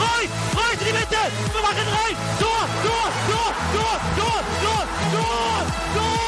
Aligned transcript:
rein, 0.00 0.28
rein 0.56 0.78
in 0.80 0.86
die 0.86 0.92
Mitte, 0.92 1.22
wir 1.52 1.62
machen 1.62 1.86
rein, 1.96 2.16
Tor, 2.40 2.64
Tor, 2.84 3.08
Tor, 3.30 3.50
Tor, 3.74 3.98
Tor, 4.18 4.40
Tor, 4.62 4.84
Tor, 5.14 5.62
Tor, 5.94 6.20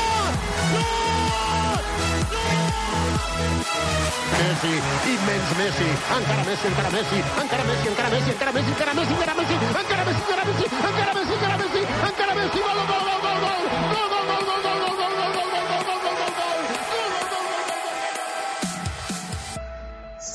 Messi, 4.33 4.75
immens 5.12 5.51
Messi, 5.59 5.88
encara 6.16 6.43
Messi, 6.45 6.66
encara 6.66 6.91
Messi, 6.91 7.19
encara 7.43 7.65
Messi, 7.65 7.88
encara 7.88 8.11
Messi, 8.12 8.30
encara 8.30 8.52
Messi, 8.52 8.73
encara 8.73 8.93
Messi, 8.95 9.12
encara 9.12 9.34
Messi, 9.34 9.53
encara 9.53 10.03
Messi, 10.03 10.23
encara 10.23 10.45
Messi, 10.45 10.64
encara 10.64 11.12
Messi, 11.12 11.32
encara 11.32 11.57
Messi, 11.57 11.80
encara 12.09 12.34
Messi, 12.34 12.59
gol, 12.62 12.78
gol, 12.78 13.03
gol, 13.03 13.20
gol, 13.23 13.39
gol, 13.42 13.61
gol, 13.92 14.06
gol, 14.12 14.25
gol, 14.28 14.45
gol, 14.47 14.62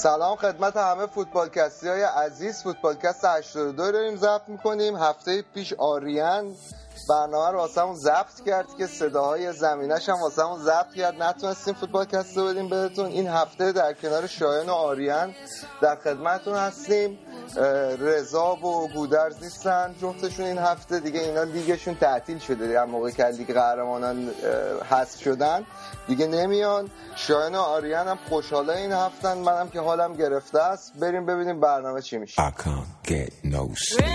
سلام 0.07 0.35
خدمت 0.35 0.77
همه 0.77 1.05
فوتبالکستی 1.05 1.87
های 1.87 2.03
عزیز. 2.03 2.63
فوتبالکست 2.63 3.25
82 3.25 3.91
داریم 3.91 4.15
ضبط 4.15 4.41
می‌کنیم. 4.47 4.95
هفته 4.95 5.41
پیش 5.53 5.73
آریان 5.73 6.55
برنامه 7.09 7.51
رو 7.51 7.57
واسه 7.57 7.81
ضبط 7.95 8.45
کرد 8.45 8.65
که 8.77 8.87
صداهای 8.87 9.53
زمینش 9.53 10.09
هم 10.09 10.21
واسه 10.21 10.43
همون 10.43 10.59
ضبط 10.63 10.93
کرد. 10.93 11.23
نتونستیم 11.23 11.73
فوتبالکست 11.73 12.37
رو 12.37 12.45
بدیم 12.45 12.69
بهتون. 12.69 13.05
این 13.05 13.27
هفته 13.27 13.71
در 13.71 13.93
کنار 13.93 14.27
شایان 14.27 14.69
و 14.69 14.73
آریان 14.73 15.35
در 15.81 15.95
خدمتتون 15.95 16.55
هستیم. 16.55 17.19
رضا 17.99 18.55
و 18.55 18.87
گودرز 18.93 19.43
نیستن 19.43 19.95
جفتشون 20.01 20.45
این 20.45 20.57
هفته. 20.57 20.99
دیگه 20.99 21.19
اینا 21.19 21.43
لیگشون 21.43 21.95
تعطیل 21.95 22.39
شده. 22.39 22.67
دیگه 22.67 22.83
موقع 22.83 23.09
که 23.09 23.25
لیگ 23.25 23.53
قهرمانان 23.53 24.29
حذف 24.89 25.21
شدن. 25.21 25.65
دیگه 26.07 26.27
نمیان. 26.27 26.89
شایان 27.15 27.55
و 27.55 27.59
آریان 27.59 28.07
هم 28.07 28.17
خوشحاله 28.29 28.73
این 28.73 28.91
هفتن. 28.91 29.37
منم 29.37 29.69
که 29.69 29.79
حالم 29.79 30.13
گرفته 30.13 30.63
است. 30.63 30.93
بریم 30.99 31.25
ببینیم 31.25 31.59
برنامه 31.59 32.01
چی 32.01 32.17
میشه. 32.17 32.41
I 32.41 32.51
can't 32.51 33.07
get 33.07 33.31
no 33.43 33.73
sleep. 33.75 34.07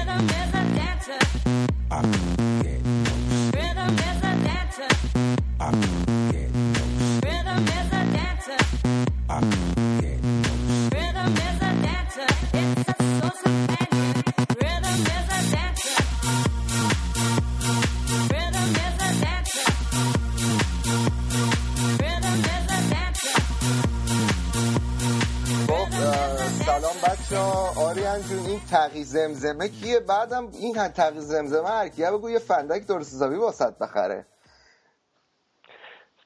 آریان 27.39 28.23
جون 28.23 28.47
این 28.47 28.61
تقی 28.71 29.05
زمزمه 29.05 29.69
کیه؟ 29.69 30.01
بعدم 30.01 30.49
این 30.53 30.89
تقی 30.89 31.21
زمزمه 31.21 31.69
هر 31.69 31.89
کیه؟ 31.89 32.11
بگو 32.11 32.31
یه 32.31 32.39
فندک 32.39 32.87
درست 32.87 33.15
حسابی 33.15 33.37
واسط 33.37 33.79
بخره. 33.79 34.27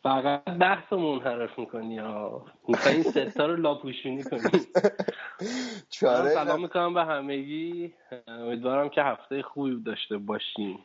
فقط 0.02 0.44
بحث 0.44 0.92
منحرف 0.92 1.58
می‌کنی 1.58 2.00
می‌خوای 2.68 2.94
این 2.94 3.02
ستا 3.02 3.46
رو 3.46 3.56
لاپوشونی 3.56 4.24
کنی. 4.24 4.66
چاره 5.90 6.34
سلام 6.34 6.62
می‌کنم 6.62 6.94
به 6.94 7.04
همگی. 7.04 7.94
امیدوارم 8.28 8.88
که 8.88 9.02
هفته 9.02 9.42
خوبی 9.42 9.82
داشته 9.82 10.18
باشیم. 10.18 10.78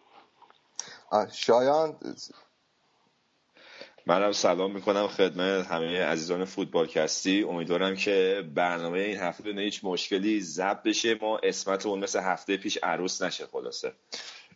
شایان 1.32 1.96
منم 4.08 4.32
سلام 4.32 4.72
می‌کنم 4.72 5.08
خدمت 5.08 5.68
همه 5.68 6.04
عزیزان 6.04 6.46
فوتبالکستی. 6.46 7.44
امیدوارم 7.44 7.96
که 7.96 8.44
برنامه 8.56 9.00
این 9.00 9.18
هفته 9.18 9.44
بدون 9.44 9.60
هیچ 9.60 9.80
مشکلی 9.84 10.42
ضبط 10.42 10.84
بشه. 10.84 11.20
ما 11.22 11.40
اسمت 11.44 11.86
اون 11.86 12.00
مثل 12.00 12.20
هفته 12.20 12.58
پیش 12.58 12.78
عروس 12.84 13.22
نشه 13.22 13.46
خلاصه. 13.48 13.94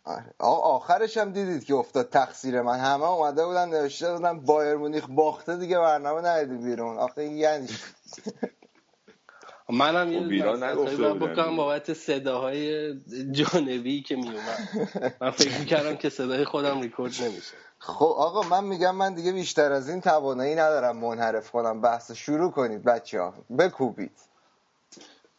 آره. 0.04 0.34
آخرش 0.38 1.16
هم 1.16 1.32
دیدید 1.32 1.64
که 1.64 1.74
افتاد 1.74 2.08
تقصیر 2.10 2.62
من. 2.62 2.78
همه 2.80 3.04
اومده 3.04 3.46
بودن 3.46 3.68
نوشته 3.68 4.12
بودن 4.12 4.40
بایر 4.40 4.76
مونیخ 4.76 5.06
باخته 5.08 5.56
دیگه 5.56 5.78
برنامه 5.78 6.28
ندید 6.28 6.64
بیرون. 6.64 6.98
آخه 6.98 7.24
یعنی. 7.24 7.68
منم 9.68 10.12
یه 10.12 10.20
خب 10.20 10.28
بیران 10.28 10.62
نصیحتایی 10.62 10.98
نگفته 10.98 11.26
بکنم. 11.26 11.56
بابت 11.56 11.92
صداهای 11.92 12.94
جانبی 13.32 14.02
که 14.02 14.16
میومد 14.16 14.68
من 15.20 15.30
فکر 15.30 15.58
می‌کردم 15.58 15.96
که 15.96 16.08
صدای 16.08 16.44
خودم 16.44 16.80
ریکورد 16.80 17.12
نمیشه. 17.22 17.54
خب 17.78 18.14
آقا 18.18 18.42
من 18.42 18.64
میگم 18.64 18.96
من 18.96 19.14
دیگه 19.14 19.32
بیشتر 19.32 19.72
از 19.72 19.88
این 19.88 20.00
توانایی 20.00 20.54
ندارم 20.54 20.96
منحرف 20.96 21.50
کنم. 21.50 21.80
بحث 21.80 22.12
شروع 22.12 22.50
کنید 22.50 22.84
بچه 22.84 23.20
ها 23.20 23.34
بکوبید. 23.58 24.18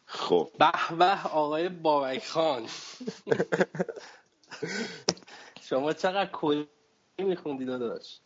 خب. 0.05 0.49
به 0.59 0.95
به 0.97 1.27
آقای 1.27 1.69
بابک 1.69 2.25
خان. 2.25 2.67
شما 5.61 5.93
چقدر 5.93 6.31
کلی 6.31 6.67
میخوندی 7.17 7.65
داداش؟ 7.65 8.19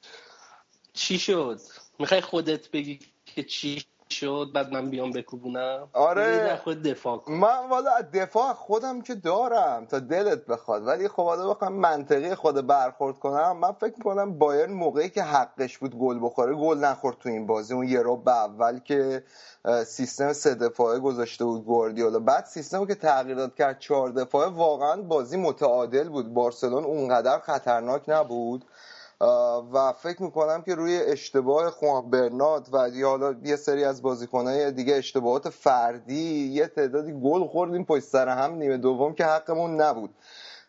چی 0.93 1.19
شد؟ 1.19 1.59
می‌خوای 1.99 2.21
خودت 2.21 2.71
بگی 2.71 2.99
که 3.25 3.43
چی 3.43 3.85
شد 4.11 4.51
بعد 4.53 4.73
من 4.73 4.89
بیام 4.89 5.11
بکوبونم. 5.11 5.87
آره. 5.93 6.37
در 6.37 6.55
خود 6.55 6.83
دفاع 6.83 7.17
کن. 7.17 7.33
من 7.33 7.69
والا 7.69 7.91
از 7.91 8.11
دفاع 8.13 8.53
خودم 8.53 9.01
که 9.01 9.15
دارم 9.15 9.85
تا 9.85 9.99
دلت 9.99 10.45
بخواد. 10.45 10.87
ولی 10.87 11.07
خب 11.07 11.23
حالا 11.23 11.49
بخوام 11.49 11.73
منطقی 11.73 12.35
خود 12.35 12.67
برخورد 12.67 13.19
کنم 13.19 13.57
من 13.57 13.71
فکر 13.71 14.03
کنم 14.03 14.37
بایرن 14.37 14.73
موقعی 14.73 15.09
که 15.09 15.23
حقش 15.23 15.77
بود 15.77 15.95
گل 15.99 16.19
بخوره 16.21 16.55
گل 16.55 16.77
نخورد 16.77 17.17
تو 17.19 17.29
این 17.29 17.47
بازی. 17.47 17.73
اون 17.73 17.87
یه 17.87 18.01
رو 18.01 18.17
به 18.17 18.31
اول 18.31 18.79
که 18.79 19.23
سیستم 19.85 20.33
سه 20.33 20.55
دفاعه 20.55 20.99
گذاشته 20.99 21.45
بود 21.45 21.65
گواردیولا. 21.65 22.19
بعد 22.19 22.45
سیستم 22.45 22.85
که 22.85 22.95
تغییرات 22.95 23.55
کرد 23.55 23.79
چهار 23.79 24.09
دفاعه 24.09 24.49
واقعا 24.49 25.01
بازی 25.01 25.37
متعادل 25.37 26.09
بود. 26.09 26.33
بارسلون 26.33 26.83
اونقدر 26.83 27.39
خطرناک 27.39 28.03
نبود. 28.07 28.65
و 29.73 29.93
فکر 29.93 30.23
می‌کنم 30.23 30.61
که 30.61 30.75
روی 30.75 30.97
اشتباه 30.97 31.69
خوان 31.69 32.09
برنات 32.09 32.69
و 32.73 32.89
حالا 33.03 33.35
یه 33.43 33.55
سری 33.55 33.83
از 33.83 34.01
بازیکنهای 34.01 34.71
دیگه 34.71 34.95
اشتباهات 34.95 35.49
فردی 35.49 36.47
یه 36.47 36.67
تعدادی 36.67 37.13
گل 37.23 37.47
خوردیم 37.47 37.85
پشت 37.85 38.03
سر 38.03 38.27
هم 38.29 38.53
نیمه 38.53 38.77
دوم 38.77 39.13
که 39.13 39.25
حقمون 39.25 39.81
نبود. 39.81 40.15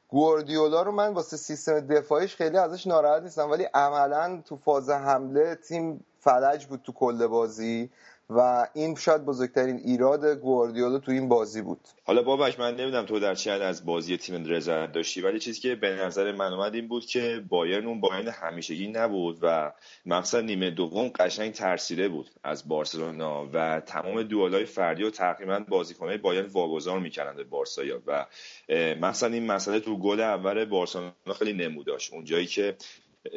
گواردیولا 0.09 0.83
رو 0.83 0.93
من 0.93 1.15
واسه 1.15 1.37
سیستم 1.37 1.81
دفاعیش 1.81 2.37
خیلی 2.37 2.57
ازش 2.57 2.87
ناراحت 2.87 3.23
نیستم 3.23 3.51
ولی 3.51 3.65
عملا 3.65 4.43
تو 4.45 4.57
فاز 4.57 4.91
حمله 4.91 5.55
تیم 5.55 6.05
فلج 6.21 6.67
بود 6.67 6.83
تو 6.83 6.93
کل 6.93 7.27
بازی. 7.27 7.91
و 8.37 8.67
این 8.75 8.95
شاید 8.95 9.25
بزرگترین 9.25 9.77
ایراد 9.77 10.25
گواردیولا 10.25 10.99
تو 10.99 11.13
این 11.13 11.29
بازی 11.29 11.63
بود. 11.63 11.81
حالا 12.05 12.23
بابک 12.23 12.61
من 12.61 12.77
نمی‌دونم 12.77 13.07
تو 13.07 13.21
در 13.21 13.35
چه 13.35 13.51
از 13.51 13.87
بازی 13.87 14.17
تیم 14.17 14.45
رضایت 14.45 14.93
داشتی 14.93 15.21
ولی 15.21 15.39
چیزی 15.39 15.61
که 15.61 15.75
به 15.75 15.91
نظر 15.91 16.33
من 16.33 16.53
اومد 16.53 16.75
این 16.75 16.89
بود 16.89 17.07
که 17.07 17.45
بایرن 17.49 17.87
اون 17.87 18.01
بایرن 18.01 18.29
همیشگی 18.29 18.89
نبود 18.89 19.39
و 19.43 19.73
مخصوصا 20.07 20.41
نیمه 20.41 20.71
دوم 20.71 21.09
قشنگ 21.09 21.53
ترسیده 21.53 22.09
بود 22.09 22.31
از 22.45 22.69
بارسلونا 22.69 23.49
و 23.53 23.81
تمام 23.87 24.23
دوالای 24.23 24.65
فردی 24.65 25.03
و 25.03 25.11
تقریبا 25.11 25.65
بازیکنهای 25.69 26.19
بایرن 26.19 26.47
واگذار 26.47 26.99
می‌کردن 27.01 27.37
به 27.37 27.45
بارسایا 27.45 28.03
و 28.07 28.27
مثلا 29.01 29.35
این 29.35 29.47
مسئله 29.47 29.81
تو 29.81 29.99
گل 29.99 30.21
اول 30.21 30.65
بارسلونا 30.65 31.13
خیلی 31.39 31.53
نموداش. 31.53 32.13
اونجایی 32.13 32.47
که 32.47 32.77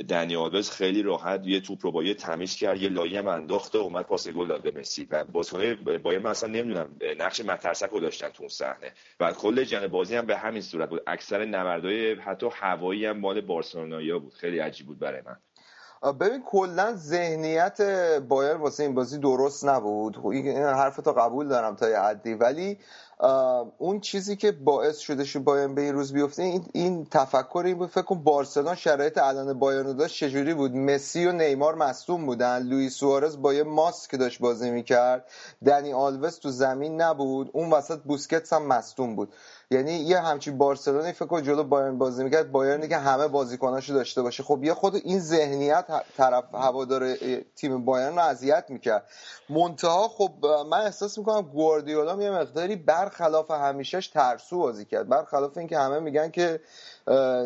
دنی 0.10 0.36
آلوز 0.36 0.72
خیلی 0.72 1.02
راحت 1.02 1.42
یه 1.44 1.62
توپ 1.62 1.80
رو 1.82 1.92
با 1.92 2.04
یه 2.04 2.14
تمیز 2.14 2.56
کرد 2.56 2.82
یه 2.82 2.90
لایه 2.90 3.20
هم 3.20 3.28
انداخت 3.28 3.76
و 3.76 3.78
اومد 3.78 4.06
پاس 4.06 4.28
گل 4.28 4.48
داد 4.48 4.62
به 4.62 4.80
مسی. 4.80 5.08
و 5.12 5.24
بازیکن‌های 5.24 5.98
بایر 5.98 6.20
مثلا 6.20 6.50
نمی‌دونم 6.50 6.96
نقش 7.20 7.42
مترسک 7.42 7.90
رو 7.90 8.00
داشتن 8.00 8.30
تو 8.30 8.44
اون 8.44 8.50
صحنه. 8.50 8.94
و 9.20 9.32
کل 9.32 9.64
جنگ 9.64 9.88
بازی 9.88 10.16
هم 10.16 10.26
به 10.26 10.38
همین 10.38 10.62
صورت 10.62 10.90
بود. 10.90 11.02
اکثر 11.08 11.46
نبردهای 11.46 12.16
حتی 12.16 12.48
هوایی 12.52 13.06
هم 13.06 13.18
مال 13.18 13.42
بارسلونایا 13.42 14.20
بود. 14.20 14.34
خیلی 14.34 14.60
عجیب 14.60 14.88
بود 14.88 15.00
برای 15.00 15.22
من. 15.26 15.38
ببین 16.14 16.44
کلا 16.46 16.94
ذهنیت 16.96 17.82
بایر 18.30 18.54
واسه 18.54 18.84
این 18.84 18.96
بازی 18.96 19.20
درست 19.20 19.66
نبود. 19.66 20.18
خب 20.18 20.28
این 20.28 20.58
حرف 20.58 20.98
تا 20.98 21.14
قبول 21.14 21.48
دارم 21.48 21.76
تا 21.76 21.90
یه 21.90 22.00
حدی. 22.00 22.34
ولی 22.34 22.78
اون 23.78 24.00
چیزی 24.00 24.36
که 24.36 24.52
باعث 24.52 24.98
شده 24.98 25.24
شو 25.24 25.40
بایرن 25.40 25.76
به 25.76 25.82
این 25.82 25.94
روز 25.94 26.14
بیفته 26.14 26.44
این, 26.44 26.66
این 26.74 27.08
تفکر 27.12 27.64
این 27.66 27.78
بود 27.78 27.90
فکر 27.90 28.02
کن 28.02 28.24
بارسلون 28.24 28.76
شرایط 28.76 29.18
الان 29.18 29.60
بایرن 29.60 29.86
رو 29.86 29.94
داشت 29.94 30.16
چجوری 30.16 30.54
بود؟ 30.54 30.76
مسی 30.76 31.26
و 31.26 31.32
نیمار 31.32 31.76
مصدوم 31.76 32.26
بودن 32.26 32.60
لوئیس 32.64 32.96
سوارز 32.96 33.42
با 33.42 33.54
یه 33.54 33.64
ماسک 33.64 34.16
داشت 34.20 34.40
بازی 34.40 34.72
می‌کرد 34.72 35.26
دنی 35.66 35.94
آلوس 35.94 36.38
تو 36.38 36.50
زمین 36.50 37.02
نبود 37.02 37.50
اون 37.54 37.70
وسط 37.70 38.00
بوسکتس 38.00 38.54
هم 38.54 38.66
مصدوم 38.66 39.16
بود. 39.16 39.34
یعنی 39.72 39.92
یه 39.92 40.20
همچین 40.20 40.58
بارسلونی 40.58 41.12
فکر 41.12 41.26
کن 41.26 41.44
جلو 41.44 41.64
بایرن 41.64 41.98
بازی 41.98 42.24
می‌کرد 42.24 42.52
بایرنی 42.52 42.88
که 42.88 42.98
همه 42.98 43.28
بازیکناشو 43.28 43.94
داشته 43.94 44.22
باشه. 44.22 44.44
خب 44.44 44.64
یه 44.64 44.74
خود 44.74 44.96
این 44.96 45.20
ذهنیت 45.20 45.86
طرف 46.18 46.44
هوادار 46.54 47.16
تیم 47.56 47.86
بایرن 47.86 48.14
رو 48.16 48.20
اذیت 48.20 48.66
می‌کرد. 48.70 49.06
منتها 49.50 50.08
خب 50.08 50.32
من 50.70 50.82
احساس 50.82 51.18
می‌کنم 51.18 51.42
گواردیولا 51.42 52.24
یه 52.24 52.32
مقداری 52.32 52.76
بر 52.76 53.05
برخلاف 53.06 53.52
همیشهش 53.52 54.08
ترسو 54.08 54.58
بازی 54.58 54.86
کرد. 54.86 55.10
برخلاف 55.10 55.58
اینکه 55.58 55.78
همه 55.78 56.00
میگن 56.00 56.32
که 56.32 56.60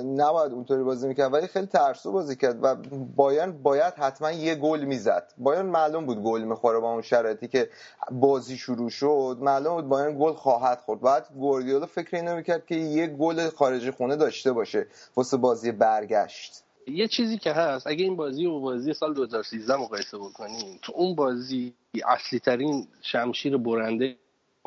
نباید 0.06 0.51
اونطوری 0.51 0.83
بازی 0.83 1.07
می‌کرد 1.07 1.33
ولی 1.33 1.47
خیلی 1.47 1.65
ترسو 1.65 2.11
بازی 2.11 2.35
کرد 2.35 2.59
و 2.63 2.75
بایرن 3.15 3.51
باید 3.51 3.94
حتما 3.94 4.31
یه 4.31 4.56
گل 4.56 4.79
می‌زد. 4.79 5.33
بایرن 5.38 5.65
معلوم 5.65 6.06
بود 6.06 6.23
گل 6.23 6.41
می‌خوره 6.41 6.79
با 6.79 6.91
اون 6.91 7.01
شرایطی 7.01 7.47
که 7.47 7.69
بازی 8.11 8.57
شروع 8.57 8.89
شد. 8.89 9.38
معلوم 9.41 9.75
بود 9.75 9.88
بایرن 9.88 10.19
گل 10.19 10.33
خواهد 10.33 10.79
خورد. 10.79 11.01
بعد 11.01 11.27
گواردیولا 11.35 11.85
فکر 11.85 12.17
اینو 12.17 12.35
می‌کرد 12.35 12.65
که 12.65 12.75
یه 12.75 13.07
گل 13.07 13.50
خارج 13.50 13.89
خونه 13.89 14.15
داشته 14.15 14.51
باشه 14.51 14.88
واسه 15.15 15.38
بازی 15.38 15.71
برگشت. 15.71 16.63
یه 16.88 17.07
چیزی 17.07 17.38
که 17.38 17.53
هست 17.53 17.88
اگه 17.88 18.03
این 18.03 18.15
بازی 18.15 18.45
و 18.45 18.59
بازی 18.59 18.94
سال 18.94 19.13
2013 19.13 19.75
مقایسه 19.75 20.17
بکنیم 20.17 20.79
تو 20.81 20.94
اون 20.95 21.15
بازی 21.15 21.73
اصلی 22.07 22.39
ترین 22.39 22.88
شمشیر 23.01 23.57
برنده 23.57 24.15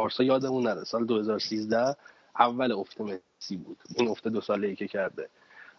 بارسا 0.02 0.24
یادمون 0.24 0.66
نره. 0.66 0.84
سال 0.84 1.06
2013 1.06 1.96
اول 2.38 2.72
افت 2.72 3.00
مسی 3.00 3.56
بود. 3.56 3.78
این 3.96 4.08
افت 4.08 4.28
دو 4.28 4.40
ساله 4.40 4.68
ای 4.68 4.76
که 4.76 4.88
کرده. 4.88 5.28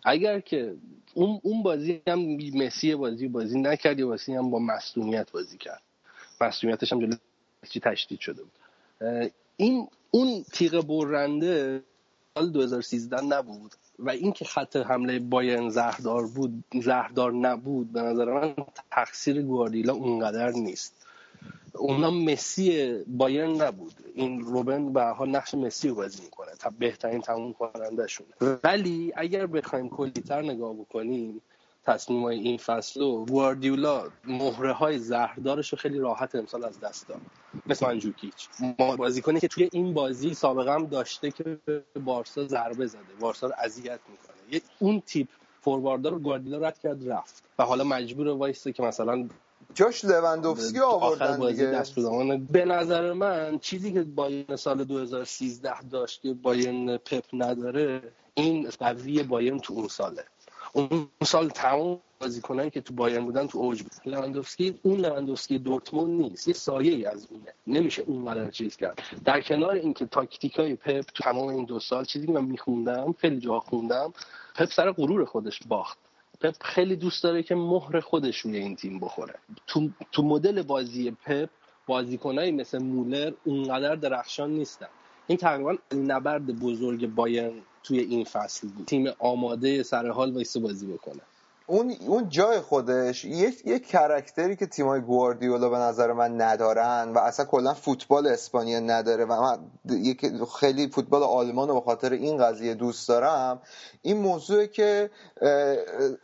اگر 0.05 0.39
که 0.39 0.75
اون 1.13 1.39
اون 1.43 1.63
بازی 1.63 2.01
هم 2.07 2.19
مسی 2.55 2.95
بازی 2.95 3.27
بازی 3.27 3.61
نکرد 3.61 3.99
یه 3.99 4.05
بازی 4.05 4.33
هم 4.33 4.51
با 4.51 4.59
مصونیت 4.59 5.31
بازی 5.31 5.57
کرد. 5.57 5.81
مصونیتش 6.41 6.93
هم 6.93 6.99
جلوی 6.99 7.17
تشدید 7.81 8.19
شده 8.19 8.41
بود. 8.43 8.51
این 9.57 9.87
اون 10.11 10.43
تیغ 10.53 10.85
برنده 10.87 11.83
سال 12.35 12.49
2013 12.49 13.21
نبود 13.21 13.71
و 13.99 14.09
اینکه 14.09 14.45
خط 14.45 14.75
حمله 14.75 15.19
بایرن 15.19 15.69
زهردار 15.69 16.27
بود 16.27 16.63
زهردار 16.81 17.33
نبود 17.33 17.91
به 17.91 18.01
نظر 18.01 18.25
من 18.25 18.55
تقصیر 18.91 19.41
گواردیولا 19.41 19.93
اونقدر 19.93 20.51
نیست. 20.51 21.02
اونا 21.75 22.11
مسی 22.11 22.93
بایرن 23.07 23.61
نبود. 23.61 23.93
این 24.15 24.41
روبن 24.41 24.93
به 24.93 25.03
حال 25.03 25.29
نقش 25.29 25.53
مسی 25.53 25.89
رو 25.89 25.95
بازی 25.95 26.23
می‌کنه. 26.23 26.51
تا 26.59 26.71
بهترین 26.79 27.21
تموم 27.21 27.53
کننده 27.53 28.07
شونه 28.07 28.59
ولی 28.63 29.13
اگر 29.15 29.47
بخوایم 29.47 29.89
کلیتر 29.89 30.41
نگاه 30.41 30.73
بکنیم 30.73 31.41
تصمیم 31.85 32.23
های 32.23 32.39
این 32.39 32.57
فصل 32.57 32.99
رو 32.99 33.25
گواردیولا 33.25 34.03
مهره 34.23 34.71
های 34.71 34.99
زهردارش 34.99 35.69
رو 35.69 35.77
خیلی 35.77 35.99
راحت 35.99 36.35
امسال 36.35 36.65
از 36.65 36.79
دست 36.79 37.07
داد. 37.07 37.21
مثل 37.65 37.85
منجوکیچ 37.85 38.47
ما 38.79 38.95
بازیکنی 38.95 39.39
که 39.39 39.47
توی 39.47 39.69
این 39.71 39.93
بازی 39.93 40.33
سابقه 40.33 40.73
هم 40.73 40.85
داشته 40.85 41.31
که 41.31 41.59
بارسا 42.05 42.47
ضربه 42.47 42.87
زده. 42.87 43.01
بارسا 43.19 43.47
رو 43.47 43.53
اذیت 43.63 43.99
می‌کنه. 44.09 44.61
اون 44.79 45.01
تیپ 45.05 45.27
فورواردار 45.61 46.11
رو 46.11 46.19
گواردیولا 46.19 46.67
رد 46.67 46.79
کرد 46.79 47.09
رفت. 47.09 47.43
و 47.59 47.63
حالا 47.63 47.83
مجبور 47.83 48.27
وایسته 48.27 48.71
که 48.71 48.83
مثلا 48.83 49.29
جاش 49.73 50.05
لوندوفسکی 50.05 50.79
آخر 50.79 51.05
آوردن 51.05 51.37
بازی 51.37 51.55
دیگه. 51.55 51.67
دست 51.67 51.95
به 52.51 52.65
نظر 52.65 53.13
من 53.13 53.59
چیزی 53.59 53.93
که 53.93 54.03
بایرن 54.03 54.55
سال 54.55 54.83
2013 54.83 55.81
داشت 55.81 56.21
که 56.21 56.33
بایرن 56.33 56.97
پپ 56.97 57.23
نداره 57.33 58.01
این 58.33 58.69
قوی 58.79 59.23
بایرن 59.23 59.59
تو 59.59 59.73
اون 59.73 59.87
ساله. 59.87 60.23
اون 60.73 61.07
سال 61.23 61.49
تمام 61.49 61.99
بازیکنایی 62.19 62.69
که 62.69 62.81
تو 62.81 62.93
بایرن 62.93 63.25
بودن 63.25 63.47
تو 63.47 63.57
اوج 63.59 63.81
بود. 63.81 63.91
لواندوفسکی 64.05 64.79
اون 64.83 64.99
لواندوفسکی 64.99 65.59
دورتموند 65.59 66.21
نیست. 66.21 66.47
یه 66.47 66.53
سایه 66.53 66.93
ای 66.93 67.05
از 67.05 67.27
اونه. 67.31 67.53
نمیشه 67.67 68.01
اون 68.01 68.49
چیز 68.49 68.77
کرد. 68.77 69.01
در 69.25 69.41
کنار 69.41 69.71
اینکه 69.71 70.05
تاکتیکای 70.05 70.75
پپ 70.75 71.01
تو 71.01 71.23
تمام 71.23 71.47
این 71.47 71.65
دو 71.65 71.79
سال 71.79 72.05
چیزی 72.05 72.25
که 72.25 72.31
من 72.31 72.45
میخوندم 72.45 73.15
خیلی 73.17 73.39
جا 73.39 73.59
خوندم 73.59 74.13
پپ 74.55 74.65
سر 74.71 74.91
غرور 74.91 75.25
خودش 75.25 75.59
باخت. 75.67 75.97
پپ 76.43 76.63
خیلی 76.63 76.95
دوست 76.95 77.23
داره 77.23 77.43
که 77.43 77.55
مهر 77.55 77.99
خودش 77.99 78.37
روی 78.39 78.57
این 78.57 78.75
تیم 78.75 78.99
بخوره. 78.99 79.33
تو, 79.67 79.89
تو 80.11 80.23
مدل 80.23 80.61
بازی 80.61 81.11
پپ 81.11 81.49
بازیکنایی 81.87 82.51
مثل 82.51 82.83
مولر 82.83 83.33
اونقدر 83.43 83.95
درخشان 83.95 84.49
نیستن. 84.51 84.87
این 85.27 85.37
تقریبا 85.37 85.75
نبرد 85.95 86.59
بزرگ 86.59 87.07
بایرن 87.07 87.53
توی 87.83 87.99
این 87.99 88.23
فصل 88.23 88.67
بود. 88.67 88.85
تیم 88.85 89.11
آماده 89.19 89.83
سر 89.83 90.09
حال 90.09 90.31
وایسه 90.31 90.59
بازی 90.59 90.87
بکنه. 90.87 91.21
اون 91.67 91.95
اون 92.07 92.29
جای 92.29 92.59
خودش 92.59 93.25
یک 93.25 93.65
یک 93.65 93.87
کرکتری 93.87 94.55
که 94.55 94.65
تیمای 94.65 95.01
گواردیولا 95.01 95.69
به 95.69 95.77
نظر 95.77 96.13
من 96.13 96.41
ندارن 96.41 97.11
و 97.15 97.17
اصلا 97.17 97.45
کلا 97.45 97.73
فوتبال 97.73 98.27
اسپانیا 98.27 98.79
نداره 98.79 99.25
و 99.25 99.41
من 99.41 99.59
خیلی 100.59 100.87
فوتبال 100.87 101.23
آلمان 101.23 101.67
رو 101.67 101.73
به 101.73 101.81
خاطر 101.81 102.11
این 102.11 102.37
قضیه 102.37 102.73
دوست 102.73 103.07
دارم. 103.07 103.61
این 104.01 104.17
موضوعه 104.17 104.67
که 104.67 105.09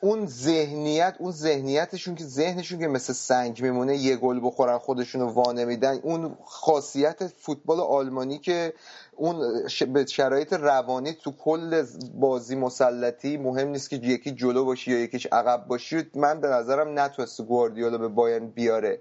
اون 0.02 0.26
ذهنیت 0.28 1.16
اون 1.20 1.32
ذهنیتشون 1.32 2.16
که 2.16 2.24
ذهنشون 2.24 2.80
که 2.80 2.88
مثل 2.88 3.14
سنگ 3.14 3.62
میمونه 3.62 3.98
یه 3.98 4.16
گل 4.16 4.40
بخورن 4.44 4.78
خودشون 4.78 5.22
رو 5.22 5.28
وانه 5.28 6.00
اون 6.04 6.38
خاصیت 6.46 7.28
فوتبال 7.28 7.80
آلمانی 7.80 8.38
که 8.38 8.74
اون 9.20 9.68
شرایط 10.08 10.54
روانی 10.54 11.14
تو 11.14 11.32
کل 11.32 11.86
بازی 12.14 12.56
مسلطی 12.56 13.38
مهم 13.38 13.68
نیست 13.68 13.90
که 13.90 13.96
یکی 13.96 14.32
جلو 14.32 14.66
باشی 14.66 14.92
یا 14.92 15.00
یکیش 15.00 15.28
عقب 15.32 15.68
باشی. 15.68 16.04
من 16.16 16.42
به 16.42 16.48
نظرم 16.48 17.00
نتونست 17.00 17.42
گواردیولا 17.42 17.98
به 17.98 18.08
بایرن 18.08 18.48
بیاره. 18.48 19.00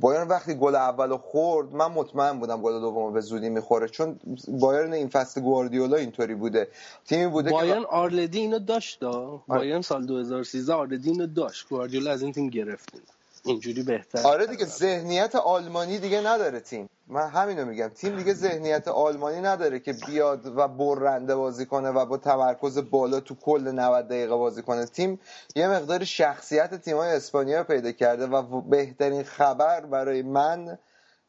بایرن 0.00 0.28
وقتی 0.28 0.54
گل 0.54 0.74
اول 0.74 1.16
خورد 1.16 1.72
من 1.72 1.86
مطمئن 1.86 2.38
بودم 2.38 2.62
گل 2.62 2.80
دوم 2.80 3.12
به 3.12 3.20
زودی 3.20 3.48
می‌خوره. 3.48 3.88
چون 3.88 4.20
بایرن 4.48 4.92
این 4.92 5.08
فصل 5.08 5.40
گواردیولا 5.40 5.96
اینطوری 5.96 6.34
بوده. 6.34 6.68
تیمی 7.06 7.26
بوده 7.26 7.50
بایرن 7.50 7.80
که 7.80 7.86
آرلدی 7.86 8.38
اینو 8.38 8.58
داشت 8.58 9.00
دا. 9.00 9.42
بایرن 9.48 9.82
سال 9.82 10.06
2013 10.06 10.74
آرلدی 10.74 11.10
اینو 11.10 11.26
داشت. 11.26 11.68
گواردیولا 11.68 12.10
از 12.10 12.22
این 12.22 12.32
تیم 12.32 12.48
گرفتین 12.48 13.00
اینجوری 13.44 13.82
بهتر. 13.82 14.22
آره 14.22 14.46
دیگه 14.46 14.64
ذهنیت 14.64 15.34
آلمانی 15.34 15.98
دیگه 15.98 16.20
نداره 16.20 16.60
تیم. 16.60 16.88
من 17.06 17.28
همینو 17.28 17.64
میگم 17.64 17.88
تیم 17.88 18.16
دیگه 18.16 18.34
ذهنیت 18.34 18.88
آلمانی 18.88 19.40
نداره 19.40 19.80
که 19.80 19.92
بیاد 19.92 20.46
و 20.46 20.68
برنده 20.68 21.34
بازی 21.36 21.66
کنه 21.66 21.88
و 21.88 22.06
با 22.06 22.16
تمرکز 22.16 22.78
بالا 22.90 23.20
تو 23.20 23.34
کل 23.34 23.72
90 23.74 24.08
دقیقه 24.08 24.36
بازی 24.36 24.62
کنه. 24.62 24.86
تیم 24.86 25.20
یه 25.56 25.68
مقدار 25.68 26.04
شخصیت 26.04 26.74
تیمای 26.74 27.10
اسپانیا 27.10 27.64
پیدا 27.64 27.92
کرده 27.92 28.26
و 28.26 28.60
بهترین 28.60 29.22
خبر 29.22 29.86
برای 29.86 30.22
من 30.22 30.78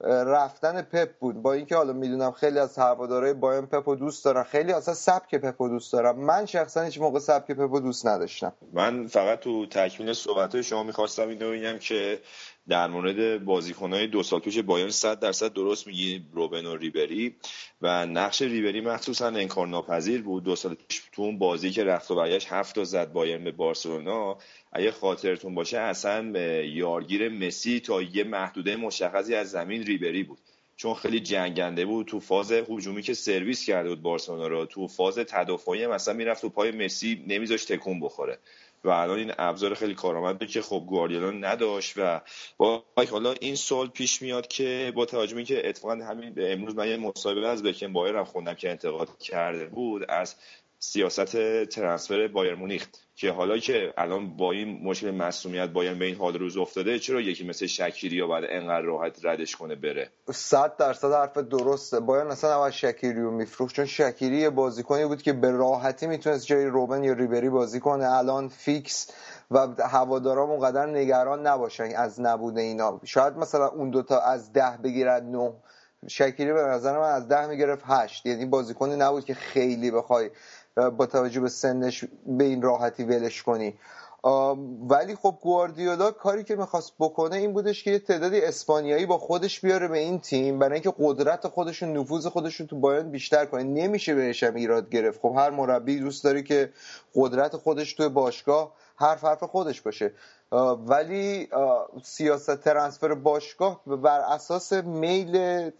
رفتن 0.04 0.82
پپ 0.82 1.10
بود. 1.20 1.42
با 1.42 1.54
اینکه 1.54 1.76
حالا 1.76 1.94
می‌دونم 1.94 2.32
خیلی 2.32 2.60
از 2.60 2.78
هوادارهای 2.78 3.34
بایرن 3.34 3.66
پپ 3.66 3.90
رو 3.90 3.96
دوست 3.96 4.26
دارن. 4.26 4.44
خیلی 4.44 4.74
اصلا 4.74 4.94
سبک 4.94 5.36
پپ 5.36 5.62
رو 5.62 5.70
دوست 5.70 5.94
دارم. 5.94 6.20
من 6.20 6.46
شخصا 6.46 6.82
هیچ 6.82 7.00
موقع 7.02 7.20
سبک 7.20 7.52
پپ 7.52 7.74
رو 7.74 7.80
دوست 7.80 8.08
نداشتم. 8.08 8.54
من 8.74 9.08
فقط 9.08 9.40
تو 9.40 9.66
تکمیل 9.66 10.14
صحبت 10.14 10.62
شما 10.62 10.84
می‌خواستم 10.84 11.28
این 11.28 11.40
رو 11.40 11.52
بگم 11.52 11.78
که 11.80 12.20
در 12.68 12.88
مورد 12.88 13.44
بازیکنهای 13.46 14.08
دو 14.08 14.24
سال 14.24 14.40
پیش 14.40 14.60
بایرن 14.60 14.90
صد 14.90 15.20
درصد 15.20 15.54
درست 15.54 15.88
میگی 15.88 16.26
روبن 16.34 16.66
و 16.66 16.76
ریبری. 16.76 17.36
و 17.82 18.06
نقش 18.06 18.42
ریبری 18.42 18.82
مخصوصا 18.82 19.28
انکارناپذیر 19.28 20.22
بود. 20.22 20.44
دو 20.44 20.56
سال 20.56 20.76
پیش 20.90 21.02
تو 21.12 21.22
اون 21.22 21.38
بازی 21.38 21.72
که 21.72 21.84
رفت 21.84 22.12
و 22.12 22.16
برگشت 22.16 22.48
هفت 22.48 22.76
تا 22.76 22.84
زد 22.84 23.12
بایرن 23.12 23.44
به 23.44 23.52
بارسلونا. 23.52 24.38
اگه 24.74 24.92
خاطرتون 24.92 25.56
باشه 25.56 25.78
اصلا 25.78 26.40
یارگیر 26.62 27.30
مسی 27.30 27.80
تا 27.80 28.02
یه 28.02 28.24
محدوده 28.24 28.76
مشخصی 28.76 29.36
از 29.36 29.52
زمین 29.52 29.84
ریبری 29.84 30.24
بود. 30.24 30.40
چون 30.76 30.94
خیلی 30.94 31.20
جنگنده 31.20 31.86
بود. 31.86 32.08
تو 32.08 32.20
فاز 32.20 32.52
هجومی 32.52 33.02
که 33.02 33.14
سرویس 33.14 33.66
کرده 33.66 33.90
بود 33.90 34.02
بارسلونا 34.02 34.48
رو 34.48 34.66
تو 34.66 34.88
فاز 34.88 35.18
تدافعی 35.18 35.88
مثلا 35.88 36.14
می‌رفت 36.14 36.42
تو 36.42 36.50
پای 36.50 36.72
مسی 36.72 37.24
نمیذاش 37.28 37.66
تکون 37.66 38.00
بخوره. 38.00 38.40
و 38.84 38.90
الان 38.90 39.18
این 39.18 39.32
ابزار 39.38 39.74
خیلی 39.74 39.94
کارآمده 39.94 40.46
که 40.46 40.62
خب 40.62 40.84
گواردیولا 40.88 41.32
نداشت 41.32 41.94
و 41.98 42.22
با 42.58 42.84
حالا 43.12 43.32
این 43.32 43.56
سال 43.56 43.88
پیش 43.88 44.22
میاد 44.22 44.48
که 44.48 44.94
با 44.96 45.06
توجه 45.06 45.36
اینکه 45.36 45.70
اتفاقا 45.70 45.96
همین 45.96 46.34
امروز 46.38 46.76
من 46.76 46.88
یه 46.88 46.98
مصاحبه 46.98 47.48
از 47.48 47.64
بکن 47.64 47.94
بایر 47.94 48.16
هم 48.16 48.24
خوندم 48.24 48.54
که 48.54 48.70
انتقاد 48.70 49.18
کرده 49.18 49.66
بود 49.66 50.06
از 50.10 50.36
سیاست 50.80 51.66
ترنسفر 51.66 52.28
بایر 52.28 52.56
مونیخ. 52.56 52.88
که 53.20 53.32
حالا 53.32 53.58
که 53.58 53.94
الان 53.98 54.38
با 54.38 54.52
این 54.52 54.84
مشکل 54.84 55.12
مسئولیت 55.12 55.70
بایرن 55.70 56.00
به 56.00 56.06
این 56.06 56.16
حال 56.16 56.34
روز 56.34 56.58
افتاده 56.58 57.00
چرا 57.00 57.22
یکی 57.22 57.48
مثل 57.48 57.66
شکیری 57.66 58.16
یا 58.16 58.28
باید 58.28 58.46
انقدر 58.50 58.82
راحت 58.82 59.26
ردش 59.26 59.56
کنه 59.56 59.76
بره؟ 59.76 60.10
صد 60.32 60.78
درصد 60.78 61.12
حرف 61.12 61.38
درسته. 61.38 62.00
بایرن 62.00 62.28
اصلا 62.28 62.56
نباید 62.56 62.74
شکیری 62.74 63.22
رو 63.22 63.32
میفروخت 63.32 63.76
چون 63.76 63.86
شکیری 63.86 64.38
یه 64.38 64.50
بازیکنی 64.50 65.06
بود 65.06 65.22
که 65.22 65.34
به 65.34 65.52
راحتی 65.52 66.08
می‌تونست 66.08 66.46
جای 66.46 66.66
روبن 66.66 67.04
یا 67.04 67.14
ریبری 67.14 67.50
بازی 67.50 67.80
کنه. 67.80 68.06
الان 68.18 68.48
فیکس 68.48 69.12
و 69.52 69.68
هوادارام 69.90 70.50
اونقدر 70.50 70.86
نگران 70.86 71.48
نباشن 71.48 71.96
از 71.96 72.22
نبود 72.22 72.58
اینا. 72.58 73.02
شاید 73.06 73.38
مثلا 73.38 73.68
اون 73.68 73.90
دوتا 73.90 74.20
از 74.20 74.54
ده 74.54 74.78
بگیرد 74.84 75.24
نه. 75.24 75.54
شکیری 76.08 76.54
به 76.54 76.62
نظر 76.62 77.00
من 77.00 77.12
از 77.12 77.28
ده 77.28 77.48
می‌گرفت 77.48 77.84
هشت. 77.88 78.26
یعنی 78.26 78.46
بازیکنی 78.46 78.96
نبود 78.96 79.26
که 79.26 79.34
خیلی 79.34 79.92
بخوای 79.92 80.30
با 80.76 81.06
توجه 81.06 81.40
به 81.40 81.50
سنش 81.50 82.06
به 82.26 82.44
این 82.44 82.62
راحتی 82.62 83.04
ولش 83.04 83.44
کنی. 83.44 83.74
ولی 84.90 85.16
خب 85.16 85.38
گواردیولا 85.42 86.12
کاری 86.12 86.44
که 86.44 86.56
می‌خواست 86.56 86.94
بکنه 87.00 87.36
این 87.36 87.54
بودش 87.54 87.84
که 87.84 87.92
یه 87.92 88.00
تعدادی 88.00 88.42
اسپانیایی 88.42 89.06
با 89.06 89.18
خودش 89.18 89.60
بیاره 89.60 89.88
به 89.88 89.98
این 89.98 90.20
تیم 90.20 90.60
برای 90.60 90.74
اینکه 90.74 90.94
قدرت 91.00 91.48
خودشون 91.48 91.98
نفوذ 91.98 92.28
خودشون 92.28 92.68
تو 92.68 92.80
بایرن 92.80 93.12
بیشتر 93.12 93.46
کنه. 93.46 93.64
نمیشه 93.64 94.16
بهش 94.16 94.44
هم 94.44 94.56
ایراد 94.56 94.90
گرفت. 94.90 95.20
خب 95.22 95.34
هر 95.38 95.50
مربی 95.50 96.00
دوست 96.00 96.24
داره 96.24 96.44
که 96.44 96.74
قدرت 97.16 97.56
خودش 97.56 97.94
توی 97.94 98.10
باشگاه 98.10 98.74
حرف 98.96 99.24
حرف 99.24 99.44
خودش 99.44 99.82
باشه. 99.82 100.14
ولی 100.88 101.50
سیاست 102.04 102.56
transfer 102.56 103.14
باشگاه 103.14 103.82
بر 103.86 104.20
اساس 104.20 104.74
میل 104.74 105.72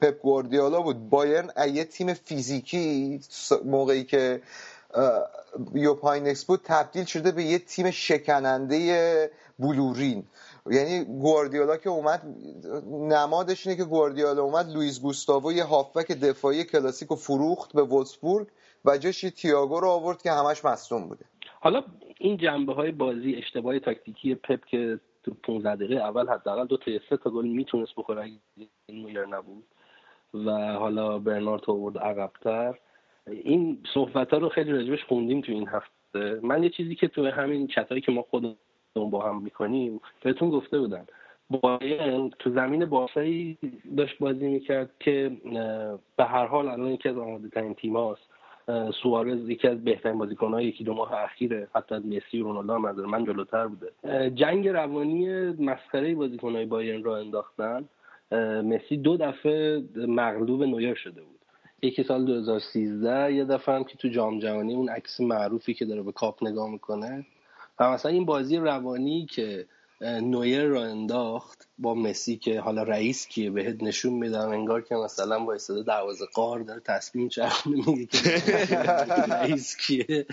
پپ 0.00 0.20
گواردیولا 0.20 0.80
بود. 0.80 1.08
بایرن 1.08 1.50
یه 1.72 1.84
تیم 1.84 2.14
فیزیکی 2.14 3.20
موقعی 3.64 4.04
که 4.04 4.42
یوپ 4.94 5.28
هاینکس 5.74 6.44
بود 6.44 6.60
تبدیل 6.64 7.04
شده 7.04 7.32
به 7.32 7.42
یه 7.42 7.58
تیم 7.58 7.90
شکننده 7.90 9.30
بلورین. 9.58 10.24
یعنی 10.70 11.04
گواردیولا 11.04 11.76
که 11.76 11.90
اومد 11.90 12.22
نمادش 12.90 13.66
اینه 13.66 13.76
که 13.76 13.84
گواردیولا 13.84 14.42
اومد 14.42 14.68
لوئیس 14.68 15.00
گوستاوو 15.00 15.52
یه 15.52 15.64
هافبک 15.64 16.12
دفاعی 16.12 16.64
کلاسیک 16.64 17.12
و 17.12 17.16
فروخت 17.16 17.72
به 17.72 17.82
وولسبورگ 17.82 18.48
و 18.84 18.98
جاش 18.98 19.20
تییاگو 19.20 19.80
رو 19.80 19.88
آورد 19.88 20.22
که 20.22 20.32
همش 20.32 20.64
مصدوم 20.64 21.08
بوده. 21.08 21.24
حالا 21.60 21.84
این 22.18 22.36
جنبه 22.36 22.74
های 22.74 22.92
بازی 22.92 23.34
اشتباه 23.44 23.78
تاکتیکی 23.78 24.34
پپ 24.34 24.64
که 24.70 25.00
تو 25.24 25.34
15 25.42 25.76
دقیقه 25.76 25.94
اول 25.94 26.28
حداقل 26.28 26.66
دو 26.66 26.76
تا 26.76 26.90
سه 27.10 27.16
تا 27.16 27.30
گل 27.30 27.46
می‌تونست 27.46 27.94
بخوره 27.96 28.22
این 28.22 28.70
نویر 28.88 29.26
نبود. 29.26 29.64
و 30.34 30.50
حالا 30.72 31.18
برنارد 31.18 31.70
آورد 31.70 31.98
عقبتر. 31.98 32.74
این 33.26 33.78
صحبت 33.94 34.30
ها 34.30 34.38
رو 34.38 34.48
خیلی 34.48 34.72
راجبش 34.72 35.04
خوندیم 35.04 35.40
تو 35.40 35.52
این 35.52 35.68
هفته. 35.68 36.40
من 36.42 36.62
یه 36.62 36.70
چیزی 36.70 36.94
که 36.94 37.08
تو 37.08 37.26
همین 37.26 37.66
چتایی 37.66 38.00
که 38.00 38.12
ما 38.12 38.22
خودمون 38.22 38.56
با 38.94 39.28
هم 39.28 39.42
می‌کنیم 39.42 40.00
بهتون 40.22 40.50
گفته 40.50 40.78
بودم. 40.78 41.06
بایرن 41.50 42.30
تو 42.38 42.50
زمین 42.50 42.84
بارسایی 42.84 43.58
داشت 43.96 44.18
بازی 44.18 44.48
می‌کرد 44.48 44.90
که 45.00 45.36
به 46.16 46.24
هر 46.24 46.46
حال 46.46 46.68
الان 46.68 46.90
یکی 46.90 47.08
از 47.08 47.18
آماده 47.18 47.48
ترین 47.48 47.74
تیم 47.74 47.96
هاست 47.96 48.33
سوارز 49.02 49.48
یکی 49.48 49.68
از 49.68 49.84
بهترین 49.84 50.18
بازیکن‌های 50.18 50.64
یکی 50.64 50.84
دو 50.84 50.94
ماه 50.94 51.12
اخیره. 51.12 51.68
حتی 51.74 51.94
مسی 51.94 52.40
و 52.40 52.44
رونالدو 52.44 52.72
هم 52.72 53.10
من 53.10 53.24
جلوتر 53.24 53.66
بوده. 53.66 53.90
جنگ 54.30 54.68
روانی 54.68 55.28
مسخره 55.50 56.14
بازیکن‌های 56.14 56.66
بایرن 56.66 57.02
را 57.02 57.16
انداختن. 57.16 57.84
مسی 58.64 58.96
دو 58.96 59.16
دفعه 59.16 59.84
مغلوب 59.96 60.62
نویر 60.62 60.94
شده 60.94 61.22
بود. 61.22 61.38
یکی 61.82 62.02
سال 62.02 62.24
2013 62.24 63.34
یه 63.34 63.44
دفعه 63.44 63.74
هم 63.74 63.84
که 63.84 63.96
تو 63.96 64.08
جام 64.08 64.38
جهانی 64.38 64.74
اون 64.74 64.88
عکس 64.88 65.20
معروفی 65.20 65.74
که 65.74 65.84
داره 65.84 66.02
به 66.02 66.12
کاپ 66.12 66.44
نگاه 66.44 66.70
می‌کنه. 66.70 67.26
و 67.80 67.92
مثلا 67.92 68.12
این 68.12 68.24
بازی 68.24 68.56
روانی 68.56 69.26
که 69.26 69.66
نویر 70.04 70.62
را 70.62 70.84
انداخت 70.84 71.68
با 71.78 71.94
مسی 71.94 72.36
که 72.36 72.60
حالا 72.60 72.82
رئیس 72.82 73.26
کیه 73.26 73.50
بهت 73.50 73.82
نشون 73.82 74.12
میدم. 74.12 74.48
انگار 74.48 74.82
که 74.82 74.94
مثلا 74.94 75.38
با 75.38 75.54
استعداد 75.54 75.86
دروازه 75.86 76.26
قار 76.34 76.60
داره 76.60 76.80
تصمیم 76.80 77.28
چرخونه 77.28 77.88
میگه 77.90 78.06
که 78.06 78.76
رئیس 79.28 79.76
کیه. 79.76 80.26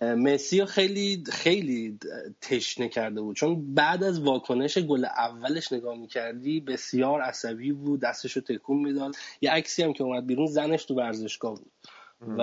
مسی 0.00 0.60
رو 0.60 0.66
خیلی 0.66 1.24
خیلی 1.32 1.98
تشنه 2.40 2.88
کرده 2.88 3.20
بود. 3.20 3.36
چون 3.36 3.74
بعد 3.74 4.04
از 4.04 4.20
واکنش 4.20 4.78
گل 4.78 5.04
اولش 5.04 5.72
نگاه 5.72 5.98
می‌کردی 5.98 6.60
بسیار 6.60 7.20
عصبی 7.20 7.72
بود 7.72 8.00
دستش 8.00 8.32
رو 8.32 8.42
تکون 8.42 8.78
می‌داد. 8.78 9.14
یه 9.40 9.50
عکسی 9.50 9.82
هم 9.82 9.92
که 9.92 10.04
اومد 10.04 10.26
بیرون 10.26 10.46
زنش 10.46 10.84
تو 10.84 10.94
ورزشگاه 10.94 11.54
بود. 11.54 11.72
و 12.26 12.42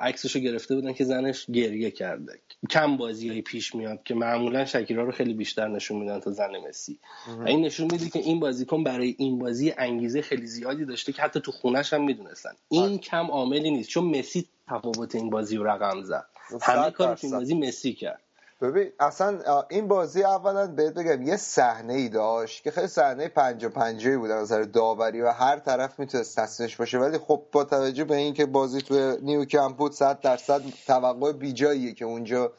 عکسش 0.00 0.34
رو 0.34 0.40
گرفته 0.40 0.74
بودن 0.74 0.92
که 0.92 1.04
زنش 1.04 1.46
گریه 1.46 1.90
کرده. 1.90 2.40
کم 2.70 2.96
بازی 2.96 3.42
پیش 3.42 3.74
میاد 3.74 4.02
که 4.02 4.14
معمولا 4.14 4.64
شکیرا 4.64 5.04
رو 5.04 5.12
خیلی 5.12 5.34
بیشتر 5.34 5.68
نشون 5.68 5.98
میدن 5.98 6.20
تا 6.20 6.30
زن 6.30 6.50
مسی. 6.68 6.98
و 7.38 7.46
این 7.46 7.60
نشون 7.60 7.88
میده 7.92 8.08
که 8.08 8.18
این 8.18 8.40
بازیکن 8.40 8.84
برای 8.84 9.14
این 9.18 9.38
بازی 9.38 9.74
انگیزه 9.78 10.22
خیلی 10.22 10.46
زیادی 10.46 10.84
داشته 10.84 11.12
که 11.12 11.22
حتی 11.22 11.40
تو 11.40 11.52
خونش 11.52 11.92
هم 11.92 12.04
می‌دونستن. 12.04 12.50
این 12.68 12.98
کم 12.98 13.26
عاملی 13.26 13.70
نیست 13.70 13.88
چون 13.88 14.18
مسی 14.18 14.48
تفاوت 14.68 15.14
این 15.14 15.30
بازی 15.30 15.56
رو 15.56 15.64
رقم 15.64 16.02
زد. 16.02 16.26
همه 16.62 16.90
کار 16.90 17.18
این. 17.22 17.32
بازی 17.32 17.54
مسی 17.54 17.92
کرد. 17.92 18.20
ببین 18.60 18.92
اصلا 19.00 19.64
این 19.70 19.88
بازی 19.88 20.22
اولا 20.24 20.66
بهت 20.66 20.94
بگم 20.94 21.22
یه 21.22 21.36
صحنه 21.36 21.92
ای 21.94 22.08
داشت 22.08 22.62
که 22.62 22.70
خیلی 22.70 22.86
صحنه 22.86 23.28
پنجا 23.28 23.68
پنجایی 23.68 24.16
بود 24.16 24.30
از 24.30 24.42
نظر 24.42 24.62
داوری 24.62 25.20
و 25.20 25.30
هر 25.30 25.58
طرف 25.58 25.98
می‌تونست 25.98 26.40
تصمیمش 26.40 26.76
باشه. 26.76 26.98
ولی 26.98 27.18
خب 27.18 27.42
با 27.52 27.64
توجه 27.64 28.04
به 28.04 28.16
اینکه 28.16 28.46
بازی 28.46 28.82
تو 28.82 29.16
نیوکمپ 29.22 29.76
بود 29.76 29.92
صد 29.92 30.20
درصد 30.20 30.62
توقع 30.86 31.32
بیجاییه 31.32 31.92
که 31.94 32.04
اونجا 32.04 32.52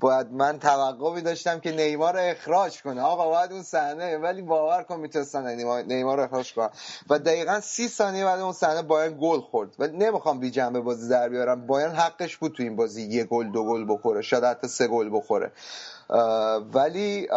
باید 0.00 0.32
من 0.32 0.58
توقع 0.58 1.14
می 1.14 1.20
داشتم 1.20 1.60
که 1.60 1.72
نیمار 1.72 2.14
رو 2.14 2.20
اخراج 2.22 2.82
کنه. 2.82 3.00
آقا 3.02 3.28
باید 3.28 3.52
اون 3.52 3.62
صحنه 3.62 4.18
ولی 4.18 4.42
باور 4.42 4.82
کن 4.82 5.00
می‌تونستن 5.00 5.46
نیمار 5.82 6.16
رو 6.16 6.22
اخراج 6.22 6.54
کنن. 6.54 6.70
و 7.10 7.18
دقیقا 7.18 7.60
سی 7.60 7.88
ثانیه 7.88 8.24
بعد 8.24 8.40
اون 8.40 8.52
صحنه 8.52 8.82
بایرن 8.82 9.18
گل 9.20 9.40
خورد. 9.40 9.74
ولی 9.78 9.96
نمی‌خوام 9.96 10.40
بی 10.40 10.50
جنبه 10.50 10.80
بازی 10.80 11.08
در 11.08 11.28
بیارم. 11.28 11.66
بایرن 11.66 11.94
حقش 11.94 12.36
بود 12.36 12.52
تو 12.52 12.62
این 12.62 12.76
بازی 12.76 13.02
یه 13.02 13.24
گل 13.24 13.50
دو 13.52 13.64
گل 13.64 13.84
بخوره. 13.88 14.22
شاید 14.22 14.44
حتی 14.44 14.68
سه 14.68 14.86
گل 14.86 15.10
بخوره. 15.12 15.52
ولی 16.72 17.28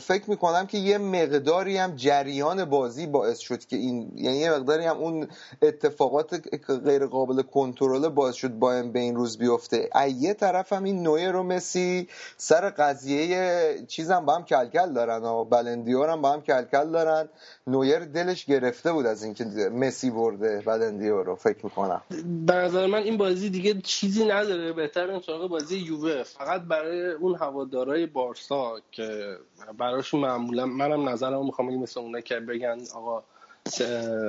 فکر 0.00 0.30
می‌کنم 0.30 0.66
که 0.66 0.78
یه 0.78 0.98
مقداری 0.98 1.76
هم 1.76 1.96
جریان 1.96 2.64
بازی 2.64 3.06
باعث 3.06 3.38
شد 3.38 3.64
که 3.64 3.76
این 3.76 4.12
یعنی 4.14 4.38
یه 4.38 4.50
مقداری 4.50 4.84
هم 4.84 4.96
اون 4.96 5.28
اتفاقات 5.62 6.40
غیر 6.84 7.06
قابل 7.06 7.42
کنترل 7.42 8.08
باعث 8.08 8.34
شد 8.34 8.48
باین 8.48 8.92
به 8.92 8.98
این 8.98 9.16
روز 9.16 9.38
بیفته. 9.38 9.90
یه 10.18 10.34
طرف 10.34 10.72
هم 10.72 10.84
این 10.84 11.02
نویر 11.02 11.36
و 11.36 11.42
مسی 11.42 12.08
سر 12.36 12.70
قضیه 12.70 13.84
چیزم 13.88 14.26
با 14.26 14.34
هم 14.34 14.44
کلکل 14.44 14.92
دارن 14.92 15.22
و 15.22 15.44
بلندیور 15.44 16.10
هم 16.10 16.22
با 16.22 16.32
هم 16.32 16.42
کلکل 16.42 16.90
دارن. 16.90 17.28
نویر 17.66 17.98
دلش 17.98 18.44
گرفته 18.44 18.92
بود 18.92 19.06
از 19.06 19.24
اینکه 19.24 19.44
مسی 19.72 20.10
برده 20.10 20.62
بلندیور 20.66 21.24
رو 21.24 21.34
فکر 21.34 21.64
می‌کنم. 21.64 22.02
به 22.46 22.86
من 22.86 23.02
این 23.02 23.16
بازی 23.16 23.50
دیگه 23.50 23.80
چیزی 23.80 24.24
نداره. 24.24 24.72
بهتر 24.72 25.10
این 25.10 25.48
بازی 25.48 25.76
یووه. 25.76 26.22
فقط 26.22 26.60
برای 26.60 27.12
اون 27.12 27.34
هوادارای 27.34 28.06
بارسا 28.06 28.80
که 28.92 29.36
براشون 29.78 30.20
معمولا 30.20 30.66
منم 30.66 31.08
نظرم 31.08 31.46
می‌خوام 31.46 31.68
بگم 31.68 31.78
مثل 31.78 32.00
اونا 32.00 32.20
که 32.20 32.40
بگن 32.40 32.78
آقا 32.94 33.22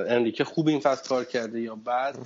انریکه 0.07 0.43
خوب 0.43 0.67
این 0.67 0.79
فصل 0.79 1.09
کار 1.09 1.25
کرده 1.25 1.61
یا 1.61 1.75
بعد 1.75 2.17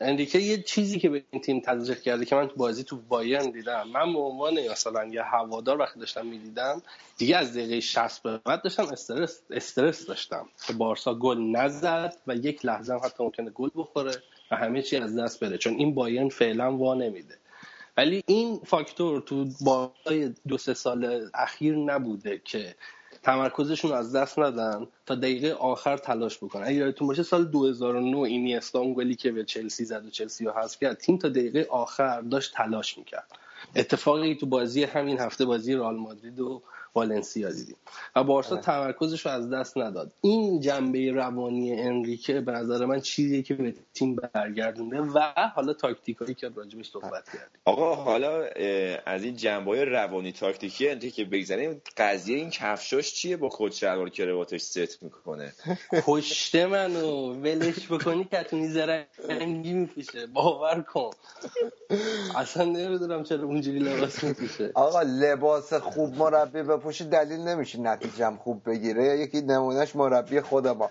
انریکه 0.00 0.38
یه 0.38 0.62
چیزی 0.62 0.98
که 0.98 1.08
به 1.08 1.24
این 1.30 1.42
تیم 1.42 1.60
تزریق 1.60 2.00
کرده 2.00 2.24
که 2.24 2.36
من 2.36 2.48
تو 2.48 2.54
بازی 2.56 2.84
تو 2.84 2.96
بایرن 2.96 3.50
دیدم. 3.50 3.88
من 3.88 4.12
به 4.12 4.18
عنوان 4.18 4.68
مثلا 4.70 5.04
یه 5.04 5.22
هوادار 5.22 5.78
وقتی 5.78 6.00
داشتم 6.00 6.26
می‌دیدم 6.26 6.82
دیگه 7.18 7.36
از 7.36 7.52
دقیقه 7.52 7.80
60 7.80 8.22
به 8.22 8.40
بعد 8.44 8.62
داشتم 8.62 8.86
استرس 8.86 9.40
استرس 9.50 10.06
داشتم. 10.06 10.46
که 10.66 10.72
بارسا 10.72 11.14
گل 11.14 11.38
نزد 11.38 12.16
و 12.26 12.34
یک 12.34 12.66
لحظه 12.66 12.92
هم 12.92 13.00
حتی 13.04 13.24
ممکنه 13.24 13.50
گل 13.50 13.68
بخوره 13.74 14.12
و 14.50 14.56
همه 14.56 14.82
چی 14.82 14.96
از 14.96 15.16
دست 15.18 15.40
بره. 15.40 15.58
چون 15.58 15.74
این 15.74 15.94
بایرن 15.94 16.28
فعلا 16.28 16.76
وا 16.76 16.94
نمیده. 16.94 17.38
ولی 17.96 18.22
این 18.26 18.60
فاکتور 18.64 19.20
تو 19.20 19.46
بازی 19.60 20.34
دو 20.48 20.58
سه 20.58 20.74
سال 20.74 21.30
اخیر 21.34 21.76
نبوده 21.76 22.40
که 22.44 22.74
تمرکزشون 23.22 23.92
از 23.92 24.16
دست 24.16 24.38
ندن 24.38 24.86
تا 25.06 25.14
دقیقه 25.14 25.52
آخر 25.52 25.96
تلاش 25.96 26.38
بکنن. 26.38 26.62
اگه 26.62 26.74
یادتون 26.74 27.08
باشه 27.08 27.22
سال 27.22 27.44
2009 27.44 28.18
اینیستا 28.18 28.78
اون 28.78 29.14
که 29.14 29.32
به 29.32 29.44
چلسی 29.44 29.84
زد 29.84 30.06
و 30.06 30.10
چلسی 30.10 30.44
رو 30.44 30.52
حذف 30.52 30.80
کرد 30.80 30.96
تیم 30.96 31.18
تا 31.18 31.28
دقیقه 31.28 31.66
آخر 31.70 32.20
داشت 32.20 32.54
تلاش 32.54 32.98
می‌کرد. 32.98 33.26
اتفاقی 33.76 34.34
تو 34.34 34.46
بازی 34.46 34.84
همین 34.84 35.18
هفته 35.18 35.44
بازی 35.44 35.74
رئال 35.74 35.96
مادرید 35.96 36.40
و 36.40 36.62
والنسیا 36.96 37.50
دیدیم. 37.50 37.76
و 38.16 38.24
بارسا 38.24 38.56
تمرکزش 38.56 39.26
رو 39.26 39.32
از 39.32 39.50
دست 39.50 39.78
نداد. 39.78 40.12
این 40.20 40.60
جنبه 40.60 41.12
روانی 41.12 41.80
انریکه 41.80 42.40
به 42.40 42.52
نظر 42.52 42.84
من 42.84 43.00
چیزیه 43.00 43.42
که 43.42 43.54
به 43.54 43.74
تیم 43.94 44.16
برگردونده 44.16 45.00
و 45.00 45.20
حالا 45.54 45.72
تاکتیکایی 45.72 46.34
که 46.34 46.50
راجبش 46.56 46.90
صحبت 46.90 47.24
کردیم. 47.24 47.60
آقا 47.64 47.94
حالا 47.94 48.44
از 49.06 49.24
این 49.24 49.36
جنبه 49.36 49.70
های 49.70 49.84
روانی 49.84 50.32
تاکتیکی 50.32 50.88
انتی 50.88 51.10
که 51.10 51.24
بگذاریم 51.24 51.82
قضیه 51.96 52.36
این 52.36 52.50
کفشاش 52.50 53.14
چیه 53.14 53.36
با 53.36 53.48
خود 53.48 53.72
شلوار 53.72 54.10
کرواتش 54.10 54.60
ست 54.60 55.02
می‌کنه؟ 55.02 55.52
کشته 55.92 56.66
منو 56.66 57.32
ولش 57.34 57.92
بکنی 57.92 58.24
کتونی 58.32 58.68
زرنگی 58.68 59.72
میپوشه 59.72 60.26
باور 60.26 60.80
کن. 60.80 61.10
اصلا 62.36 62.64
نمی‌دونم 62.64 63.24
چرا 63.24 63.44
اونجوری 63.44 63.78
لباس 63.78 64.24
میپوشه 64.24 64.70
آقا 64.74 65.02
لباس 65.02 65.72
خوب 65.72 66.16
مربی 66.16 66.62
بپوشی 66.86 67.04
دلیل 67.04 67.40
نمیشه 67.40 67.80
نتیجم 67.80 68.36
خوب 68.36 68.70
بگیره. 68.70 69.18
یکی 69.18 69.40
نمونهش 69.40 69.96
مربی 69.96 70.40
خود 70.40 70.68
ما. 70.68 70.90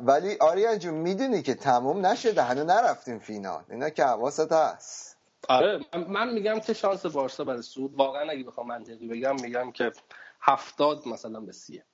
ولی 0.00 0.36
آریان 0.40 0.78
جون 0.78 0.94
می‌دونی 0.94 1.42
که 1.42 1.54
تموم 1.54 2.06
نشده. 2.06 2.42
هنوز 2.42 2.66
نرفتیم 2.66 3.18
فینال. 3.18 3.62
اینا 3.70 3.90
که 3.90 4.04
حواست 4.04 4.52
هست. 4.52 5.16
آره 5.48 5.80
من- 6.08 6.34
میگم 6.34 6.60
که 6.60 6.72
شانس 6.72 7.06
بارسا 7.06 7.44
برای 7.44 7.62
صعود 7.62 7.94
واقعا 7.94 8.30
اگه 8.30 8.44
بخوام 8.44 8.66
منطقی 8.66 9.08
بگم 9.08 9.34
میگم 9.42 9.72
که 9.72 9.92
هفتاد 10.40 11.08
مثلا 11.08 11.40
به 11.40 11.52
سیه. 11.52 11.84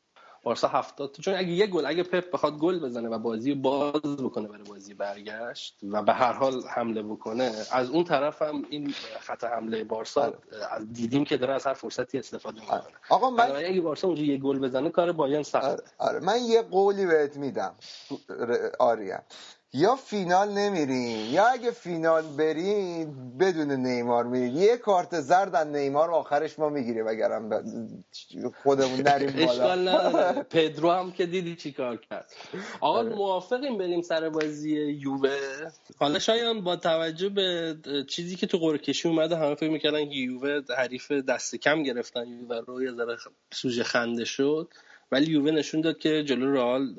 بارسا 0.42 0.68
هفتاد 0.68 1.12
چون 1.12 1.34
اگه 1.34 1.48
یه 1.48 1.66
گل 1.66 1.86
اگه 1.86 2.02
پپ 2.02 2.30
بخواد 2.30 2.58
گل 2.58 2.78
بزنه 2.78 3.08
و 3.08 3.18
بازی 3.18 3.54
باز 3.54 4.16
بکنه 4.16 4.48
برای 4.48 4.62
بازی 4.62 4.94
برگشت 4.94 5.78
و 5.82 6.02
به 6.02 6.12
هر 6.12 6.32
حال 6.32 6.62
حمله 6.68 7.02
بکنه 7.02 7.52
از 7.72 7.90
اون 7.90 8.04
طرف 8.04 8.42
هم 8.42 8.64
این 8.70 8.94
خط 9.20 9.44
حمله 9.44 9.84
بارسا 9.84 10.34
از 10.70 10.92
دیدیم 10.92 11.24
که 11.24 11.36
داره 11.36 11.52
از 11.54 11.66
هر 11.66 11.74
فرصتی 11.74 12.18
استفاده 12.18 12.60
می‌کنه. 12.60 12.82
آقا 13.08 13.30
من 13.30 13.56
اگه 13.56 13.80
بارسا 13.80 14.06
اونجا 14.06 14.22
یه 14.22 14.38
گل 14.38 14.58
بزنه 14.58 14.90
کار 14.90 15.12
بایرن 15.12 15.42
سخته. 15.42 15.68
آره, 15.68 15.82
آره. 15.98 16.20
من 16.20 16.38
یه 16.42 16.62
قولی 16.62 17.06
بهت 17.06 17.36
میدم 17.36 17.74
آریان 18.78 19.22
یا 19.72 19.96
فینال 19.96 20.48
نمیرین 20.48 21.30
یا 21.30 21.46
اگه 21.46 21.70
فینال 21.70 22.22
برین 22.22 23.14
بدون 23.38 23.70
نیمار 23.70 24.24
میرین. 24.24 24.56
یه 24.56 24.76
کارت 24.76 25.20
زرد 25.20 25.54
از 25.54 25.66
نیمار 25.66 26.10
آخرش 26.10 26.58
ما 26.58 26.68
می‌گیریم 26.68 27.08
اگرم 27.08 27.48
ب... 27.48 27.62
خودمون 28.62 29.00
نریم 29.00 29.30
بالا. 29.30 29.50
اشکال 29.50 29.88
نداره. 29.88 30.42
پدرو 30.50 30.90
هم 30.90 31.12
که 31.12 31.26
دیدی 31.26 31.56
چی 31.56 31.72
کار 31.72 31.96
کرد. 31.96 32.32
آقا 32.80 33.02
موافقیم 33.02 33.78
بریم 33.78 34.02
سر 34.02 34.28
بازی 34.28 34.70
یووه؟ 34.80 35.38
حالا 35.98 36.18
شاید 36.18 36.64
با 36.64 36.76
توجه 36.76 37.28
به 37.28 37.76
چیزی 38.08 38.36
که 38.36 38.46
تو 38.46 38.58
قرعه 38.58 38.78
کشی 38.78 39.08
اومده 39.08 39.36
همه 39.36 39.54
فکر 39.54 39.70
می‌کردن 39.70 40.08
که 40.08 40.14
یووه 40.16 40.60
حریف 40.78 41.12
دست 41.12 41.56
کم 41.56 41.82
گرفتن. 41.82 42.28
یووه 42.28 42.60
رو 42.66 42.82
یه 42.82 42.92
ذره 42.92 43.16
سوژه 43.52 43.84
خنده 43.84 44.24
شد. 44.24 44.68
ولی 45.12 45.32
یووه 45.32 45.50
نشون 45.50 45.80
داد 45.80 45.98
که 45.98 46.24
جلو 46.24 46.52
رئال 46.54 46.94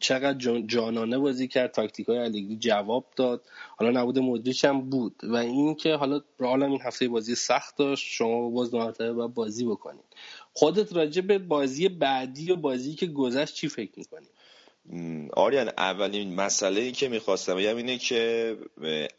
چقدر 0.00 0.38
جان- 0.38 0.66
جانانه 0.66 1.18
بازی 1.18 1.48
کرد 1.48 1.70
تاکتیک 1.72 2.06
های 2.06 2.18
الگری 2.18 2.56
جواب 2.56 3.04
داد. 3.16 3.42
حالا 3.76 4.00
نبود 4.00 4.18
مدریچ 4.18 4.64
هم 4.64 4.90
بود 4.90 5.14
و 5.22 5.36
این 5.36 5.74
که 5.74 5.94
حالا 5.94 6.20
رئال 6.40 6.62
هم 6.62 6.70
این 6.70 6.80
هفته 6.82 7.08
بازی 7.08 7.34
سخت 7.34 7.76
داشت. 7.76 8.06
شما 8.12 8.50
باز 8.50 8.74
مرتبه 8.74 9.12
باید 9.12 9.34
بازی 9.34 9.64
بکنید. 9.64 10.04
خودت 10.52 10.92
راجع 10.96 11.22
به 11.22 11.38
بازی 11.38 11.88
بعدی 11.88 12.52
و 12.52 12.56
بازی 12.56 12.94
که 12.94 13.06
گذشت 13.06 13.54
چی 13.54 13.68
فکر 13.68 13.92
می‌کنی؟ 13.96 14.26
آریان 15.32 15.70
اولین 15.78 16.34
مسئله 16.34 16.80
ای 16.80 16.92
که 16.92 17.08
می‌خواستم 17.08 17.56
بگم 17.56 17.76
اینه 17.76 17.98
که 17.98 18.56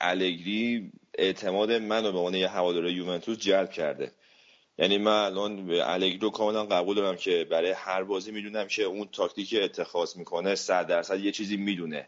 الگری 0.01 0.91
اعتماد 1.17 1.71
منو 1.71 2.11
به 2.11 2.17
عنوان 2.17 2.35
یه 2.35 2.47
هوادار 2.47 2.89
یوونتوس 2.89 3.37
جلب 3.37 3.71
کرده. 3.71 4.11
یعنی 4.77 4.97
من 4.97 5.25
الان 5.25 5.65
به 5.65 5.91
الگری 5.93 6.17
رو 6.17 6.29
کاملا 6.29 6.65
قبول 6.65 6.95
دارم 6.95 7.15
که 7.15 7.47
برای 7.51 7.71
هر 7.71 8.03
بازی 8.03 8.31
می‌دونم 8.31 8.67
که 8.67 8.83
اون 8.83 9.09
تاکتیک 9.11 9.55
اتخاذ 9.61 10.17
می‌کنه 10.17 10.55
صد 10.55 10.87
درصد 10.87 11.19
یه 11.19 11.31
چیزی 11.31 11.57
می‌دونه 11.57 12.07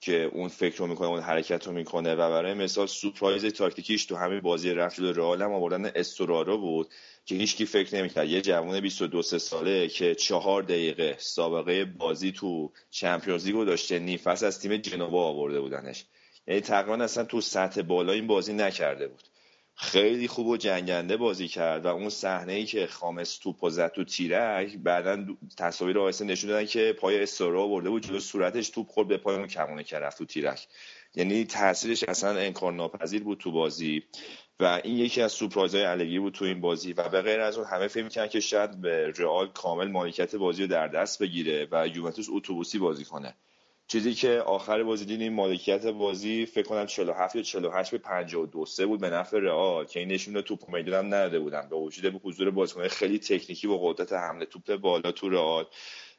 که 0.00 0.30
اون 0.32 0.48
فکر 0.48 0.78
رو 0.78 0.86
می‌کنه 0.86 1.08
اون 1.08 1.20
حرکت 1.20 1.66
رو 1.66 1.72
می‌کنه. 1.72 2.14
و 2.14 2.16
برای 2.16 2.54
مثال 2.54 2.86
سورپرایز 2.86 3.44
تاکتیکیش 3.44 4.04
تو 4.04 4.16
همین 4.16 4.40
بازی 4.40 4.70
رفت 4.70 4.96
جلوی 4.96 5.12
رئال 5.12 5.42
هم 5.42 5.52
آوردن 5.52 5.90
استورارو 5.94 6.58
بود 6.58 6.88
که 7.24 7.34
هیچکی 7.34 7.66
فکر 7.66 7.96
نمی‌کرد. 7.96 8.28
یه 8.28 8.40
جوان 8.40 8.80
22 8.80 9.22
سه 9.22 9.38
ساله 9.38 9.88
که 9.88 10.14
چهار 10.14 10.62
دقیقه 10.62 11.16
سابقه 11.18 11.84
بازی 11.84 12.32
تو 12.32 12.72
چمپیونز 12.90 13.46
لیگو 13.46 13.64
داشته 13.64 13.98
نیم 13.98 14.18
فصل 14.18 14.46
از 14.46 14.60
تیم 14.60 14.76
جنوا 14.76 15.24
آورده 15.24 15.60
بودنش. 15.60 16.04
یعنی 16.46 16.60
تقریبا 16.60 17.04
اصلا 17.04 17.24
تو 17.24 17.40
سطح 17.40 17.82
بالا 17.82 18.12
این 18.12 18.26
بازی 18.26 18.52
نکرده 18.52 19.08
بود. 19.08 19.22
خیلی 19.78 20.28
خوب 20.28 20.46
و 20.46 20.56
جنگنده 20.56 21.16
بازی 21.16 21.48
کرد 21.48 21.84
و 21.84 21.88
اون 21.88 22.08
صحنه 22.08 22.52
ای 22.52 22.64
که 22.64 22.86
خامس 22.86 23.38
توپ 23.38 23.64
و 23.64 23.70
زد 23.70 23.92
تو 23.92 24.04
تیرک 24.04 24.76
بعدا 24.76 25.26
تصاویر 25.58 25.98
آیسته 25.98 26.24
نشون 26.24 26.50
دادن 26.50 26.66
که 26.66 26.96
پای 27.00 27.22
استورا 27.22 27.62
آورده 27.62 27.90
بود 27.90 28.06
جلو 28.06 28.20
صورتش 28.20 28.70
توپ 28.70 28.88
خورد 28.88 29.08
به 29.08 29.16
پای 29.16 29.36
اون 29.36 29.46
کمونه 29.46 29.84
که 29.84 29.98
رفت 29.98 30.18
تو 30.18 30.24
تیرک. 30.24 30.68
یعنی 31.14 31.44
تاثیرش 31.44 32.04
اصلا 32.04 32.30
انکار 32.30 32.72
ناپذیر 32.72 33.22
بود 33.22 33.38
تو 33.38 33.52
بازی 33.52 34.02
و 34.60 34.80
این 34.84 34.96
یکی 34.96 35.22
از 35.22 35.32
سورپرایزهای 35.32 35.84
الگری 35.84 36.18
بود 36.18 36.34
تو 36.34 36.44
این 36.44 36.60
بازی 36.60 36.92
و 36.92 37.08
به 37.08 37.22
غیر 37.22 37.40
از 37.40 37.58
اون 37.58 37.66
همه 37.66 37.88
فکر 37.88 38.04
می‌کردن 38.04 38.28
که 38.28 38.40
شاید 38.40 38.80
به 38.80 39.12
رئال 39.16 39.48
کامل 39.48 39.90
مالکیت 39.90 40.36
بازی 40.36 40.62
رو 40.62 40.68
در 40.68 40.88
دست 40.88 41.22
بگیره 41.22 41.68
و 41.72 41.88
یوونتوس 41.88 42.26
اتوبوسی 42.30 42.78
بازی 42.78 43.04
کنه. 43.04 43.34
چیزی 43.88 44.14
که 44.14 44.40
آخر 44.40 44.82
بازی 44.82 45.04
دیدیم 45.04 45.32
مالکیت 45.32 45.86
بازی 45.86 46.46
فکر 46.46 46.68
کنم 46.68 46.86
47 46.86 47.36
یا 47.36 47.42
48 47.42 47.90
به 47.90 47.98
52 47.98 48.66
سه 48.66 48.86
بود 48.86 49.00
به 49.00 49.10
نفع 49.10 49.38
رئال 49.38 49.84
که 49.84 50.00
این 50.00 50.12
نشون 50.12 50.40
توپ 50.40 50.68
میدون 50.68 50.94
هم 50.94 51.06
نداده 51.06 51.38
بودن. 51.38 51.68
به 51.68 51.76
وجود 51.76 52.12
به 52.12 52.18
حضور 52.18 52.50
بازیکن 52.50 52.88
خیلی 52.88 53.18
تکنیکی 53.18 53.66
با 53.66 53.78
قدرت 53.78 54.12
حمله 54.12 54.44
توپ 54.44 54.76
بالا 54.76 55.12
تو 55.12 55.28
رئال 55.28 55.66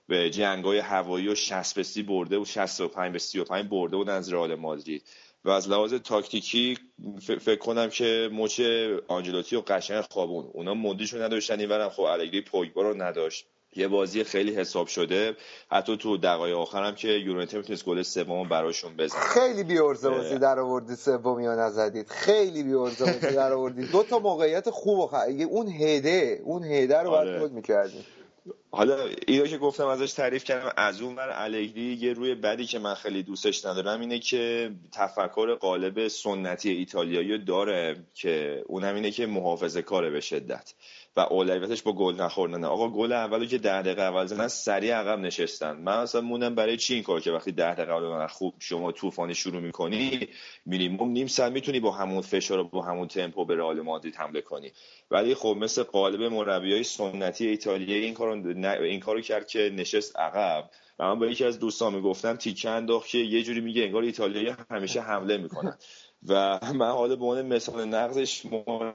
به 0.07 0.29
جنگای 0.29 0.77
هوایی 0.77 1.27
و 1.27 1.36
60 1.36 1.75
به 1.75 1.83
30 1.83 2.03
برده 2.03 2.38
بود 2.38 2.47
65 2.47 3.13
به 3.13 3.19
35 3.19 3.69
برده 3.69 3.97
بود 3.97 4.09
از 4.09 4.33
رئال 4.33 4.55
مادرید. 4.55 5.03
و 5.45 5.50
از 5.50 5.69
لحاظ 5.69 5.93
تاکتیکی 5.93 6.77
فکر 7.21 7.55
کنم 7.55 7.89
که 7.89 8.29
مچ 8.33 8.62
آنجلوتی 9.07 9.55
و 9.55 9.62
قشنگ 9.62 10.01
خوابون. 10.01 10.50
اونا 10.53 10.74
مدیشو 10.74 11.21
نداشتن 11.21 11.59
اینورم 11.59 11.89
خب 11.89 12.01
الگری 12.01 12.41
پوگبا 12.41 12.81
رو 12.81 13.01
نداشت. 13.01 13.47
یه 13.77 13.88
بازی 13.88 14.24
خیلی 14.24 14.55
حساب 14.55 14.88
شده. 14.88 15.36
حتی 15.72 15.98
تو 15.98 16.17
دقایق 16.17 16.57
آخر 16.57 16.84
هم 16.84 16.96
که 16.96 17.07
یورنتیم 17.07 17.60
می‌تونست 17.60 17.86
گل 17.86 18.01
سوم 18.01 18.50
براشون 18.50 18.98
بزنه. 18.98 19.22
خیلی 19.22 19.63
بی 19.63 19.79
بازی 19.79 20.38
در 20.38 20.60
آوردی 20.60 20.96
سومی 20.96 21.46
ها 21.46 21.55
نزدید. 21.55 22.10
خیلی 22.10 22.63
بی 22.63 22.74
بازی 22.74 23.19
در 23.19 23.53
آوردی. 23.53 23.88
دو 23.88 24.03
تا 24.03 24.19
موقعیت 24.19 24.69
خوب 24.69 25.05
خ... 25.05 25.13
اون 25.50 25.67
هده 25.67 26.42
اون 26.44 26.63
هده 26.63 26.98
رو 26.98 27.09
باید 27.09 27.27
آره. 27.27 27.40
گل 27.40 27.50
می‌کردیم. 27.50 28.05
حالا 28.72 28.98
اینو 29.27 29.48
که 29.48 29.57
گفتم 29.57 29.87
ازش 29.87 30.13
تعریف 30.13 30.44
کردم 30.44 30.74
از 30.77 31.01
اون 31.01 31.16
ور 31.16 31.29
الگری 31.33 31.98
یه 32.01 32.13
روی 32.13 32.35
بدی 32.35 32.66
که 32.66 32.79
من 32.79 32.94
خیلی 32.94 33.24
دوستش 33.24 33.66
ندارم 33.66 34.00
اینه 34.00 34.20
که 34.20 34.72
تفکر 34.92 35.55
قالب 35.55 36.07
سنتی 36.07 36.70
ایتالیایی 36.70 37.31
رو 37.31 37.37
داره 37.37 37.96
که 38.13 38.63
اونم 38.68 38.96
اینه 38.96 39.11
که 39.11 39.25
محافظه 39.25 39.81
کاره 39.81 40.09
به 40.09 40.22
شدت. 40.22 40.74
و 41.18 41.20
اولویتش 41.20 41.82
با 41.82 41.94
گل 41.94 42.16
نخوردن 42.16 42.64
آقا 42.64 42.90
گل 42.90 43.12
اولو 43.12 43.46
که 43.46 43.58
ده 43.58 43.82
دقیقه 43.82 44.01
اول 44.01 44.25
زدن 44.25 44.48
سریع 44.48 44.96
عقب 44.96 45.20
نشستن. 45.20 45.77
من 45.77 45.94
اصلا 45.98 46.22
موندم 46.22 46.56
برای 46.56 46.77
چی 46.77 46.94
این 46.94 47.03
کار 47.03 47.22
که 47.22 47.32
وقتی 47.32 47.51
ده 47.51 47.74
دقیقه 47.75 47.94
اول 47.94 48.27
خوب 48.27 48.53
شما 48.60 48.92
طوفانی 48.92 49.36
شروع 49.36 49.62
می‌کنی 49.62 50.27
مینیمم 50.66 51.10
نیم 51.10 51.27
ساعت 51.27 51.51
می‌تونی 51.51 51.80
با 51.80 51.92
همون 51.92 52.22
فشار 52.22 52.60
و 52.60 52.64
با 52.64 52.82
همون 52.82 53.08
تمپو 53.08 53.46
به 53.46 53.56
رئال 53.56 53.82
مادرید 53.82 54.16
حمله 54.16 54.42
کنی. 54.42 54.72
ولی 55.12 55.36
خب 55.36 55.58
مثل 55.60 55.84
قالب 55.84 56.22
مربیای 56.22 56.84
سنتی 56.84 57.48
ایتالیایی 57.48 58.06
این 58.06 58.14
کارو 58.14 58.36
نه- 58.36 58.82
این 58.82 59.00
کارو 59.00 59.22
کرد 59.22 59.48
که 59.48 59.72
نشست 59.75 60.20
عقب. 60.20 60.70
و 61.00 61.03
من 61.03 61.20
با 61.20 61.25
یکی 61.25 61.46
از 61.46 61.60
دوستان 61.60 61.94
می‌گفتم 61.94 62.36
تیکه 62.36 62.70
انداخت 62.70 63.10
که 63.10 63.18
یه 63.18 63.44
جوری 63.44 63.62
میگه 63.62 63.84
انگار 63.84 64.03
ایتالیایی 64.03 64.56
همیشه 64.72 65.01
حمله 65.01 65.38
می‌کنن. 65.38 65.77
و 66.24 66.60
من 66.74 66.92
حالا 66.92 67.16
به 67.16 67.25
عنوان 67.25 67.46
مثال 67.46 67.86
نقضش 67.86 68.46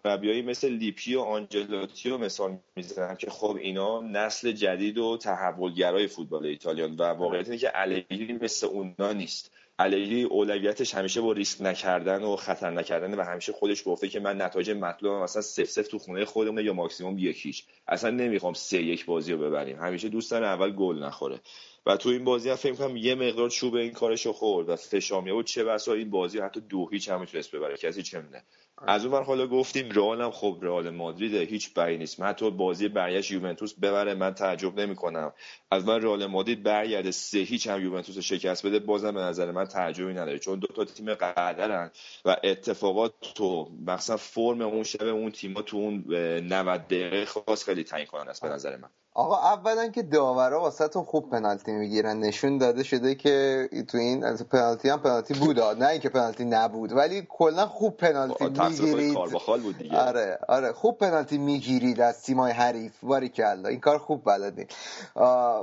مربیایی 0.04 0.42
مثل 0.42 0.68
لیپی 0.68 1.14
و 1.14 1.20
آنجلوتی 1.20 2.10
رو 2.10 2.18
مثال 2.18 2.58
می‌زنم 2.76 3.14
که 3.14 3.30
خب 3.30 3.56
اینا 3.60 4.00
نسل 4.00 4.52
جدید 4.52 4.98
و 4.98 5.16
تحولگرای 5.16 6.06
فوتبال 6.06 6.46
ایتالیان 6.46 6.96
و 6.96 7.02
واقعیت 7.02 7.46
اینه 7.46 7.58
که 7.58 7.70
الگری 7.74 8.38
مثل 8.42 8.66
اونا 8.66 9.12
نیست. 9.12 9.50
الگری 9.78 10.22
اولویتش 10.22 10.94
همیشه 10.94 11.20
با 11.20 11.32
ریسک 11.32 11.62
نکردن 11.62 12.22
و 12.22 12.36
خطر 12.36 12.70
نکردن 12.70 13.14
و 13.14 13.22
همیشه 13.22 13.52
خودش 13.52 13.82
گفته 13.86 14.08
که 14.08 14.20
من 14.20 14.42
نتایج 14.42 14.70
مطلوبم 14.70 15.22
مثلا 15.22 15.42
سف 15.42 15.64
سف 15.64 15.88
تو 15.88 15.98
خونه 15.98 16.24
خودمون 16.24 16.64
یا 16.64 16.72
ماکسیموم 16.72 17.18
یکیش 17.18 17.64
اصلا 17.88 18.10
نمی‌خوام 18.10 18.54
سه 18.54 18.82
یک 18.82 19.06
بازی 19.06 19.32
رو 19.32 19.38
ببریم. 19.38 19.78
همیشه 19.78 20.08
دوست 20.08 20.30
داره 20.30 20.46
اول 20.46 20.70
گل 20.72 20.98
نخوره. 20.98 21.40
و 21.86 21.96
تو 21.96 22.08
این 22.08 22.24
بازی 22.24 22.50
هم 22.50 22.56
فکر 22.56 22.74
کنم 22.74 22.96
یه 22.96 23.14
مقدار 23.14 23.50
چوب 23.50 23.74
این 23.74 23.92
کارشو 23.92 24.32
خورد 24.32 24.68
و 24.68 24.76
فشامیه 24.76 25.34
و 25.34 25.42
چه 25.42 25.64
بسا 25.64 25.92
این 25.92 26.10
بازی 26.10 26.38
حتی 26.38 26.60
دو 26.60 26.88
هیچ 26.92 27.08
هم 27.08 27.20
می‌تونست 27.20 27.56
ببره 27.56 27.76
کسی 27.76 28.02
چه 28.02 28.18
می‌دونه. 28.20 28.42
از 28.86 29.04
اون 29.06 29.24
حالا 29.24 29.46
گفتیم 29.46 29.90
رئال 29.90 30.20
هم 30.20 30.30
خب 30.30 30.58
رئال 30.62 30.90
مادرید 30.90 31.34
هیچ 31.34 31.74
بری 31.74 31.98
نیست. 31.98 32.20
من 32.20 32.26
حتی 32.26 32.50
بازی 32.50 32.88
برگشت 32.88 33.30
یوونتوس 33.30 33.74
ببره 33.74 34.14
من 34.14 34.34
تعجب 34.34 34.80
نمی‌کنم. 34.80 35.32
از 35.70 35.86
من 35.86 36.02
رئال 36.02 36.26
مادرید 36.26 36.62
برگرده 36.62 37.10
سه 37.10 37.38
هیچ 37.38 37.66
هم 37.66 37.82
یوونتوس 37.82 38.18
شکست 38.18 38.66
بده 38.66 38.78
بازم 38.78 39.14
به 39.14 39.20
نظر 39.20 39.50
من 39.50 39.64
تعجبی 39.64 40.12
نداره. 40.12 40.38
چون 40.38 40.58
دو 40.58 40.66
تا 40.66 40.84
تیم 40.84 41.14
قدرن 41.14 41.90
و 42.24 42.36
اتفاقات 42.44 43.14
تو 43.34 43.70
مثلا 43.86 44.16
فرم 44.16 44.60
اون 44.60 44.82
شب 44.82 45.02
اون 45.06 45.30
تیم‌ها 45.30 45.62
تو 45.62 45.76
اون 45.76 46.04
اه، 46.14 46.40
90 46.40 46.86
دقیقه 46.86 47.24
خاص 47.24 47.64
خیلی 47.64 47.84
تعیین 47.84 48.06
کننده 48.06 48.30
است 48.30 48.42
به 48.42 48.48
نظر 48.48 48.76
من. 48.76 48.90
آقا 49.14 49.36
اولا 49.36 49.88
که 49.88 50.02
داورا 50.02 50.60
واسهتون 50.60 51.04
خوب 51.04 51.30
پنالتی 51.30 51.72
می‌گیرن. 51.72 52.18
نشون 52.18 52.58
داده 52.58 52.82
شده 52.82 53.14
که 53.14 53.68
تو 53.88 53.98
این 53.98 54.24
از 54.24 54.48
پنالتی 54.48 54.88
هم 54.88 55.00
پنالتی 55.00 55.34
بود. 55.34 55.60
نه 55.60 55.86
اینکه 55.86 56.08
پنالتی 56.08 56.44
نبود 56.44 56.92
ولی 56.92 57.26
کلا 57.28 57.66
خوب 57.66 57.96
پنالتی 57.96 58.44
می‌گیرید. 58.44 59.14
کارواخال 59.14 59.60
بود 59.60 59.78
دیگه. 59.78 59.98
آره 59.98 60.38
آره 60.48 60.72
خوب 60.72 60.98
پنالتی 60.98 61.38
می‌گیرید 61.38 62.00
از 62.00 62.22
تیمای 62.22 62.52
حریف. 62.52 62.92
باریکلا 63.02 63.68
این 63.68 63.80
کار 63.80 63.98
خوب 63.98 64.24
بلدین 64.24 64.66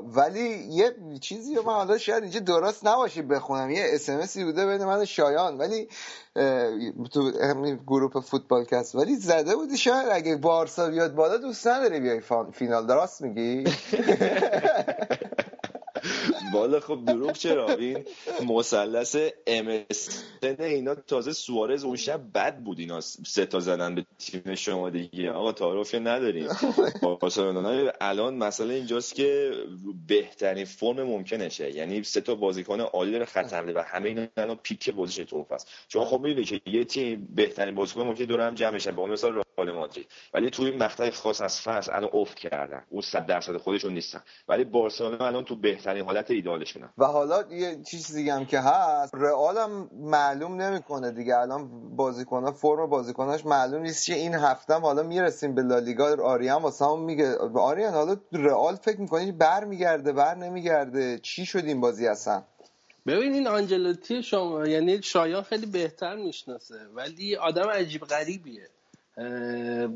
ولی 0.03 0.65
یه 0.69 0.95
چیزی 1.21 1.55
رو 1.55 1.63
من 1.63 1.73
حالا 1.73 1.97
شاید 1.97 2.23
اینجا 2.23 2.39
درست 2.39 2.88
نباشه 2.88 3.21
بخونم. 3.21 3.69
یه 3.69 3.85
اسمسی 3.89 4.43
بوده 4.43 4.65
بین 4.65 4.85
من 4.85 5.05
شایان. 5.05 5.57
ولی 5.57 5.89
تو 7.12 7.32
همین 7.43 7.80
گروه 7.88 8.21
فوتبال 8.21 8.63
کست 8.63 8.95
ولی 8.95 9.15
زده 9.15 9.56
بودی 9.56 9.78
شاید 9.78 10.08
اگه 10.12 10.36
بارسا 10.36 10.89
بیاد 10.89 11.15
بالا 11.15 11.38
دوست 11.38 11.67
نداری 11.67 11.99
بیای 11.99 12.21
فینال. 12.54 12.88
درست 12.88 13.21
میگی؟ 13.21 13.63
والا 16.54 16.80
خب 16.80 17.06
دروغ 17.06 17.32
چرا؟ 17.32 17.69
این 17.69 18.06
مثلث 18.47 19.15
ام 19.47 19.86
سن 19.91 20.56
اینا 20.60 20.95
تازه 20.95 21.34
سوارز 21.34 21.84
اون 21.84 21.95
شب 21.95 22.21
بد 22.34 22.58
بود. 22.58 22.80
اینا 22.80 23.02
سه 23.02 23.45
تا 23.45 23.60
زدن 23.60 23.95
به 23.95 24.06
تیم 24.17 24.56
شما 24.56 24.89
دیگه. 24.89 25.32
آقا 25.32 25.52
تعارف 25.52 25.91
که 25.91 25.99
نداریم. 25.99 26.47
الان 28.02 28.36
مسئله 28.36 28.73
اینجاست 28.73 29.15
که 29.15 29.52
بهترین 30.08 30.65
فرم 30.65 31.04
ممکنشه. 31.04 31.75
یعنی 31.75 32.04
سه 32.04 32.21
تا 32.21 32.36
بازیکن 32.36 32.82
عالی 32.82 33.12
داره 33.12 33.25
خط 33.25 33.54
حمله 33.54 33.73
و 33.73 33.84
همه 33.88 34.10
اینا 34.10 34.28
الان 34.38 34.60
پیک 34.63 34.89
بازیش 34.89 35.15
تو 35.15 35.45
است 35.52 35.67
شما 35.88 36.06
خب 36.06 36.21
می‌بینید 36.21 36.47
که 36.47 36.62
یه 36.65 36.84
تیم 36.84 37.28
بهترین 37.36 37.75
بازیکن 37.75 38.02
ممکن 38.02 38.23
دور 38.23 38.47
هم 38.47 38.56
جمع 38.56 38.71
بشن 38.71 38.91
به 38.91 39.02
عنوان 39.02 39.13
مثال 39.13 39.34
رئال 39.34 39.71
مادرید. 39.71 40.08
ولی 40.34 40.49
توی 40.49 40.71
مقطع 40.71 41.10
خاص 41.10 41.41
از 41.41 41.62
فصل 41.62 41.91
الان 41.93 42.10
افت 42.13 42.39
کردن. 42.39 42.84
اون 42.89 43.02
100 43.02 43.25
درصد 43.25 43.58
خودشون 43.58 43.93
نیستن. 43.93 44.21
ولی 44.47 44.63
بارسلونا 44.63 45.28
الان 45.28 45.45
تو 45.45 45.56
بهترین 45.56 46.06
حالت 46.06 46.28
ایدالشونن 46.33 46.89
و 46.97 47.05
حالا 47.05 47.43
یه 47.51 47.81
چیز 47.83 48.15
دیگه 48.15 48.33
هم 48.33 48.45
که 48.45 48.59
هست 48.59 49.15
رئال 49.15 49.57
هم 49.57 49.89
معلوم 49.93 50.61
نمی‌کنه 50.61 51.11
دیگه. 51.11 51.37
الان 51.37 51.95
بازیکن‌ها 51.95 52.51
فرم 52.51 52.85
بازیکناش 52.85 53.45
معلوم 53.45 53.81
نیست 53.81 54.05
که 54.05 54.15
این 54.15 54.33
هفته 54.35 54.73
هم 54.73 54.81
حالا 54.81 55.03
می‌رسیم 55.03 55.55
به 55.55 55.61
لالیگا. 55.61 56.17
آریان 56.23 56.61
واسه 56.61 56.85
هم 56.85 56.99
میگه 56.99 57.37
آریان 57.55 57.93
حالا 57.93 58.17
رئال 58.31 58.75
فکر 58.75 59.01
می‌کنی 59.01 59.31
بر 59.31 59.63
میگرده 59.65 60.11
بر 60.11 60.35
نمیگرده؟ 60.35 61.19
چی 61.19 61.45
شد 61.45 61.65
این 61.65 61.81
بازی 61.81 62.07
اصلا؟ 62.07 62.43
ببین 63.07 63.33
این 63.33 63.47
آنجلوتی 63.47 64.23
شما 64.23 64.67
یعنی 64.67 65.01
شایان 65.01 65.43
خیلی 65.43 65.65
بهتر 65.65 66.15
می‌شناسه 66.15 66.75
ولی 66.95 67.35
آدم 67.35 67.69
عجیب 67.69 68.01
غریبیه. 68.01 68.67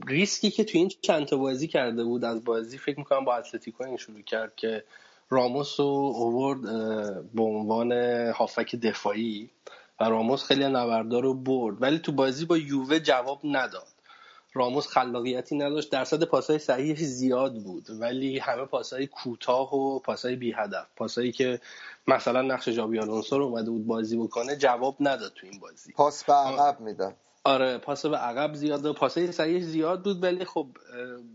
ریسکی 0.08 0.52
که 0.52 0.64
تو 0.64 0.78
این 0.78 0.92
چند 1.02 1.26
تا 1.26 1.38
بازی 1.38 1.68
کرده 1.68 2.04
بود 2.04 2.26
از 2.26 2.44
بازی 2.44 2.78
فکر 2.78 3.00
می‌کنم 3.00 3.26
با 3.26 3.36
اتلتیکو 3.36 3.84
این 3.84 3.98
شروع 3.98 4.22
کرد 4.22 4.56
که 4.56 4.84
راموس 5.34 5.80
رو 5.80 5.86
اوورد 6.16 6.62
به 7.34 7.44
عنوان 7.44 7.92
هافک 8.32 8.76
دفاعی 8.76 9.50
و 10.00 10.04
راموس 10.04 10.44
خیلی 10.44 10.68
نوردار 10.68 11.24
رو 11.24 11.34
برد. 11.34 11.82
ولی 11.82 12.00
تو 12.00 12.12
بازی 12.12 12.46
با 12.46 12.58
یووه 12.58 13.00
جواب 13.00 13.42
نداد. 13.44 13.88
راموس 14.54 14.88
خلاقیتی 14.88 15.58
نداشت. 15.58 15.92
درصد 15.92 16.24
پاسهای 16.24 16.60
صحیحش 16.60 17.00
زیاد 17.00 17.64
بود. 17.64 17.86
ولی 17.90 18.40
همه 18.40 18.66
پاسهای 18.66 19.08
کوتاه 19.08 19.76
و 19.76 20.00
پاسهای 20.00 20.36
بی 20.36 20.52
هدف 20.52 20.88
پاسهایی 20.96 21.32
که 21.32 21.60
مثلا 22.08 22.42
نقش 22.42 22.70
جابی 22.70 23.00
آلونسو 23.00 23.38
رو 23.38 23.46
اومده 23.46 23.70
بود 23.70 23.88
بازی 23.88 24.18
بکنه 24.18 24.56
جواب 24.56 24.98
نداد 25.00 25.34
تو 25.36 25.48
این 25.48 25.60
بازی. 25.60 25.94
پاس 25.94 26.24
به 26.24 26.34
عقب 26.34 26.80
میدن 26.82 27.16
آره 27.44 27.78
پاس 27.78 28.06
به 28.06 28.18
عقب 28.18 28.54
زیاد 28.54 28.86
و 28.86 28.94
پاسهای 28.94 29.32
صحیح 29.32 29.64
زیاد 29.64 30.04
بود 30.04 30.24
ولی 30.24 30.46
خب 30.46 30.68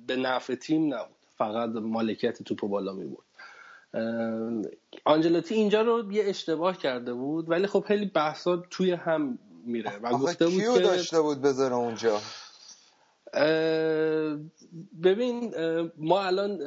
به 0.06 0.16
نفع 0.16 0.54
تیم 0.54 0.94
نبود. 0.94 1.16
فقط 1.38 1.70
مالکیت 1.70 2.42
توپو 2.42 2.68
بالا 2.68 2.92
می 2.92 3.04
برد 3.04 3.27
آنجلوتی 5.04 5.54
اینجا 5.54 5.82
رو 5.82 6.12
یه 6.12 6.24
اشتباه 6.26 6.78
کرده 6.78 7.14
بود 7.14 7.50
ولی 7.50 7.66
خب 7.66 7.84
خیلی 7.88 8.06
بحثا 8.06 8.56
توی 8.56 8.92
هم 8.92 9.38
میره 9.64 9.98
و 10.02 10.10
گفته 10.10 10.46
بود 10.46 10.54
کیو 10.54 10.74
که 10.74 10.80
داشته 10.80 11.20
بود 11.20 11.42
بذاره 11.42 11.74
اونجا؟ 11.74 12.20
اه، 13.32 14.38
ببین 15.02 15.54
اه، 15.56 15.90
ما 15.96 16.22
الان 16.22 16.60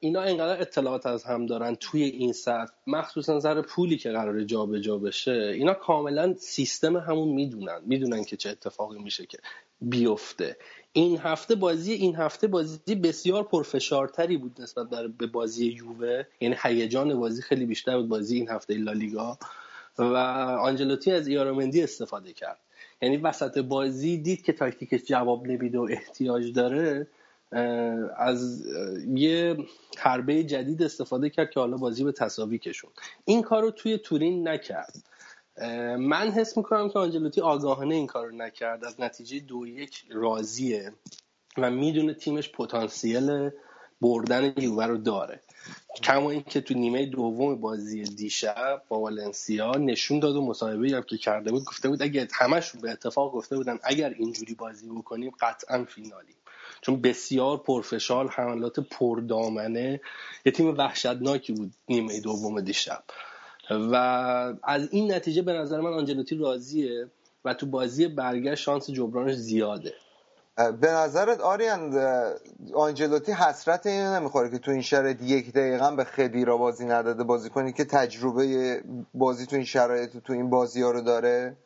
اینا 0.00 0.20
انقدر 0.20 0.60
اطلاعات 0.60 1.06
از 1.06 1.24
هم 1.24 1.46
دارن 1.46 1.74
توی 1.74 2.02
این 2.02 2.32
سطح 2.32 2.72
مخصوصا 2.86 3.40
سر 3.40 3.62
پولی 3.62 3.98
که 3.98 4.10
قراره 4.10 4.44
جابجا 4.44 4.98
بشه 4.98 5.32
اینا 5.32 5.74
کاملا 5.74 6.34
سیستم 6.34 6.96
همون 6.96 7.28
می‌دونن 7.28 7.80
می‌دونن 7.86 8.24
که 8.24 8.36
چه 8.36 8.50
اتفاقی 8.50 8.98
میشه 8.98 9.26
که 9.26 9.38
بیفته. 9.80 10.56
این 10.92 11.18
هفته 11.18 11.54
بازی 11.54 11.92
این 11.92 12.16
هفته 12.16 12.46
بازی 12.46 12.94
بسیار 12.94 13.42
پرفشارتری 13.42 14.36
بود 14.36 14.60
نسبت 14.60 14.90
در 14.90 15.06
به 15.06 15.26
بازی 15.26 15.66
یووه. 15.66 16.22
یعنی 16.40 16.56
هیجان 16.62 17.20
بازی 17.20 17.42
خیلی 17.42 17.66
بیشتر 17.66 17.96
بود 17.96 18.08
بازی 18.08 18.36
این 18.36 18.48
هفته 18.48 18.74
لالیگا. 18.74 19.38
و 19.98 20.16
آنجلوتی 20.62 21.10
از 21.10 21.28
ایارامندی 21.28 21.82
استفاده 21.82 22.32
کرد. 22.32 22.58
یعنی 23.02 23.16
وسط 23.16 23.58
بازی 23.58 24.18
دید 24.18 24.42
که 24.42 24.52
تاکتیکش 24.52 25.04
جواب 25.04 25.46
نمیده 25.46 25.78
و 25.78 25.88
احتیاج 25.90 26.52
داره 26.52 27.06
از 28.16 28.66
یه 29.14 29.56
حربه 29.98 30.44
جدید 30.44 30.82
استفاده 30.82 31.30
کرد 31.30 31.50
که 31.50 31.60
حالا 31.60 31.76
بازی 31.76 32.04
به 32.04 32.12
تساوی 32.12 32.58
کشون 32.58 32.90
این 33.24 33.42
کار 33.42 33.62
رو 33.62 33.70
توی 33.70 33.98
تورین 33.98 34.48
نکرد. 34.48 34.94
من 35.98 36.30
حس 36.30 36.56
می‌کنم 36.56 36.88
که 36.88 36.98
آنجلوتی 36.98 37.40
آگاهانه 37.40 37.94
این 37.94 38.06
کار 38.06 38.26
رو 38.26 38.36
نکرد. 38.36 38.84
از 38.84 39.00
نتیجه 39.00 39.40
دو 39.40 39.66
یک 39.66 40.04
راضیه 40.10 40.92
و 41.56 41.70
می‌دونه 41.70 42.14
تیمش 42.14 42.52
پتانسیل 42.52 43.50
بردن 44.00 44.52
یووه 44.56 44.86
رو 44.86 44.96
داره. 44.96 45.40
کما 46.02 46.30
اینکه 46.30 46.60
تو 46.60 46.74
نیمه 46.74 47.06
دوم 47.06 47.60
بازی 47.60 48.02
دیشب 48.02 48.82
با 48.88 48.98
والنسیا 48.98 49.72
نشون 49.72 50.18
داد 50.18 50.36
و 50.36 50.46
مصاحبه 50.46 50.88
هم 50.88 51.02
که 51.02 51.18
کرده 51.18 51.50
بود 51.50 51.64
گفته 51.64 51.88
بود 51.88 52.02
اگه 52.02 52.28
همشون 52.32 52.80
به 52.80 52.90
اتفاق 52.90 53.32
گفته 53.32 53.56
بودن 53.56 53.78
اگر 53.82 54.14
اینجوری 54.18 54.54
بازی 54.54 54.88
بکنیم 54.88 55.32
قطعا 55.40 55.84
فینالیم 55.84 56.34
چون 56.80 57.00
بسیار 57.00 57.56
پرفشار 57.56 58.28
حملات 58.28 58.80
پردامنه. 58.80 60.00
یه 60.46 60.52
تیم 60.52 60.76
وحشتناکی 60.78 61.52
بود 61.52 61.72
نیمه 61.88 62.20
دوم 62.20 62.60
دیشب. 62.60 63.04
و 63.70 63.94
از 64.62 64.88
این 64.90 65.12
نتیجه 65.12 65.42
به 65.42 65.52
نظر 65.52 65.80
من 65.80 65.92
آنجلوتی 65.92 66.36
راضیه 66.36 67.08
و 67.44 67.54
تو 67.54 67.66
بازی 67.66 68.08
برگشت 68.08 68.62
شانس 68.62 68.90
جبرانش 68.90 69.34
زیاده. 69.34 69.94
به 70.80 70.90
نظرت 70.90 71.40
آریان 71.40 71.98
آنجلوتی 72.74 73.32
حسرت 73.32 73.86
اینو 73.86 74.14
نمی‌خوره 74.14 74.50
که 74.50 74.58
تو 74.58 74.70
این 74.70 74.82
شرایط 74.82 75.22
یک 75.22 75.52
دقیقه 75.52 75.86
هم 75.86 75.96
به 75.96 76.04
خدیرا 76.04 76.56
بازی 76.56 76.84
نداده 76.84 77.24
بازی 77.24 77.50
کنی 77.50 77.72
که 77.72 77.84
تجربه 77.84 78.82
بازی 79.14 79.46
تو 79.46 79.56
این 79.56 79.64
شرایط 79.64 80.16
تو 80.16 80.32
این 80.32 80.50
بازی 80.50 80.82
ها 80.82 80.90
رو 80.90 81.00
داره؟ 81.00 81.56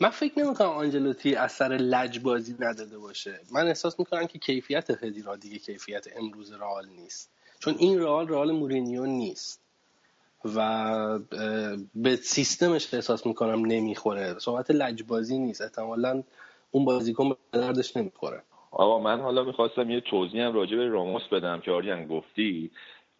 من 0.00 0.10
فکر 0.10 0.38
نمی‌کنم 0.38 0.68
آنجلوتی 0.68 1.34
اثر 1.34 1.68
لج 1.68 2.20
بازی 2.20 2.56
نداده 2.60 2.98
باشه. 2.98 3.40
من 3.52 3.66
احساس 3.68 3.98
می‌کنم 3.98 4.26
که 4.26 4.38
کیفیت 4.38 4.94
خدیرا 4.94 5.36
دیگه 5.36 5.58
کیفیت 5.58 6.06
امروز 6.16 6.52
رئال 6.52 6.88
نیست. 6.88 7.30
چون 7.58 7.74
این 7.78 8.00
رئال 8.00 8.28
رئال 8.28 8.52
مورینیو 8.52 9.06
نیست. 9.06 9.60
و 10.44 11.18
به 11.94 12.16
سیستمش 12.16 12.94
احساس 12.94 13.26
می‌کنم 13.26 13.64
نمی‌خوره. 13.66 14.38
صحبت 14.38 14.70
لجبازی 14.70 15.38
نیست. 15.38 15.62
احتمالا 15.62 16.22
اون 16.70 16.84
بازیکن 16.84 17.28
به 17.28 17.36
دردش 17.52 17.96
نمی‌خوره. 17.96 18.42
آقا 18.70 18.98
من 18.98 19.20
حالا 19.20 19.44
می‌خواستم 19.44 19.90
یه 19.90 20.00
توضیح 20.00 20.42
هم 20.42 20.54
راجع 20.54 20.76
به 20.76 20.86
راموس 20.88 21.22
بدم 21.32 21.60
که 21.60 21.70
آریان 21.70 22.06
گفتی. 22.06 22.70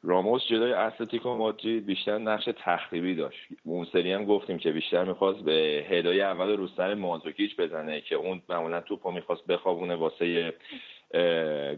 راموس 0.03 0.43
جلوی 0.51 0.73
اتلتیکو 0.73 1.35
مادرید 1.35 1.87
بیشتر 1.87 2.19
نقش 2.19 2.49
تخریبی 2.65 3.15
داشت. 3.15 3.39
اون 3.65 3.87
سری 3.93 4.13
هم 4.13 4.25
گفتیم 4.25 4.59
که 4.59 4.73
بیشتر 4.73 5.05
می‌خواست 5.05 5.39
به 5.39 5.87
هدای 5.91 6.21
اول 6.21 6.57
رو 6.57 6.69
سر 6.77 6.95
مانزوکیچ 6.95 7.57
بزنه 7.57 8.01
که 8.01 8.15
اون 8.15 8.43
معمولا 8.49 8.81
توپو 8.81 9.11
می‌خواست 9.11 9.47
بخوابونه 9.47 9.95
واسه 9.95 10.55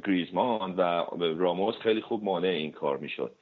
گریزمان 0.06 0.76
و 0.76 1.04
راموس 1.38 1.74
خیلی 1.74 2.00
خوب 2.00 2.24
مانع 2.24 2.48
این 2.48 2.72
کار 2.72 2.96
می‌شد. 2.96 3.32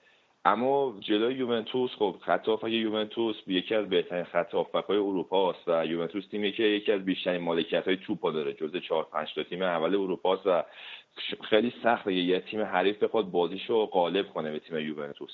اما 0.45 0.97
جلوی 1.01 1.35
یوونتوس 1.35 1.91
خب 1.91 2.17
خط 2.21 2.49
یوونتوس 2.65 3.37
یکی 3.47 3.75
از 3.75 3.89
بهترین 3.89 4.25
خط 4.25 4.55
هافک‌های 4.55 4.97
اروپا 4.97 5.51
است 5.51 5.69
و 5.69 5.87
یوونتوس 5.87 6.27
تیمی 6.27 6.53
که 6.53 6.63
یکی 6.63 6.93
از 6.93 7.05
بیشترین 7.05 7.43
مالکیت‌های 7.43 7.97
توپو 7.97 8.31
داره 8.31 8.53
جزو 8.53 8.81
چهار 8.81 9.05
پنج 9.13 9.35
تا 9.35 9.43
تیم 9.43 9.63
اول 9.63 9.95
اروپا 9.95 10.35
است 10.35 10.47
و 10.47 10.63
خیلی 11.43 11.73
سخته 11.83 12.15
یه 12.15 12.41
تیم 12.41 12.63
حریف 12.63 13.03
بخواد 13.03 13.31
بازیشو 13.31 13.87
غالب 13.87 14.29
کنه 14.29 14.53
به 14.53 14.59
تیم 14.59 14.79
یوونتوس. 14.79 15.31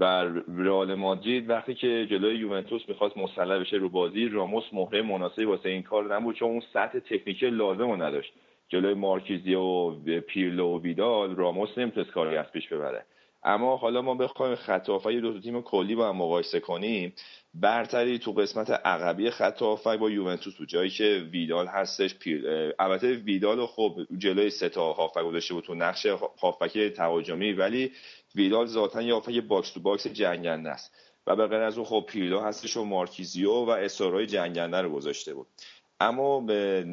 و 0.00 0.24
رئال 0.58 0.94
مادرید 0.94 1.50
وقتی 1.50 1.74
که 1.74 2.06
جلوی 2.10 2.36
یوونتوس 2.36 2.82
می‌خواست 2.88 3.16
مسلح 3.16 3.58
بشه 3.58 3.76
رو 3.76 3.88
بازی 3.88 4.28
راموس 4.28 4.64
مهره 4.72 5.02
مناسبی 5.02 5.44
واسه 5.44 5.68
این 5.68 5.82
کار 5.82 6.14
نبود 6.14 6.36
چون 6.36 6.50
اون 6.50 6.62
سطح 6.72 6.98
تکنیکی 6.98 7.50
لازم 7.50 7.90
رو 7.90 8.02
نداشت. 8.02 8.32
جلوی 8.68 8.94
مارکیزی 8.94 9.54
و 9.54 9.90
پیرلو 10.20 10.66
و 10.66 10.80
ویدال 10.80 11.36
راموس 11.36 11.78
نمی‌تونست 11.78 12.10
کاری 12.10 12.36
از 12.36 12.52
پیش 12.52 12.68
ببره. 12.68 13.04
اما 13.42 13.76
حالا 13.76 14.02
ما 14.02 14.14
بخوایم 14.14 14.54
خط 14.54 14.88
هافک 14.88 15.12
دو 15.12 15.40
تیم 15.40 15.62
کلی 15.62 15.94
با 15.94 16.08
هم 16.08 16.16
مقایسه 16.16 16.60
کنیم. 16.60 17.12
برتری 17.54 18.18
تو 18.18 18.32
قسمت 18.32 18.70
عقبی 18.70 19.30
خط 19.30 19.62
هافک 19.62 19.98
با 19.98 20.10
یوونتوس 20.10 20.54
بود 20.54 20.68
جایی 20.68 20.90
که 20.90 21.28
ویدال 21.32 21.66
هستش. 21.66 22.14
پیر 22.14 22.44
البته 22.78 23.12
ویدال 23.12 23.66
خب 23.66 23.96
جلوی 24.18 24.50
سه 24.50 24.68
تا 24.68 24.92
هافک 24.92 25.22
گذاشته 25.22 25.54
بود 25.54 25.64
تو 25.64 25.74
نقش 25.74 26.06
هافبک 26.42 26.78
تهاجمی 26.78 27.52
ولی 27.52 27.92
ویدال 28.34 28.66
ذاتا 28.66 29.02
یه 29.02 29.14
هافبک 29.14 29.40
box 29.40 29.72
to 29.72 29.80
box 29.80 30.06
جنگنده 30.06 30.70
است. 30.70 30.94
و 31.26 31.36
به 31.36 31.46
غیر 31.46 31.60
از 31.60 31.78
اون 31.78 31.86
خب 31.86 32.04
پیرلو 32.08 32.40
هستش 32.40 32.76
و 32.76 32.84
مارکیزیو 32.84 33.52
و 33.52 33.70
اسارای 33.70 34.26
جنگنده 34.26 34.80
رو 34.80 34.90
گذاشته 34.90 35.34
بود. 35.34 35.46
اما 36.00 36.40
به, 36.40 36.84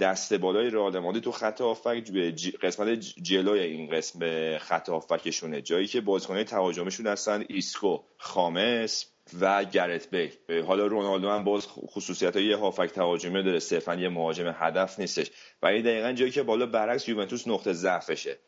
دست 0.00 0.34
بالای 0.34 0.70
رئال 0.70 0.98
مادرید 0.98 1.22
تو 1.22 1.32
خط 1.32 1.60
هافبک 1.60 2.10
به 2.12 2.34
قسمت 2.62 2.88
جلوی 2.98 3.60
این 3.60 3.90
قسم 3.90 4.18
خط 4.58 4.88
هافبکشونه. 4.88 5.62
جایی 5.62 5.86
که 5.86 6.00
بازیکن‌های 6.00 6.44
تهاجمیشون 6.44 7.06
هستن 7.06 7.44
ایسکو 7.48 7.98
خامس 8.18 9.06
و 9.40 9.64
گرت 9.64 10.10
بیل. 10.10 10.62
حالا 10.66 10.86
رونالدو 10.86 11.30
هم 11.30 11.44
باز 11.44 11.66
خصوصیت 11.66 12.36
های 12.36 12.52
هافبک 12.52 12.90
تهاجمی 12.90 13.42
داره. 13.42 13.58
صرفا 13.58 13.94
یه 13.94 14.08
مهاجم 14.08 14.54
هدف 14.58 15.00
نیستش. 15.00 15.30
و 15.62 15.66
این 15.66 15.82
دقیقا 15.82 16.12
جایی 16.12 16.30
که 16.30 16.42
بالا 16.42 16.66
برعکس 16.66 17.08
یوونتوس 17.08 17.48
نقطه 17.48 17.72
ضعفشه. 17.72 18.38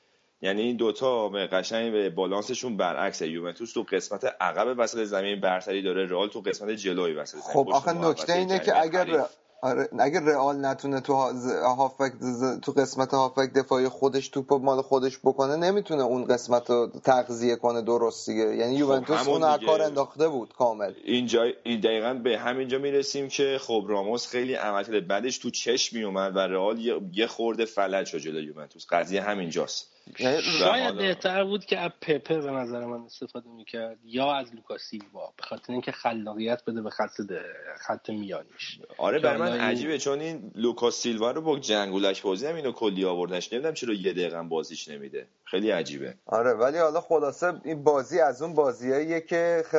یعنی 0.42 0.62
این 0.62 0.76
دوتا 0.76 1.28
قشنگ 1.28 1.92
به 1.92 2.10
بالانسشون 2.10 2.76
برعکس 2.76 3.22
یوونتوس 3.22 3.72
تو 3.72 3.82
قسمت 3.82 4.24
عقب 4.40 4.74
وسط 4.78 5.04
زمین 5.04 5.40
برتری 5.40 5.82
داره. 5.82 6.06
رئال 6.06 6.28
تو 6.28 6.40
قسمت 6.40 6.70
جلوی 6.70 7.12
وسط 7.12 7.38
زمین. 7.38 7.52
خب 7.54 7.68
آخه 7.72 7.92
نکته 7.92 8.32
اینه 8.32 8.58
که 8.58 8.82
اگر. 8.82 9.24
آره 9.64 9.88
اگر 9.98 10.20
رئال 10.20 10.64
نتونه 10.66 11.00
تو 11.00 11.12
ها- 11.14 11.32
ز- 11.32 11.52
هافبک 11.52 12.12
ز- 12.20 12.60
تو 12.60 12.72
قسمت 12.72 13.14
هافبک 13.14 13.52
دفاعی 13.52 13.88
خودش 13.88 14.28
توپ 14.28 14.52
مال 14.52 14.82
خودش 14.82 15.18
بکنه 15.18 15.56
نمی‌تونه 15.56 16.02
اون 16.02 16.24
قسمت 16.24 16.70
رو 16.70 16.90
تغذیه 17.04 17.56
کنه 17.56 17.82
درست 17.82 18.30
دیگه. 18.30 18.56
یعنی 18.56 18.74
یوونتوس 18.74 19.16
خب، 19.16 19.28
همون 19.28 19.42
اون. 19.42 19.66
کار 19.66 19.82
انداخته 19.82 20.28
بود 20.28 20.52
کامل. 20.58 20.92
اینجا 21.04 21.42
این 21.62 21.80
دقیقا 21.80 22.14
به 22.14 22.38
همینجا 22.38 22.78
می‌رسیم 22.78 23.28
که 23.28 23.58
خب 23.60 23.84
راموس 23.88 24.26
خیلی 24.26 24.54
عملکرد 24.54 25.06
بعدش 25.06 25.38
تو 25.38 25.50
چشم 25.50 25.96
میومد 25.96 26.36
و 26.36 26.38
رئال 26.38 26.78
یه, 27.12 27.26
خورده 27.26 27.64
فلج 27.64 28.06
شد 28.06 28.18
جلوی 28.18 28.44
یوونتوس. 28.44 28.86
قضیه 28.90 29.22
همینجاست. 29.22 29.93
شاید 30.18 30.44
حالا- 30.84 30.92
بهتر 30.92 31.44
بود 31.44 31.64
که 31.64 31.78
از 31.78 31.90
پپه 32.00 32.38
به 32.40 32.50
نظر 32.50 32.84
من 32.84 33.04
استفاده 33.04 33.48
می‌کرد 33.48 33.98
یا 34.04 34.32
از 34.34 34.54
لوکا 34.54 34.78
سیلوا 34.78 35.32
به 35.36 35.42
خاطر 35.42 35.72
اینکه 35.72 35.92
خلاقیت 35.92 36.62
بده 36.66 36.82
به 36.82 36.90
خط 36.90 37.20
ده- 37.20 37.44
خط 37.78 38.10
میانیش. 38.10 38.78
آره 38.98 39.18
برای 39.18 39.40
من 39.40 39.60
عجیبه 39.60 39.98
چون 39.98 40.20
این 40.20 40.52
لوکاس 40.54 40.94
سیلوا 41.02 41.30
رو 41.30 41.40
با 41.42 41.58
جنگولک 41.58 42.22
بازی 42.22 42.46
هم 42.46 42.54
اینو 42.56 42.72
کلی 42.72 43.04
آوردنش 43.04 43.52
نمی‌دونم 43.52 43.74
چرا 43.74 43.94
یه 43.94 44.12
دقیقه 44.12 44.42
بازیش 44.42 44.88
نمیده. 44.88 45.26
خیلی 45.54 45.70
عجیبه. 45.70 46.14
آره 46.26 46.52
ولی 46.52 46.78
حالا 46.78 47.00
خلاصه 47.00 47.52
این 47.64 47.84
بازی 47.84 48.20
از 48.20 48.42
اون 48.42 48.54
بازیاییه 48.54 49.20
که 49.20 49.64
خ... 49.66 49.74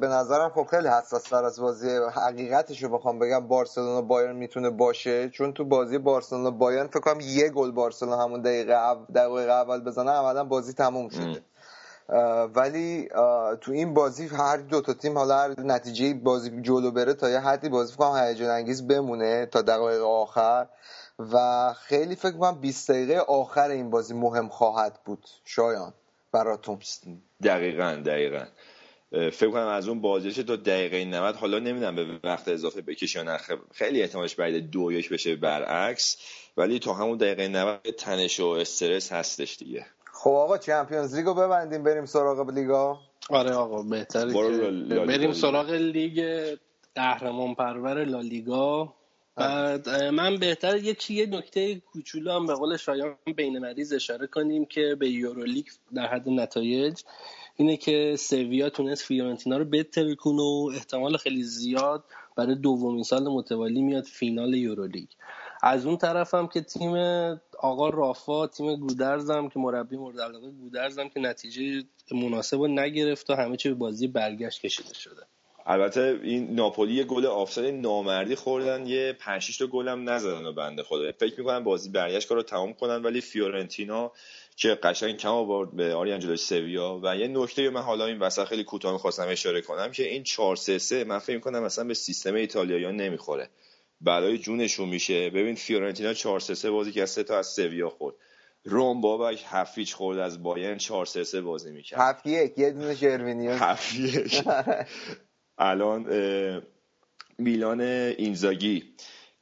به- 0.00 0.08
نظرم 0.08 0.50
خب 0.50 0.66
خیلی 0.70 0.88
حساس 0.88 1.22
تر 1.22 1.44
از 1.44 1.60
بازی 1.60 1.88
حقیقتش 2.14 2.82
رو 2.82 2.88
بخوام 2.88 3.18
بگم 3.18 3.48
بارسلونا 3.48 4.02
بایرن 4.02 4.36
می‌تونه 4.36 4.70
باشه. 4.70 5.28
چون 5.30 5.52
تو 5.52 5.64
بازی 5.64 5.98
بارسلونا 5.98 6.50
بایرن 6.50 6.86
فکر 6.86 7.00
کنم 7.00 7.20
یه 7.20 7.48
گل 7.48 7.70
بارسلونا 7.70 8.24
همون 8.24 8.40
دقیقه 8.42 8.72
او... 8.90 9.06
دقیقه 9.14 9.52
اول 9.52 9.80
بزنه 9.80 10.10
عملا 10.10 10.44
بازی 10.44 10.72
تموم 10.72 11.08
شده. 11.08 11.42
اه، 12.08 12.42
ولی 12.42 13.08
تو 13.60 13.72
این 13.72 13.94
بازی 13.94 14.26
هر 14.26 14.56
دو 14.56 14.80
تا 14.80 14.94
تیم 14.94 15.18
حالا 15.18 15.38
هر 15.38 15.60
نتیجه 15.60 16.14
بازی 16.14 16.62
جلو 16.62 16.90
بره 16.90 17.14
تا 17.14 17.30
یه 17.30 17.40
حدی 17.40 17.68
بازی 17.68 17.92
فکر 17.92 17.98
کنم 18.04 18.24
هیجان 18.24 18.50
انگیز 18.50 18.86
بمونه 18.86 19.46
تا 19.46 19.62
دقایق 19.62 20.02
آخر. 20.02 20.66
و 21.32 21.72
خیلی 21.72 22.16
فکر 22.16 22.32
کنم 22.38 22.60
20 22.60 22.90
دقیقه 22.90 23.18
آخر 23.18 23.70
این 23.70 23.90
بازی 23.90 24.14
مهم 24.14 24.48
خواهد 24.48 25.00
بود. 25.04 25.26
شایان 25.44 25.92
براتون. 26.32 26.78
دقیقا 27.42 28.02
دقیقا. 28.06 28.44
فکر 29.12 29.50
کنم 29.50 29.66
از 29.66 29.88
اون 29.88 30.00
بازیش 30.00 30.36
تا 30.36 30.56
دقیقه 30.56 31.04
90 31.04 31.36
حالا 31.36 31.58
نمی‌دونم 31.58 31.96
به 31.96 32.06
وقت 32.24 32.48
اضافه 32.48 32.80
بکشه 32.82 33.18
یا 33.18 33.24
نه 33.24 33.38
خ- 33.38 33.74
خیلی 33.74 34.02
احتمالش 34.02 34.34
بعید 34.34 34.70
دو 34.70 34.92
یک 34.92 35.10
بشه 35.10 35.36
برعکس 35.36 36.16
ولی 36.56 36.78
تا 36.78 36.94
همون 36.94 37.18
دقیقه 37.18 37.48
90 37.48 37.80
تنش 37.98 38.40
و 38.40 38.46
استرس 38.46 39.12
هستش 39.12 39.56
دیگه. 39.56 39.86
خب 40.12 40.30
آقا 40.30 40.58
چمپیونز 40.58 41.14
لیگو 41.16 41.34
ببندیم 41.34 41.82
بریم 41.84 42.06
سراغ 42.06 42.50
لیگا. 42.50 42.98
آره 43.30 43.52
آقا 43.52 43.82
بهتره 43.82 44.32
بریم. 45.06 45.32
سراغ 45.32 45.70
لیگ 45.70 46.46
قهرمان 46.94 47.54
پرور 47.54 48.04
لالیگا. 48.04 48.94
بعد 49.36 49.88
اه، 49.88 50.10
من 50.10 50.36
بهتر 50.36 50.76
یه 50.76 50.94
چی 50.94 51.14
یه 51.14 51.26
نکته 51.26 51.74
کوچولو 51.80 52.32
هم 52.32 52.46
به 52.46 52.54
قول 52.54 52.76
شایان 52.76 53.16
بین 53.36 53.58
مریض 53.58 53.92
اشاره 53.92 54.26
کنیم 54.26 54.64
که 54.64 54.96
به 54.98 55.10
یورولیگ 55.10 55.66
در 55.94 56.06
حد 56.06 56.28
نتایج 56.28 57.00
اینه 57.56 57.76
که 57.76 58.16
سویا 58.18 58.70
تونست 58.70 59.02
فیورنتینا 59.02 59.56
رو 59.56 59.64
بترکونه 59.64 60.42
و 60.42 60.70
احتمال 60.74 61.16
خیلی 61.16 61.42
زیاد 61.42 62.04
برای 62.36 62.54
دومین 62.54 63.02
سال 63.02 63.28
متوالی 63.28 63.82
میاد 63.82 64.04
فینال 64.04 64.54
یورولیگ. 64.54 65.08
از 65.62 65.86
اون 65.86 65.96
طرف 65.96 66.34
هم 66.34 66.46
که 66.46 66.60
تیم 66.60 66.94
آقا 67.58 67.88
رافا 67.88 68.46
تیم 68.46 68.76
گودرزم 68.76 69.48
که 69.48 69.58
مربی 69.58 69.96
مورد 69.96 70.20
علاقه 70.20 70.50
گودرزم 70.50 71.08
که 71.08 71.20
نتیجه 71.20 71.82
مناسب 72.12 72.56
رو 72.56 72.68
نگرفت 72.68 73.30
و 73.30 73.34
همه 73.34 73.56
چی 73.56 73.68
به 73.68 73.74
بازی 73.74 74.06
برگشت 74.06 74.60
کشیده 74.60 74.94
شده. 74.94 75.22
البته 75.66 76.20
این 76.22 76.54
ناپولی 76.54 76.92
یه 76.94 77.04
گل 77.04 77.26
آفساید 77.26 77.74
نامردی 77.74 78.34
خوردن 78.34 78.86
یه 78.86 79.12
5 79.20 79.42
6 79.42 79.56
تا 79.56 79.66
گل 79.66 79.88
هم 79.88 80.10
نزدن 80.10 80.46
و 80.46 80.52
بنده 80.52 80.82
خدا. 80.82 81.12
فکر 81.12 81.34
می‌کنم 81.38 81.64
بازی 81.64 81.90
برگشت 81.90 82.28
کارو 82.28 82.42
تمام 82.42 82.72
کنن 82.72 83.02
ولی 83.02 83.20
فیورنتینا 83.20 84.12
که 84.56 84.68
قشنگ 84.68 85.16
کم 85.16 85.28
آورد 85.28 85.76
به 85.76 85.94
آریان 85.94 86.20
جلوی 86.20 86.36
سویا. 86.36 87.00
و 87.02 87.16
یه 87.16 87.28
نکته 87.28 87.70
من 87.70 87.80
حالا 87.82 88.06
این 88.06 88.18
وسط 88.18 88.44
خیلی 88.44 88.64
کوتاه 88.64 88.92
می‌خواستم 88.92 89.26
اشاره 89.28 89.60
کنم 89.60 89.90
که 89.90 90.08
این 90.08 90.22
4 90.22 90.56
3 90.56 90.78
3 90.78 91.04
من 91.04 91.18
فکر 91.18 91.36
می‌کنم 91.36 91.62
مثلا 91.62 91.84
به 91.84 91.94
سیستم 91.94 92.34
ایتالیاییان 92.34 92.96
نمی‌خوره. 92.96 93.50
برای 94.00 94.38
جونشون 94.38 94.88
میشه. 94.88 95.30
ببین 95.30 95.54
فیورنتینا 95.54 96.14
4 96.14 96.40
3 96.40 96.54
3 96.54 96.70
بازی 96.70 96.92
که 96.92 97.02
از 97.02 97.10
سه 97.10 97.22
تا 97.22 97.38
از 97.38 97.46
سویا 97.46 97.88
خورد. 97.88 98.14
روم 98.64 99.00
بابک 99.00 99.44
هفیچ 99.46 99.94
خورد 99.94 100.18
از 100.18 100.42
بایرن 100.42 100.78
4 100.78 101.06
3 101.06 101.24
3 101.24 101.40
بازی 101.40 101.70
می‌کرد. 101.70 102.00
هفت 102.00 102.26
یک 102.26 102.58
یه 102.58 102.70
دونه 102.70 102.94
شروینیو 102.94 103.50
هفت 103.50 103.94
یک. 103.94 104.42
الان 105.60 106.06
میلان 107.38 107.80
اینزاگی 107.80 108.84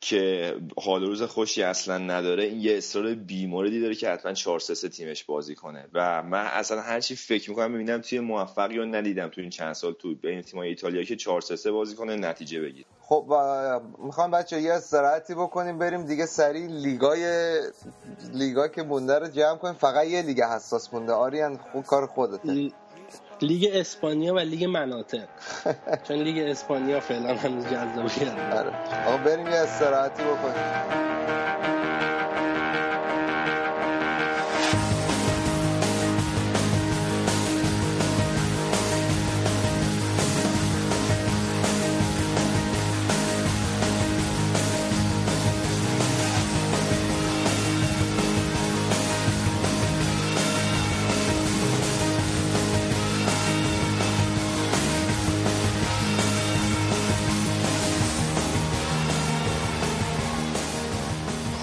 که 0.01 0.55
حال 0.83 1.07
روز 1.07 1.23
خوشی 1.23 1.63
اصلا 1.63 1.99
نداره 1.99 2.45
این 2.45 2.61
یه 2.61 2.77
اصرار 2.77 3.15
بیموردی 3.15 3.81
داره 3.81 3.95
که 3.95 4.11
حتما 4.11 4.33
4 4.33 4.61
3 4.61 4.75
3 4.75 4.89
تیمش 4.89 5.25
بازی 5.25 5.55
کنه. 5.55 5.87
و 5.93 6.23
من 6.23 6.45
اصلا 6.47 6.81
هر 6.81 7.01
چی 7.01 7.17
فکر 7.17 7.51
می‌کنم 7.51 7.75
ببینم 7.75 8.01
توی 8.01 8.21
موفقی 8.21 8.77
رو 8.77 8.85
ندیدم 8.85 9.29
تو 9.29 9.41
این 9.41 9.51
چند 9.51 9.73
سال 9.73 9.93
تو 9.93 10.15
بین 10.15 10.43
تیم‌های 10.43 10.69
ایتالیا 10.69 11.05
که 11.05 11.17
4 11.17 11.41
3 11.41 11.57
3 11.57 11.71
بازی 11.71 11.97
کنه 11.97 12.17
نتیجه 12.17 12.61
بگیر 12.61 12.85
خب 13.01 13.35
می‌خوام 13.99 14.31
بچه 14.31 14.61
یه 14.61 14.73
استراحتی 14.73 15.35
بکنیم 15.35 15.79
بریم 15.79 16.07
دیگه 16.07 16.27
سریع 16.27 16.67
لیگای 16.67 17.23
لیگا 18.35 18.69
که 18.69 18.83
مونده 18.83 19.19
رو 19.19 19.27
جمع 19.27 19.57
کنیم. 19.57 19.75
فقط 19.75 20.07
یه 20.07 20.23
لیگ 20.23 20.43
حساس 20.43 20.95
مونده. 20.95 21.13
آریان 21.13 21.57
خوب 21.73 21.85
کار 21.85 22.07
خودته. 22.07 22.71
لیگ 23.43 23.71
اسپانیا 23.73 24.35
و 24.35 24.39
لیگ 24.39 24.65
مناطق 24.65 25.29
چون 26.09 26.17
لیگ 26.17 26.39
اسپانیا 26.51 27.01
فعلا 27.01 27.35
هنوز 27.35 27.65
جذابیت 27.65 28.33
نداره. 28.33 28.69
آره. 28.69 29.07
آقا 29.07 29.17
بریم 29.17 29.47
یه 29.47 29.55
استراحتی 29.55 30.23
بکنیم 30.23 30.99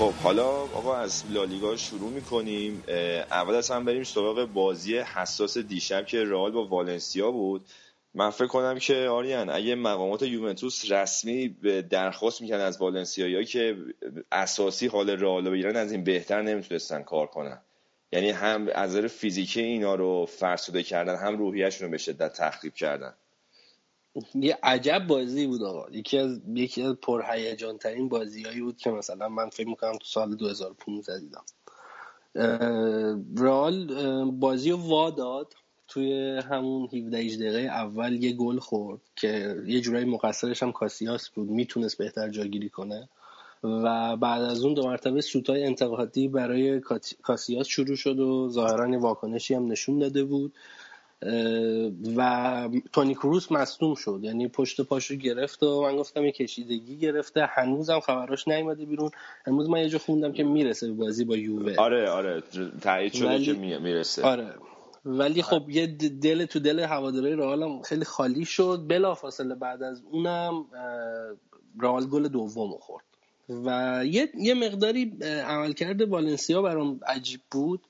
خب 0.06 0.15
حالا 0.15 0.48
آقا 0.48 0.96
از 0.96 1.24
لالیگا 1.28 1.76
شروع 1.76 2.12
می‌کنیم. 2.12 2.84
اول 3.32 3.56
از 3.56 3.72
هم 3.72 3.86
بریم 3.86 4.04
سراغ 4.04 4.46
بازی 4.46 4.98
حساس 4.98 5.58
دیشب 5.58 6.06
که 6.06 6.24
رئال 6.24 6.52
با 6.52 6.65
والنسیا 6.65 7.32
بود. 7.32 7.65
من 8.13 8.30
فکر 8.30 8.48
کنم 8.48 8.80
که 8.80 8.96
آریان 8.96 9.50
اگه 9.50 9.76
مقامات 9.76 10.24
یوونتوس 10.24 10.91
رسمی 10.91 11.48
به 11.48 11.82
درخواست 11.82 12.41
می‌کنن 12.41 12.60
از 12.60 12.82
والنسیا 12.82 13.44
که 13.44 13.78
اساسی 14.32 14.88
حال 14.88 15.10
رئال 15.10 15.50
بگیرن 15.50 15.76
از 15.76 15.91
این 15.91 16.04
بهتر 16.04 16.41
نمی‌تونستن 16.41 17.04
کار 17.04 17.28
کنن. 17.28 17.62
یعنی 18.12 18.30
هم 18.30 18.68
از 18.76 18.89
نظر 18.89 19.08
فیزیکی 19.08 19.62
اینا 19.62 19.96
رو 19.96 20.26
فرسوده 20.26 20.84
کردن 20.84 21.15
هم 21.15 21.38
روحیهشون 21.38 21.86
رو 21.86 21.91
به 21.91 21.98
شدت 21.98 22.34
تخریب 22.34 22.74
کردن. 22.74 23.13
یه 24.36 24.58
عجب 24.63 25.08
بازی 25.08 25.47
بود 25.47 25.63
آقا. 25.63 25.89
یکی 25.91 26.17
از 26.17 26.41
یکی 26.47 26.82
از 26.82 26.95
پرهیجان 26.95 27.78
ترین 27.78 28.10
بازیهایی 28.10 28.62
بود 28.62 28.78
که 28.78 28.91
مثلا 28.91 29.30
من 29.30 29.49
فکر 29.49 29.67
می‌کنم 29.67 29.91
تو 29.91 30.06
سال 30.06 30.36
2015 30.36 31.19
دیدم. 31.19 31.43
رئال 33.38 33.86
بازی 34.32 34.71
رو 34.71 34.78
وا 34.78 35.10
داد. 35.10 35.54
توی 35.88 36.38
همون 36.38 36.89
17 36.93 37.17
18 37.17 37.51
دقیقه 37.51 37.67
اول 37.73 38.23
یه 38.23 38.34
گل 38.34 38.60
خورد 38.60 39.01
که 39.15 39.56
یه 39.67 39.82
جورایی 39.82 40.06
مقصرش 40.06 40.63
هم 40.63 40.71
کاسیاس 40.71 41.30
بود. 41.30 41.49
می‌تونست 41.49 41.97
بهتر 41.97 42.30
جاگیری 42.30 42.69
کنه. 42.69 43.10
و 43.63 44.17
بعد 44.17 44.41
از 44.41 44.63
اون 44.63 44.73
دو 44.73 44.88
مرتبه 44.88 45.21
سوتای 45.21 45.63
انتقادی 45.63 46.28
برای 46.28 46.82
کاسیاس 47.23 47.67
شروع 47.67 47.95
شد 47.95 48.19
و 48.19 48.49
ظاهرا 48.49 48.99
واکنشی 48.99 49.54
هم 49.54 49.71
نشون 49.71 49.99
داده 49.99 50.23
بود. 50.23 50.54
و 52.15 52.69
تونی 52.93 53.13
کروس 53.15 53.51
مصدوم 53.51 53.95
شد. 53.95 54.19
یعنی 54.23 54.47
پشت 54.47 54.82
پاشو 54.82 55.15
گرفت 55.15 55.63
و 55.63 55.82
من 55.82 55.95
گفتم 55.97 56.25
یه 56.25 56.32
کشیدگی 56.32 56.97
گرفته. 56.97 57.45
هنوزم 57.45 57.99
خبراش 57.99 58.47
نیومده 58.47 58.86
بیرون. 58.86 59.12
امروز 59.45 59.69
من 59.69 59.80
یه 59.80 59.89
جا 59.89 59.99
خوندم 59.99 60.32
که 60.32 60.43
می‌رسه 60.43 60.88
به 60.88 60.93
بازی 60.93 61.25
با 61.25 61.38
یووه. 61.38 61.75
آره 61.78 62.10
آره. 62.10 62.43
تایید 62.82 63.13
شده 63.13 63.28
ولی- 63.28 63.45
که 63.45 63.54
می- 63.54 63.78
می‌رسه. 63.78 64.23
آره. 64.23 64.54
ولی 65.06 65.41
خب 65.41 65.69
یه 65.69 65.88
د- 65.88 66.04
دل 66.21 66.45
تو 66.45 66.60
دل 66.60 66.80
هواداره 66.80 67.36
رئال 67.36 67.63
هم 67.63 67.82
خیلی 67.82 68.06
خالی 68.06 68.45
شد. 68.45 68.86
بلافاصله 68.88 69.56
بعد 69.56 69.84
از 69.84 70.01
اونم 70.12 70.65
رئال 71.80 72.06
گل 72.06 72.28
دوم 72.28 72.71
خورد. 72.80 73.06
و 73.49 74.01
یه, 74.06 74.30
یه 74.39 74.54
مقداری 74.54 75.17
عملکرد 75.45 76.01
والنسیا 76.01 76.62
برام 76.62 76.99
عجیب 77.08 77.41
بود. 77.51 77.82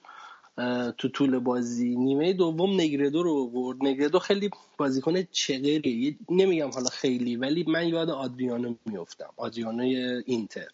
تو 0.98 1.08
طول 1.08 1.40
بازی 1.40 1.96
نیمه 1.96 2.34
دوم 2.34 2.82
نگردو 2.82 3.24
رو 3.24 3.34
آورد. 3.34 3.78
نگردو 3.82 4.20
خیلی 4.20 4.50
بازیکن 4.78 5.24
چغریه. 5.32 6.16
نمیگم 6.30 6.72
حالا 6.72 6.90
خیلی 6.90 7.36
ولی 7.36 7.66
من 7.68 7.88
یاد 7.88 8.10
آدریانو 8.10 8.76
میفتم 8.86 9.30
آدریانو 9.38 9.84
اینتر. 10.26 10.68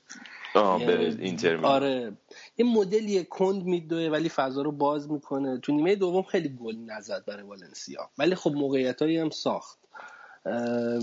آه 0.56 0.82
اینتر. 1.20 1.65
آره. 1.65 2.13
یه 2.58 2.65
مدلی 2.65 3.24
کند 3.24 3.63
میدوه 3.63 4.10
ولی 4.10 4.30
فضا 4.30 4.62
رو 4.62 4.72
باز 4.72 5.12
می‌کنه. 5.12 5.58
تو 5.58 5.72
نیمه 5.76 5.96
دوم 5.96 6.24
خیلی 6.24 6.50
گل 6.50 6.76
نزد 6.76 7.26
برای 7.26 7.44
والنسیا. 7.44 8.10
ولی 8.17 8.36
خب 8.36 8.52
موقعیت 8.52 9.02
هم 9.02 9.30
ساخت. 9.30 9.81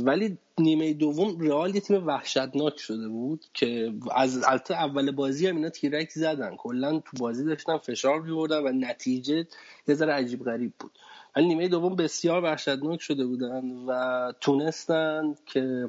ولی 0.02 0.38
نیمه 0.58 0.92
دوم 0.92 1.40
رئال 1.40 1.74
یه 1.74 1.80
تیم 1.80 2.06
وحشتناک 2.06 2.78
شده 2.78 3.08
بود 3.08 3.44
که 3.54 3.92
از 4.14 4.44
البته 4.44 4.74
اول 4.74 5.10
بازی 5.10 5.46
هم 5.46 5.56
اینا 5.56 5.68
تیرک 5.68 6.10
زدن. 6.10 6.56
کلا 6.56 6.98
تو 6.98 7.16
بازی 7.18 7.44
داشتن 7.44 7.78
فشار 7.78 8.20
میوردن 8.20 8.58
و 8.58 8.72
نتیجه 8.72 9.46
یه 9.88 9.94
ذره 9.94 10.12
عجیب 10.12 10.44
غریب 10.44 10.72
بود. 10.78 10.90
ولی 11.36 11.46
نیمه 11.46 11.68
دوم 11.68 11.96
بسیار 11.96 12.44
وحشتناک 12.44 13.00
شده 13.00 13.26
بودن 13.26 13.64
و 13.88 14.32
تونستن 14.40 15.34
که 15.46 15.86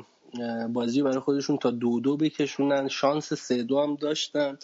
بازی 0.69 1.01
برای 1.01 1.19
خودشون 1.19 1.57
تا 1.57 1.71
دو 1.71 1.99
دو 1.99 2.17
بکشونن. 2.17 2.88
شانس 2.88 3.33
سه 3.33 3.63
دو 3.63 3.81
هم 3.81 3.95
داشتن. 3.95 4.57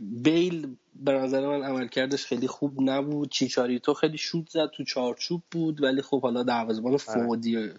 بیل 0.00 0.76
به 0.94 1.12
نظر 1.12 1.46
من 1.46 1.62
عملکردش 1.62 2.26
خیلی 2.26 2.48
خوب 2.48 2.74
نبود. 2.80 3.30
چیچاریتو 3.30 3.94
خیلی 3.94 4.18
شوت 4.18 4.48
زد 4.50 4.70
تو 4.70 4.84
چارچوب 4.84 5.42
بود. 5.50 5.82
ولی 5.82 6.02
خب 6.02 6.22
حالا 6.22 6.42
دروازه‌بان 6.42 6.96
فودی 6.96 7.70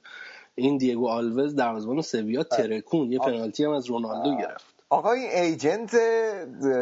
این 0.56 0.78
دیگو 0.78 1.08
آلوز 1.08 1.56
دروازه‌بان 1.56 2.02
سویا 2.02 2.44
ترکون. 2.44 3.12
یه 3.12 3.20
پنالتی 3.20 3.64
هم 3.64 3.72
از 3.72 3.86
رونالدو 3.86 4.38
گرفت. 4.38 4.77
آقا 4.90 5.12
این 5.12 5.32
ایجنت 5.32 5.96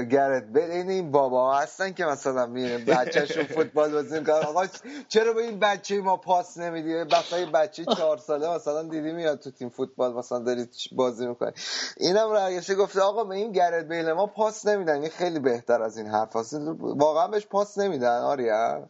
گرت 0.09 0.43
بیل 0.43 0.71
این 0.71 0.89
این 0.89 1.11
بابا 1.11 1.55
هستن 1.57 1.91
که 1.93 2.05
مثلا 2.05 2.45
میره 2.45 2.77
بچهشون 2.77 3.43
فوتبال 3.43 3.91
بازی 3.91 4.19
می‌کنن. 4.19 4.35
آقا 4.35 4.65
چرا 5.07 5.33
به 5.33 5.41
این 5.41 5.59
بچه 5.59 6.01
ما 6.01 6.17
پاس 6.17 6.57
نمیدی؟ 6.57 7.03
بسای 7.03 7.45
بچه 7.45 7.85
چهار 7.85 8.17
ساله 8.17 8.55
مثلا 8.55 8.83
دیدی 8.83 9.11
میاد 9.11 9.39
تو 9.39 9.51
تیم 9.51 9.69
فوتبال 9.69 10.13
مثلا 10.13 10.39
داری 10.39 10.69
بازی 10.91 11.27
می‌کنی. 11.27 11.51
اینم 11.97 12.33
برگشته 12.33 12.75
گفته 12.75 13.01
آقا 13.01 13.23
به 13.23 13.35
این 13.35 13.51
گرت 13.51 13.85
بیل 13.85 14.11
ما 14.11 14.27
پاس 14.27 14.65
نمیدن. 14.65 15.01
این 15.01 15.09
خیلی 15.09 15.39
بهتر 15.39 15.81
از 15.81 15.97
این 15.97 16.07
حرف 16.07 16.35
هست. 16.35 16.53
واقعا 16.79 17.27
بهش 17.27 17.45
پاس 17.47 17.77
نمیدن 17.77 18.21
آریا. 18.21 18.89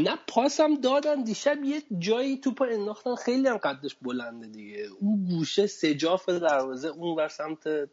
نه 0.00 0.18
پاس 0.28 0.60
هم 0.60 0.74
دادن 0.74 1.24
دیشب 1.24 1.64
یه 1.64 1.82
جایی 1.98 2.36
توپ 2.36 2.62
انداختن 2.62 3.14
خیلی 3.14 3.48
هم 3.48 3.56
قدش 3.56 3.96
بلنده 4.02 4.46
دیگه. 4.46 4.86
اون 5.00 5.24
گوشه 5.30 5.66
سجاف 5.66 6.28
دروازه 6.28 6.88
اون 6.88 7.16
ور 7.16 7.28
سمت 7.28 7.88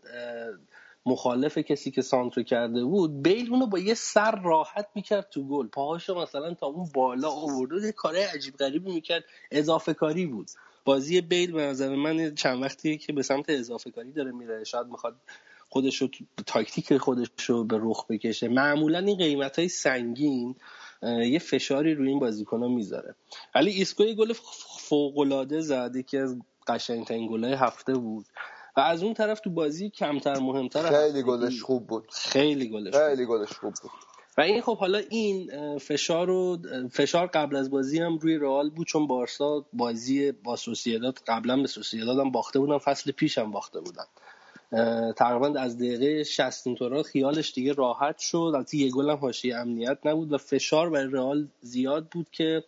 مخالف 1.06 1.58
کسی 1.58 1.92
که 1.92 2.02
سانترو 2.02 2.44
کرده 2.44 2.84
بود 2.84 3.24
بیل 3.24 3.52
اونو 3.52 3.68
با 3.68 3.80
یه 3.80 3.94
سر 3.94 4.42
راحت 4.44 4.88
می‌کرد 4.96 5.30
تو 5.30 5.48
گل. 5.48 5.68
پاهاشو 5.68 6.22
مثلا 6.22 6.54
تا 6.54 6.68
اون 6.68 6.90
بالا 6.94 7.30
آورده 7.30 7.86
یه 7.86 7.92
کاره 7.92 8.28
عجیب 8.34 8.58
غریبی 8.58 8.92
می‌کرد. 8.92 9.24
اضافه 9.52 9.94
کاری 9.94 10.26
بود. 10.26 10.48
بازی 10.86 11.22
بیل 11.22 11.52
به 11.52 11.62
نظر 11.62 11.96
من 11.96 12.36
چند 12.36 12.64
وقتیه 12.64 12.98
که 12.98 13.14
به 13.14 13.24
سمت 13.24 13.50
اضافه 13.50 13.92
کاری 13.92 14.12
داره 14.12 14.32
میره. 14.32 14.64
شاید 14.64 14.88
می‌خواد 14.88 15.16
خودش 15.70 16.02
رو 16.02 16.10
تاکتیک 16.46 16.98
خودش 16.98 17.28
رو 17.46 17.64
به 17.64 17.78
رخ 17.82 18.06
بکشه. 18.10 18.48
معمولا 18.48 19.00
این 19.00 19.18
قیمت 19.18 19.60
های 19.60 19.68
سنگین 19.68 20.56
یه 21.06 21.40
فشاری 21.40 21.96
روی 21.96 22.10
این 22.10 22.20
بازیکن 22.20 22.60
ها 22.62 22.68
می‌ذاره. 22.68 23.16
ولی 23.56 23.72
ایسکو 23.72 24.04
یه 24.04 24.14
گل 24.14 24.34
فوق 24.80 25.18
العاده 25.18 25.62
زد 25.62 25.96
یکی 25.96 26.18
از 26.18 26.38
قشنگترین 26.68 27.28
گلای 27.28 27.54
هفته 27.54 27.94
بود. 27.94 28.26
و 28.78 28.80
از 28.80 29.04
اون 29.04 29.14
طرف 29.14 29.40
تو 29.40 29.50
بازی 29.50 29.90
کمتر 29.90 30.40
مهمتر 30.40 30.82
خیلی 30.82 31.24
گلش 31.24 31.62
خوب 31.62 31.88
بود. 31.88 32.08
خیلی 32.12 32.70
گلش 32.70 32.94
خوب. 32.94 33.08
خیلی 33.08 33.26
گلش 33.26 33.54
خوب 33.54 33.74
بود. 33.82 33.92
و 34.38 34.42
این 34.42 34.62
خب 34.62 34.78
حالا 34.78 35.02
این 35.10 35.50
فشار 35.78 36.28
رو 36.28 36.58
فشار 36.92 37.28
قبل 37.28 37.56
از 37.56 37.72
بازی 37.72 38.00
هم 38.00 38.18
روی 38.18 38.38
رئال 38.38 38.70
بود 38.70 38.88
چون 38.88 39.08
بارسا 39.08 39.66
بازی 39.74 40.32
با 40.32 40.56
سوسییداد 40.56 41.20
قبلا 41.28 41.62
به 41.62 41.68
سوسییداد 41.68 42.20
هم 42.20 42.32
باخته 42.32 42.60
بودن 42.60 42.78
فصل 42.78 43.12
پیش 43.12 43.38
هم 43.38 43.52
باخته 43.52 43.80
بودن. 43.80 44.04
تقریبا 45.16 45.60
از 45.60 45.78
دقیقه 45.78 46.24
60 46.24 46.68
اینطورا 46.68 47.04
خیالش 47.04 47.54
دیگه 47.54 47.74
راحت 47.74 48.18
شد. 48.18 48.38
البته 48.38 48.78
یه 48.78 48.92
گل 48.92 49.10
هم 49.10 49.18
حاشیه 49.18 49.58
امنیت 49.58 49.98
نبود 50.06 50.34
و 50.34 50.38
فشار 50.38 50.90
برای 50.90 51.12
رئال 51.12 51.48
زیاد 51.62 52.08
بود 52.08 52.28
که 52.32 52.64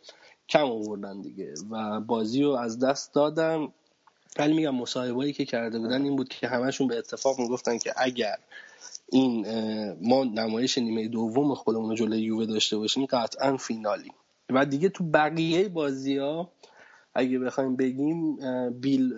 کم 0.50 0.66
آوردن 0.66 1.22
دیگه. 1.22 1.54
و 1.72 2.00
بازی 2.00 2.44
رو 2.44 2.52
از 2.52 2.80
دست 2.80 3.14
دادن 3.14 3.68
ولی 4.40 4.54
میگم 4.54 4.76
مصاحبهایی 4.76 5.34
که 5.34 5.46
کرده 5.46 5.80
بودن 5.80 6.02
این 6.02 6.16
بود 6.16 6.30
که 6.30 6.48
همشون 6.48 6.88
به 6.88 6.98
اتفاق 6.98 7.40
می‌گفتن 7.40 7.78
که 7.78 7.94
اگر 7.98 8.36
این 9.12 9.46
ما 10.02 10.24
نمایش 10.24 10.78
نیمه 10.78 11.08
دوم 11.08 11.54
خودمون 11.54 11.90
رو 11.90 11.96
جلوی 11.96 12.22
یووه 12.22 12.46
داشته 12.46 12.78
باشیم 12.78 13.06
قطعا 13.06 13.58
فینالی 13.58 14.12
و 14.50 14.66
دیگه 14.66 14.90
تو 14.90 15.04
بقیه 15.04 15.70
بازی 15.70 16.18
ها 16.18 16.52
اگه 17.18 17.40
بخوایم 17.40 17.76
بگیم 17.76 18.38
بیل 18.70 19.14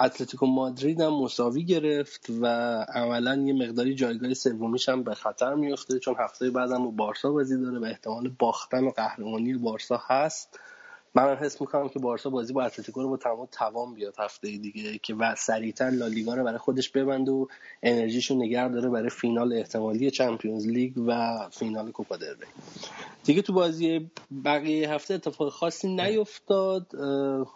اتلتیکو 0.00 0.46
مادرید 0.46 1.00
هم 1.00 1.12
مساوی 1.14 1.64
گرفت 1.64 2.26
و 2.40 2.46
عملا 2.94 3.36
یه 3.36 3.52
مقداری 3.52 3.94
جایگاه 3.94 4.34
سومیش 4.34 4.88
هم 4.88 5.02
به 5.02 5.14
خطر 5.14 5.54
میفته 5.54 5.98
چون 5.98 6.14
هفته 6.18 6.50
بعدم 6.50 6.84
با 6.84 6.90
بارسا 6.90 7.32
بازی 7.32 7.60
داره 7.60 7.78
و 7.78 7.84
احتمال 7.84 8.28
باختن 8.38 8.84
و 8.84 8.90
قهرمانی 8.90 9.54
بارسا 9.54 10.00
هست. 10.06 10.60
من 11.24 11.36
حس 11.36 11.60
می‌کنم 11.60 11.88
که 11.88 11.98
بارسا 11.98 12.30
بازی 12.30 12.52
با 12.52 12.62
اتلتیکو 12.64 13.02
رو 13.02 13.08
با 13.08 13.16
تمام 13.16 13.48
توان 13.52 13.94
بیاد 13.94 14.14
هفته 14.18 14.48
دیگه 14.56 14.98
که 14.98 15.14
و 15.14 15.34
سریعتر 15.38 15.90
لالیگا 15.90 16.34
رو 16.34 16.44
برای 16.44 16.58
خودش 16.58 16.90
ببنده 16.90 17.32
و 17.32 17.46
انرژیشو 17.82 18.34
نگه 18.34 18.68
داره 18.68 18.88
برای 18.88 19.10
فینال 19.10 19.52
احتمالی 19.52 20.10
Champions 20.10 20.66
League 20.66 20.98
و 21.06 21.38
فینال 21.52 21.90
کوپا 21.90 22.16
دل 22.16 22.25
ری 22.25 22.34
دیگه 23.24 23.42
تو 23.42 23.52
بازی 23.52 24.10
بقیه 24.44 24.90
هفته 24.94 25.14
اتفاق 25.14 25.48
خاصی 25.48 25.88
نیفتاد. 25.96 26.96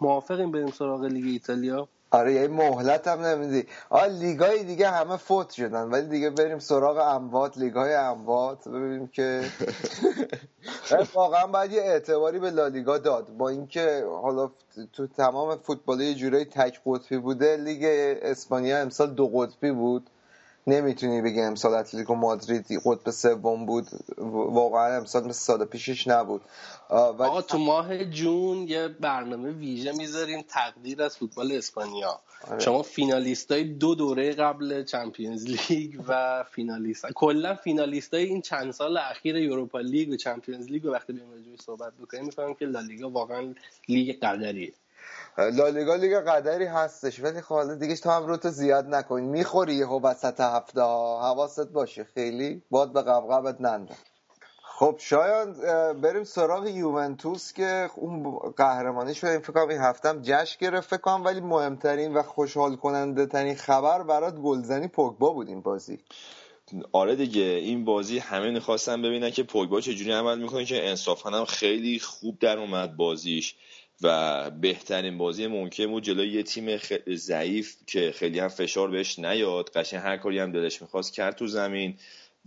موافقیم 0.01 0.51
بریم 0.51 0.71
سراغ 0.71 1.05
لیگ 1.05 1.25
ایتالیا. 1.25 1.89
آره 2.13 2.33
یه 2.33 2.49
مهلت 2.49 3.09
هم 3.09 3.21
نمیدی. 3.21 3.67
آ 3.91 4.05
لیگای 4.07 4.65
دیگه 4.65 4.89
همه 4.91 5.17
فوت 5.17 5.51
شدن. 5.51 5.83
ولی 5.89 6.07
دیگه 6.07 6.31
بریم 6.31 6.59
سراغ 6.59 6.97
اموات 6.99 7.59
لیگای 7.59 7.95
اموات 7.95 8.69
ببینیم 8.69 9.07
که 9.07 9.43
واقعا 11.15 11.47
باید 11.47 11.73
یه 11.73 11.83
اعتباری 11.83 12.39
به 12.39 12.51
لالیگا 12.51 12.99
داد. 12.99 13.29
با 13.37 13.49
اینکه 13.49 14.05
حالا 14.23 14.51
تو 14.93 15.07
تمام 15.07 15.57
فوتبال 15.57 16.01
یه 16.01 16.15
جورایی 16.15 16.45
تک 16.45 16.81
قطبی 16.87 17.19
بوده 17.19 17.57
لیگ 17.57 17.81
اسپانیا 18.23 18.79
امسال 18.79 19.15
دو 19.15 19.29
قطبی 19.29 19.71
بود. 19.71 20.11
نمی‌تونی 20.67 21.21
بگی 21.21 21.41
امسال 21.41 21.73
اتلتیکو 21.73 22.15
مادرید 22.15 22.65
قطب 22.85 23.11
سوم 23.11 23.65
بود. 23.65 23.87
واقعا 24.17 24.97
امسال 24.97 25.23
مثل 25.23 25.39
سال 25.39 25.65
پیشش 25.65 26.07
نبود. 26.07 26.41
ولی 26.89 26.99
آقا 26.99 27.41
تو 27.41 27.57
ماه 27.57 28.05
جون 28.05 28.67
یه 28.67 28.87
برنامه 28.87 29.51
ویژه 29.51 29.91
می‌ذاریم 29.91 30.45
تقدیر 30.49 31.01
از 31.03 31.17
فوتبال 31.17 31.51
اسپانیا. 31.51 32.19
آره. 32.51 32.59
شما 32.59 32.81
فینالیست 32.81 33.51
های 33.51 33.63
دو 33.63 33.95
دوره 33.95 34.31
قبل 34.31 34.83
Champions 34.83 35.45
League 35.45 36.01
و 36.07 36.43
فینالیست 36.51 37.05
کلا 37.15 37.55
فینالیست 37.55 38.13
های 38.13 38.23
این 38.23 38.41
چند 38.41 38.71
سال 38.71 38.97
اخیر 38.97 39.35
Europa 39.35 39.79
League 39.79 40.09
و 40.09 40.15
Champions 40.15 40.67
League 40.67 40.85
و 40.85 40.89
وقتی 40.89 41.13
راجعش 41.13 41.61
صحبت 41.65 41.93
بکنیم 42.01 42.25
می‌فهمم 42.25 42.53
که 42.53 42.65
لالیگا 42.65 43.09
واقعا 43.09 43.53
لیگ 43.89 44.19
قدریه. 44.19 44.73
لالیگا 45.37 45.95
لیگ 45.95 46.13
قدری 46.13 46.65
هستش 46.65 47.19
ولی 47.19 47.41
خب 47.41 47.79
دیگه 47.79 47.95
تو 47.95 48.09
هم 48.09 48.25
روتو 48.25 48.49
زیاد 48.49 48.87
نکنی. 48.87 49.27
می‌خوری 49.27 49.75
یهو 49.75 50.01
وسط 50.01 50.39
هفته 50.39 50.81
ها. 50.81 51.21
حواست 51.21 51.67
باشه. 51.67 52.03
خیلی 52.03 52.61
باد 52.71 52.93
به 52.93 53.01
قبقبت 53.01 53.61
نندن 53.61 53.95
خب 54.79 54.95
شایان 54.99 55.53
بریم 56.01 56.23
سراغ 56.23 56.67
یوونتوس 56.67 57.53
که 57.53 57.89
اون 57.95 58.39
قهرمانی 58.57 59.15
شد 59.15 59.27
فکر 59.27 59.53
کنم 59.53 59.69
این 59.69 59.79
هفته 59.81 60.09
هم 60.09 60.21
جشن 60.21 60.57
گرفت 60.59 60.89
فکر 60.89 61.01
کنم 61.01 61.23
ولی 61.23 61.41
مهمترین 61.41 62.13
و 62.13 62.23
خوشحال 62.23 62.75
کننده 62.75 63.25
ترین 63.25 63.55
خبر 63.55 64.03
برات 64.03 64.35
گلزنی 64.35 64.87
پوگبا 64.87 65.29
بود 65.33 65.47
این 65.47 65.61
بازی. 65.61 65.99
آره 66.91 67.15
دیگه. 67.15 67.41
این 67.41 67.85
بازی 67.85 68.19
همه 68.19 68.51
می‌خواستن 68.51 69.01
ببینن 69.01 69.29
که 69.31 69.43
پوگبا 69.43 69.81
چجوری 69.81 70.11
عمل 70.11 70.39
می‌کنه 70.39 70.65
که 70.65 70.89
انصافا 70.89 71.29
هم 71.29 71.45
خیلی 71.45 71.99
خوب 71.99 72.39
در 72.39 72.57
اومد 72.57 72.97
بازیش. 72.97 73.55
و 74.03 74.49
بهترین 74.49 75.17
بازی 75.17 75.47
ممکن 75.47 75.87
بود 75.87 76.03
جلوی 76.03 76.29
یه 76.29 76.43
تیم 76.43 76.79
ضعیف 77.15 77.75
که 77.87 78.11
خیلی 78.11 78.39
هم 78.39 78.47
فشار 78.47 78.89
بهش 78.89 79.19
نیاد. 79.19 79.69
قشنگ 79.69 79.99
هر 79.99 80.17
کاری 80.17 80.39
هم 80.39 80.51
دلش 80.51 80.81
می‌خواست 80.81 81.13
کرد 81.13 81.35
تو 81.35 81.47
زمین. 81.47 81.97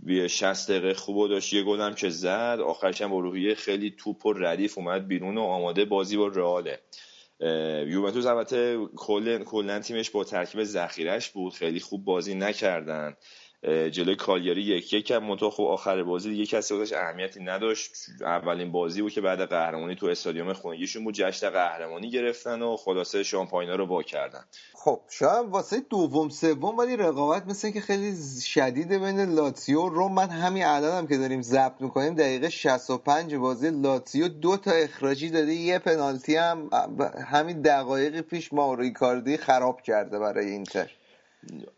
یه 0.07 0.29
60 0.29 0.71
دقیقه 0.71 0.95
خوب 0.95 1.29
داشت 1.29 1.53
یه 1.53 1.63
گل 1.63 1.81
هم 1.81 1.95
که 1.95 2.09
زد. 2.09 2.59
آخرش 2.67 3.03
هم 3.03 3.11
با 3.11 3.21
روحیه 3.21 3.55
خیلی 3.55 3.95
توپ 3.99 4.27
و 4.27 4.33
ردیف 4.33 4.79
اومد 4.79 5.09
بیرون 5.09 5.39
و 5.39 5.43
آماده 5.43 5.85
بازی 5.85 6.17
با 6.17 6.27
رئاله. 6.27 6.81
یوونتوس 7.89 8.27
البته 8.27 8.79
کلا 9.45 9.79
تیمش 9.79 10.11
با 10.11 10.25
ترکیب 10.25 10.65
ذخیرش 10.65 11.31
بود. 11.31 11.55
خیلی 11.55 11.81
خوب 11.81 12.05
بازی 12.05 12.35
نکردن. 12.35 13.17
جلوی 13.65 14.17
کالیاری 14.17 14.63
یک 14.63 14.93
یک 14.93 15.11
هم 15.11 15.25
منتها 15.25 15.51
خب 15.51 15.63
آخر 15.65 16.03
بازی 16.03 16.31
دیگه 16.31 16.47
کسی 16.47 16.75
واسش 16.75 16.93
اهمیتی 16.93 17.41
نداشت. 17.41 17.93
اولین 18.21 18.73
بازی 18.73 19.03
بود 19.03 19.13
که 19.13 19.21
بعد 19.21 19.49
قهرمانی 19.49 19.95
تو 19.95 20.07
استادیوم 20.07 20.53
خونگیشون 20.53 21.05
بود. 21.05 21.15
جشن 21.15 21.51
قهرمانی 21.51 22.11
گرفتن 22.11 22.63
و 22.63 22.77
خلاصه 22.77 23.23
شامپاینا 23.23 23.77
رو 23.77 23.87
وا 23.87 24.03
کردن. 24.03 24.45
خب 24.75 25.01
شاید 25.11 25.47
واسه 25.47 25.81
دوم 25.81 26.29
سوم 26.29 26.79
ولی 26.79 26.97
رقابت 26.97 27.47
مثل 27.47 27.71
که 27.71 27.81
خیلی 27.81 28.17
شدیده 28.45 28.99
بین 28.99 29.21
لاتسیو 29.35 29.81
و 29.81 29.89
رم 29.89 30.13
من 30.13 30.29
همین 30.29 30.65
الانم 30.65 31.07
که 31.07 31.17
داریم 31.17 31.43
ضبط 31.43 31.81
می‌کنیم 31.81 32.15
دقیقه 32.15 32.49
65 32.49 33.35
بازی 33.35 33.71
لاتسیو 33.71 34.29
دو 34.29 34.57
تا 34.57 34.71
اخراجی 34.71 35.31
داده 35.31 35.53
یه 35.53 35.79
پنالتی 35.79 36.37
هم 36.37 36.71
همین 37.31 37.63
دقایقی 37.63 38.23
پیش 38.23 38.53
مائورو 38.53 38.75
ایکاردی 38.75 39.37
خراب 39.37 39.83
کرده 39.83 40.19
برای 40.19 40.47
اینتر. 40.47 40.91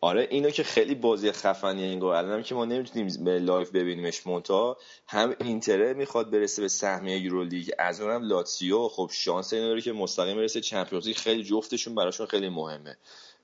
آره 0.00 0.28
اینو 0.30 0.50
که 0.50 0.62
خیلی 0.62 0.94
بازی 0.94 1.32
خفنی 1.32 1.84
انگار. 1.84 2.14
الانم 2.14 2.42
که 2.42 2.54
ما 2.54 2.64
نمی‌تونیم 2.64 3.24
به 3.24 3.38
live 3.38 3.70
ببینیمش 3.70 4.26
مونتا 4.26 4.76
هم 5.06 5.34
اینتره 5.40 5.94
می‌خواد 5.94 6.30
برسه 6.30 6.62
به 6.62 6.68
سهمیه 6.68 7.18
یورولیگ 7.18 7.70
از 7.78 8.00
اونم 8.00 8.22
لاتسیو 8.22 8.88
خب 8.88 9.10
شانس 9.12 9.52
اینو 9.52 9.68
داره 9.68 9.80
که 9.80 9.92
مستقیم 9.92 10.36
برسه 10.36 10.60
چمپیونز 10.60 11.08
خیلی 11.08 11.44
جفتشون 11.44 11.94
براشون 11.94 12.26
خیلی 12.26 12.48
مهمه. 12.48 12.96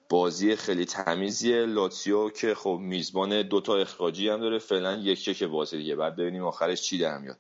بازی 0.09 0.57
خیلی 0.57 0.85
تمیزیه. 0.85 1.67
لاتسیو 1.67 2.31
که 2.31 2.55
خب 2.55 2.79
میزبان 2.81 3.43
دوتا 3.43 3.77
اخراجی 3.77 4.29
هم 4.29 4.41
داره. 4.41 4.59
فعلا 4.59 4.95
یک 4.95 5.29
یک 5.29 5.43
بازی 5.43 5.77
دیگه. 5.77 5.97
بعد 5.97 6.17
ببینیم 6.17 6.45
آخرش 6.45 6.83
چی 6.83 6.99
در 6.99 7.19
میاد. 7.19 7.39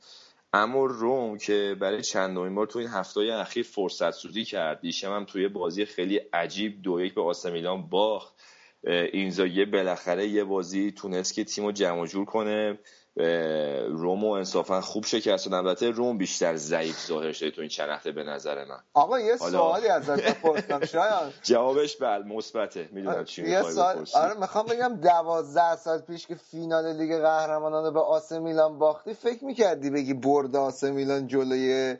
اما 0.53 0.87
روم 0.87 1.39
که 1.39 1.76
برای 1.80 2.03
چندمین 2.03 2.55
بار 2.55 2.66
تو 2.66 2.78
این 2.78 2.89
هفته 2.89 3.20
اخیر 3.20 3.64
فرصت 3.64 4.11
سوزی 4.11 4.45
کرد. 4.45 4.80
دیشب 4.80 5.12
هم 5.12 5.24
توی 5.24 5.49
بازی 5.49 5.85
خیلی 5.85 6.16
عجیب 6.16 6.82
دو 6.82 7.01
یک 7.01 7.14
به 7.14 7.22
آسه 7.22 7.51
میلان 7.51 7.89
باخت. 7.89 8.35
اینزاگی 8.87 9.64
بالاخره 9.64 10.26
یه 10.28 10.45
بازی 10.45 10.93
تونست 10.93 11.35
که 11.35 11.45
تیم 11.45 11.64
رو 11.64 11.72
جمع 11.72 12.07
جور 12.07 12.24
کنه. 12.24 12.78
رومو 13.88 14.30
انصافا 14.30 14.80
خوب 14.80 15.04
شکست. 15.04 15.44
دادن 15.44 15.56
البته 15.66 15.90
روم 15.90 16.18
بیشتر 16.18 16.56
ضعیف 16.56 17.06
ظاهر 17.06 17.32
شده 17.32 17.50
تو 17.50 17.60
این 17.60 17.70
چند 17.70 18.14
به 18.14 18.24
نظر 18.24 18.64
من. 18.64 18.78
آقا 18.94 19.20
یه 19.20 19.36
حالا- 19.36 19.58
سوالی 19.58 19.88
ازت 19.88 20.24
بپرسم. 20.24 20.84
شایان 20.92 21.32
جوابش 21.42 21.96
بل 21.96 22.22
مثبته. 22.22 22.88
می‌دونم 22.92 23.24
چی 23.24 23.42
می‌خوای 23.42 23.74
سال 23.74 23.94
بپرسی. 23.94 24.16
آره 24.18 24.34
می‌خوام 24.40 24.66
بگم 24.66 24.96
دوازده 25.02 25.76
سال 25.76 25.98
پیش 25.98 26.26
که 26.26 26.34
فینال 26.34 26.96
لیگ 26.96 27.20
قهرمانان 27.20 27.84
رو 27.84 27.90
به 27.90 28.00
آسه 28.00 28.38
میلان 28.38 28.78
باختی 28.78 29.14
فکر 29.14 29.44
می‌کردی 29.44 29.90
بگی 29.90 30.14
برد 30.14 30.56
آسه 30.56 30.90
میلان 30.90 31.26
جلوی 31.26 31.96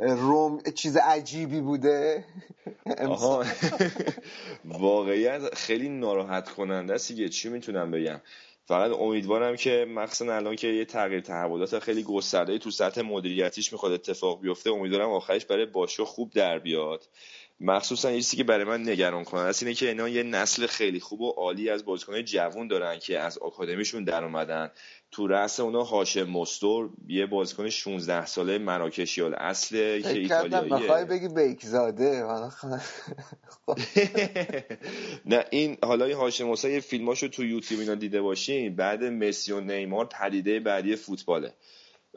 روم 0.00 0.60
چیز 0.74 0.96
عجیبی 0.96 1.60
بوده؟ 1.60 2.24
آها. 3.08 3.44
واقعیت 4.64 5.54
خیلی 5.54 5.88
ناراحت 5.88 6.48
کننده 6.48 6.94
است 6.94 7.12
چی 7.12 7.48
می‌تونم 7.48 7.90
بگم؟ 7.90 8.20
فقط 8.68 8.90
امیدوارم 8.90 9.56
که 9.56 9.86
مخصوصا 9.88 10.34
الان 10.34 10.56
که 10.56 10.68
یه 10.68 10.84
تغییر 10.84 11.20
تحولات 11.20 11.78
خیلی 11.78 12.02
گسترده 12.02 12.58
تو 12.58 12.70
سطح 12.70 13.00
مدیریتیش 13.02 13.72
می‌خواد 13.72 13.92
اتفاق 13.92 14.40
بیفته 14.40 14.70
امیدوارم 14.70 15.10
آخرش 15.10 15.44
برای 15.44 15.66
باشگاه 15.66 16.06
خوب 16.06 16.32
در 16.32 16.58
بیاد. 16.58 17.08
مخصوصا 17.60 18.10
یه 18.10 18.16
چیزی 18.16 18.36
که 18.36 18.44
برای 18.44 18.64
من 18.64 18.88
نگران 18.88 19.24
کننده 19.24 19.48
است 19.48 19.62
اینه 19.62 19.74
که 19.74 19.88
اینا 19.88 20.08
یه 20.08 20.22
نسل 20.22 20.66
خیلی 20.66 21.00
خوب 21.00 21.20
و 21.20 21.30
عالی 21.30 21.70
از 21.70 21.84
بازیکنهای 21.84 22.22
جوون 22.22 22.68
دارن 22.68 22.98
که 22.98 23.18
از 23.18 23.38
آکادمیشون 23.38 24.04
در 24.04 24.24
اومدن. 24.24 24.70
تو 25.10 25.26
رأس 25.26 25.60
اونا 25.60 25.82
هاشم 25.82 26.22
مستور 26.30 26.90
یه 27.08 27.26
بازیکن 27.26 27.68
16 27.68 28.26
ساله 28.26 28.58
مراکشی 28.58 29.22
اصله 29.22 30.02
که 30.02 30.08
ایتالیاییه. 30.18 30.74
می‌خوای 30.74 31.04
بگی 31.04 31.28
بیکزاده 31.28 32.24
حالا 32.24 32.50
خ- 32.50 32.82
نه 35.26 35.44
این 35.50 35.76
حالا 35.84 36.04
این 36.04 36.16
هاشم 36.16 36.44
موسی 36.44 36.72
یه 36.72 36.80
فیلماشو 36.80 37.28
تو 37.28 37.44
یوتیوب 37.44 37.80
اینا 37.80 37.94
دیده 37.94 38.22
باشین. 38.22 38.76
بعد 38.76 39.04
مسی 39.04 39.52
و 39.52 39.60
نیمار 39.60 40.06
پدیده 40.06 40.60
بعدی 40.60 40.96
فوتباله. 40.96 41.54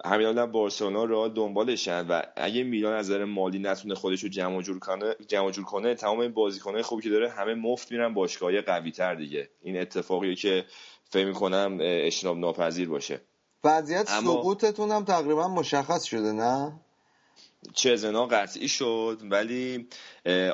همین 0.06 0.28
الان 0.28 0.52
بارسلونا 0.52 1.06
رئال 1.06 1.34
دنبالشن 1.34 2.08
و 2.08 2.22
اگه 2.36 2.64
میلان 2.64 2.94
از 2.94 3.06
نظر 3.12 3.26
مالی 3.26 3.60
نتونه 3.60 3.96
خودش 3.96 4.24
رو 4.24 4.30
جمع 4.30 4.62
جور 4.62 4.80
کنه 4.80 5.16
جمع 5.28 5.52
جور 5.52 5.66
کنه 5.66 5.96
تمام 5.96 6.20
این 6.20 6.32
بازیکنهای 6.34 6.84
خوبی 6.84 7.04
که 7.04 7.10
داره 7.10 7.30
همه 7.30 7.54
مفت 7.54 7.92
میرن 7.92 8.14
باشگاهی 8.14 8.62
قوی 8.62 8.92
تر 8.92 9.16
دیگه. 9.16 9.50
این 9.64 9.82
اتفاقیه 9.82 10.36
که 10.36 10.66
فکر 11.12 11.26
می‌کنم 11.26 11.78
اجتناب 11.82 12.38
ناپذیر 12.38 12.90
باشه. 12.90 13.22
وضعیت 13.64 14.12
اما- 14.12 14.34
سقوطتون 14.34 14.92
هم 14.92 15.04
تقریبا 15.06 15.48
مشخص 15.48 16.04
شده 16.04 16.32
نه؟ 16.32 16.74
چزنا 17.74 18.26
قطعی 18.26 18.68
شد 18.68 19.22
ولی 19.30 19.88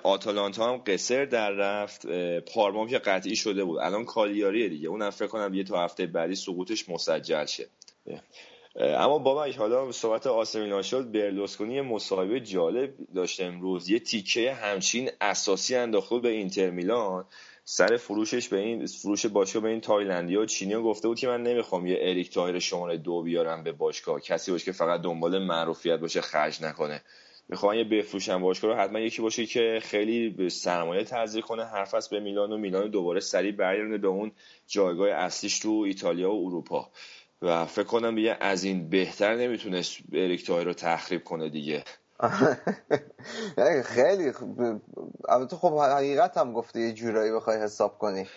آتالانتا 0.03 0.73
هم 0.73 0.81
قصر 0.87 1.25
در 1.25 1.51
رفت 1.51 2.07
پارما 2.39 2.87
که 2.87 2.97
قطعی 2.97 3.35
شده 3.35 3.63
بود. 3.63 3.79
الان 3.79 4.05
کالیاریه 4.05 4.69
دیگه. 4.69 4.87
اونم 4.89 5.09
فکر 5.09 5.27
کنم 5.27 5.53
یه 5.53 5.63
تا 5.63 5.83
هفته 5.83 6.05
بعدی 6.05 6.35
سقوطش 6.35 6.89
مسجل 6.89 7.45
شه. 7.45 7.67
اه، 8.75 8.91
اما 9.05 9.17
بابا 9.17 9.47
حالا 9.57 9.91
صحبت 9.91 10.27
آسمیلان 10.27 10.81
شد 10.81 11.11
برلوسکونی 11.11 11.75
یه 11.75 11.81
مصاحبه 11.81 12.39
جالب 12.39 12.93
داشته 13.15 13.45
امروز. 13.45 13.89
یه 13.89 13.99
تیکه 13.99 14.53
همچین 14.53 15.09
اساسی 15.21 15.75
انداخته 15.75 16.19
به 16.19 16.29
اینتر 16.29 16.69
میلان. 16.69 17.25
سر 17.69 17.97
فروشش 17.97 18.47
به 18.47 18.57
این 18.57 18.85
فروش 18.85 19.25
باشگاه 19.25 19.63
به 19.63 19.69
این 19.69 19.81
تایلندی 19.81 20.35
و 20.35 20.45
چینی 20.45 20.73
ها 20.73 20.81
گفته 20.81 21.07
بود 21.07 21.19
که 21.19 21.27
من 21.27 21.43
نمی‌خوام 21.43 21.87
یه 21.87 21.97
اریک 22.01 22.33
توهیر 22.33 22.59
شماره 22.59 22.97
دو 22.97 23.21
بیارم 23.21 23.63
به 23.63 23.71
باشگاه. 23.71 24.21
کسی 24.21 24.51
باشه 24.51 24.65
که 24.65 24.71
فقط 24.71 25.01
دنبال 25.01 25.43
معروفیت 25.43 25.99
باشه 25.99 26.21
خرج 26.21 26.63
نکنه. 26.63 27.01
می‌خوام 27.49 27.73
یه 27.73 27.83
بفروشم 27.83 28.41
باشگاه 28.41 28.71
رو 28.71 28.77
حتما 28.77 28.99
یکی 28.99 29.21
باشه 29.21 29.45
که 29.45 29.79
خیلی 29.83 30.49
سرمایه 30.49 31.03
تزریق 31.03 31.45
کنه 31.45 31.65
حرف 31.65 31.93
است 31.93 32.09
به 32.09 32.19
میلان 32.19 32.51
و 32.51 32.57
میلان 32.57 32.89
دوباره 32.89 33.19
سریع 33.19 33.51
برگردونه 33.51 33.97
به 33.97 34.07
اون 34.07 34.31
جایگاه 34.67 35.09
اصلیش 35.09 35.59
تو 35.59 35.69
ایتالیا 35.69 36.31
و 36.33 36.45
اروپا. 36.45 36.89
و 37.41 37.65
فکر 37.65 37.83
کنم 37.83 38.15
دیگه 38.15 38.37
از 38.39 38.63
این 38.63 38.89
بهتر 38.89 39.35
نمی‌تونست 39.35 39.97
اریک 40.13 40.45
توهیر 40.45 40.67
رو 40.67 40.73
تخریب 40.73 41.23
کنه 41.23 41.49
دیگه. 41.49 41.83
خیلی 43.85 44.31
البته 45.29 45.55
خب 45.55 45.77
حقیقت 45.77 46.37
هم 46.37 46.53
گفته 46.53 46.79
یه 46.79 46.93
جورایی 46.93 47.31
بخوای 47.31 47.57
حساب 47.57 47.97
کنی. 47.97 48.27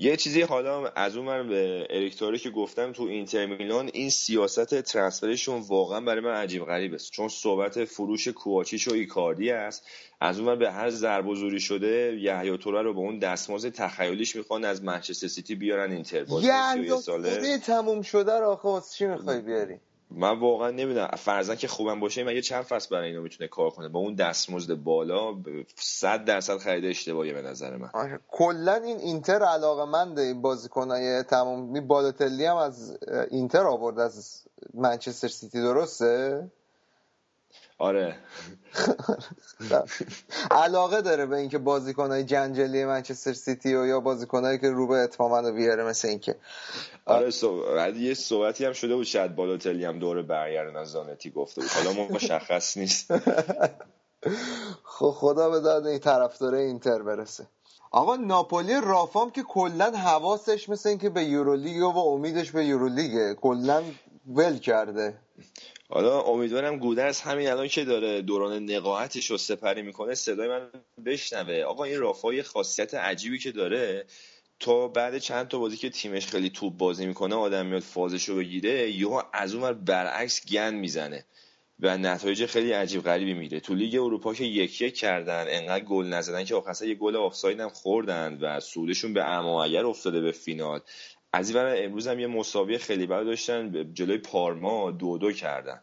یه 0.00 0.16
چیزی 0.16 0.42
حالا 0.42 0.86
از 0.86 1.16
اون 1.16 1.26
من 1.26 1.48
به 1.48 1.86
اریک 1.90 2.09
توهیری 2.09 2.38
که 2.38 2.50
گفتم 2.50 2.92
تو 2.92 3.02
اینتر 3.02 3.46
میلان 3.46 3.90
این 3.92 4.10
سیاست 4.10 4.82
transfer 4.82 5.34
شون 5.34 5.60
واقعا 5.60 6.00
برای 6.00 6.20
من 6.20 6.34
عجیب 6.34 6.64
غریب 6.64 6.94
است. 6.94 7.10
چون 7.10 7.28
صحبت 7.28 7.84
فروش 7.84 8.28
کوواچیچ 8.28 8.88
و 8.88 8.92
ایکاردی 8.94 9.50
است. 9.50 9.86
از 10.20 10.38
اون 10.38 10.48
من 10.48 10.58
به 10.58 10.72
هر 10.72 10.90
ضرب 10.90 11.26
و 11.26 11.34
زوری 11.34 11.60
شده 11.60 12.18
یایا 12.20 12.58
توره 12.58 12.82
رو 12.82 12.94
به 12.94 13.00
اون 13.00 13.18
دستمزد 13.18 13.68
تخیلیش 13.68 14.36
می‌خوان 14.36 14.64
از 14.64 14.84
منچستر 14.84 15.26
سیتی 15.28 15.54
بیارن 15.54 15.92
اینتر. 15.92 16.24
بازی 16.24 16.46
یه 16.46 16.72
31 16.74 16.94
ساله 16.94 17.58
تموم 17.58 18.02
شده 18.02 18.32
رو 18.40 18.46
آخه 18.46 18.88
چی 18.94 19.06
می‌خوای 19.06 19.40
بیاری؟ 19.40 19.80
من 20.16 20.40
واقعا 20.40 20.70
نمی‌دونم. 20.70 21.06
فرضاً 21.06 21.54
که 21.54 21.68
خوبم 21.68 22.00
باشه 22.00 22.24
مگه 22.24 22.40
چند 22.40 22.62
فصل 22.62 22.88
برای 22.90 23.08
اینو 23.08 23.22
می‌تونه 23.22 23.48
کار 23.48 23.70
کنه؟ 23.70 23.88
با 23.88 24.00
اون 24.00 24.14
دستمزد 24.14 24.74
بالا 24.74 25.34
صد 25.76 26.24
درصد 26.24 26.56
خرید 26.56 26.84
اشتباهی 26.84 27.32
به 27.32 27.42
نظر 27.42 27.76
من. 27.76 27.90
آره. 27.94 28.20
کلا 28.28 28.74
این 28.74 28.96
اینتر 28.96 29.42
علاقه 29.42 29.84
منده 29.84 30.22
این 30.22 30.42
بازیکنای 30.42 31.22
تمام 31.22 31.86
بالاتلی 31.86 32.44
هم 32.44 32.56
از 32.56 32.98
اینتر 33.30 33.66
آورد 33.66 33.98
از 33.98 34.44
منچستر 34.74 35.28
سیتی 35.28 35.62
درسته؟ 35.62 36.50
آره. 37.78 38.16
علاقه 40.50 41.02
داره 41.02 41.26
به 41.26 41.36
اینکه 41.36 41.58
بازیکنای 41.58 42.24
جنجالی 42.24 42.84
منچستر 42.84 43.32
سیتی 43.32 43.74
و 43.74 43.86
یا 43.86 44.00
بازیکنایی 44.00 44.58
که 44.58 44.70
رو 44.70 44.86
به 44.86 44.94
اتمام 44.94 45.46
رو 45.46 45.52
بیاره 45.52 45.84
مثل 45.84 46.08
اینکه 46.08 46.36
آره 47.04 47.30
بعد 47.76 47.96
یه 47.96 48.14
صحبتی 48.14 48.64
هم 48.64 48.72
شده 48.72 48.94
بود 48.94 49.04
شاید 49.04 49.36
بالاتلی 49.36 49.84
هم 49.84 49.98
دوره 49.98 50.22
برگردن 50.22 50.76
از 50.76 50.88
زانتی 50.88 51.30
گفته 51.30 51.60
بود. 51.60 51.70
حالا 51.70 52.08
مشخص 52.08 52.76
نیست. 52.76 53.12
خب 54.98 55.10
خدا 55.10 55.50
به 55.50 55.60
داد 55.60 55.86
این 55.86 55.98
طرفدار 55.98 56.54
اینتر 56.54 57.02
برسه. 57.02 57.46
آقا 57.90 58.16
ناپولی 58.16 58.80
رافام 58.80 59.30
که 59.30 59.42
کلا 59.42 59.90
حواسش 59.90 60.68
مثل 60.68 60.88
اینکه 60.88 61.10
به 61.10 61.24
یورولیگ 61.24 61.82
و 61.82 61.98
امیدش 61.98 62.50
به 62.50 62.64
یورولیگه 62.64 63.34
کلا 63.34 63.82
ول 64.26 64.58
کرده. 64.58 65.14
حالا 65.94 66.20
امیدوارم 66.20 66.76
گودرز 66.76 67.20
همین 67.20 67.48
الان 67.48 67.68
که 67.68 67.84
داره 67.84 68.22
دوران 68.22 68.70
نقاهتش 68.70 69.30
رو 69.30 69.38
سپری 69.38 69.82
می‌کنه 69.82 70.14
صدای 70.14 70.48
من 70.48 70.70
بشنوه. 71.04 71.62
آقا 71.62 71.84
این 71.84 71.98
رافا 72.00 72.34
یه 72.34 72.42
خاصیت 72.42 72.94
عجیبی 72.94 73.38
که 73.38 73.52
داره. 73.52 74.04
تا 74.60 74.88
بعد 74.88 75.18
چند 75.18 75.48
تا 75.48 75.58
بازی 75.58 75.76
که 75.76 75.90
تیمش 75.90 76.26
خیلی 76.26 76.50
توپ 76.50 76.76
بازی 76.76 77.06
می‌کنه 77.06 77.34
آدم 77.34 77.66
میاد 77.66 77.82
فازش 77.82 78.24
رو 78.28 78.36
بگیره 78.36 78.90
یهو 78.90 79.22
از 79.32 79.54
اون 79.54 79.72
برعکس 79.72 80.46
گند 80.46 80.74
می‌زنه 80.74 81.24
و 81.80 81.98
نتایج 81.98 82.46
خیلی 82.46 82.72
عجیب 82.72 83.02
غریبی 83.02 83.34
می‌گیره 83.34 83.60
تو 83.60 83.74
لیگ 83.74 83.94
اروپا 83.94 84.34
که 84.34 84.44
یک 84.44 84.80
یک 84.80 84.94
کردن 84.94 85.44
انقدر 85.48 85.84
گل 85.84 86.06
نزدن 86.06 86.44
که 86.44 86.54
آخر 86.54 86.72
سر 86.72 86.86
یه 86.86 86.94
گل 86.94 87.16
آفساید 87.16 87.60
هم 87.60 87.68
خوردن 87.68 88.38
و 88.40 88.60
صعودشون 88.60 89.12
به 89.12 89.38
اگر 89.38 89.86
افتاده 89.86 90.20
به 90.20 90.32
فینال. 90.32 90.80
از 91.32 91.56
این 91.56 91.84
امروز 91.84 92.08
هم 92.08 92.18
یه 92.18 92.26
مساوی 92.26 92.78
خیلی 92.78 93.06
بد 93.06 93.24
داشتن 93.24 93.92
جلوی 93.94 94.18
پارما 94.18 94.90
دو 94.90 95.18
دو 95.18 95.32
کردن. 95.32 95.80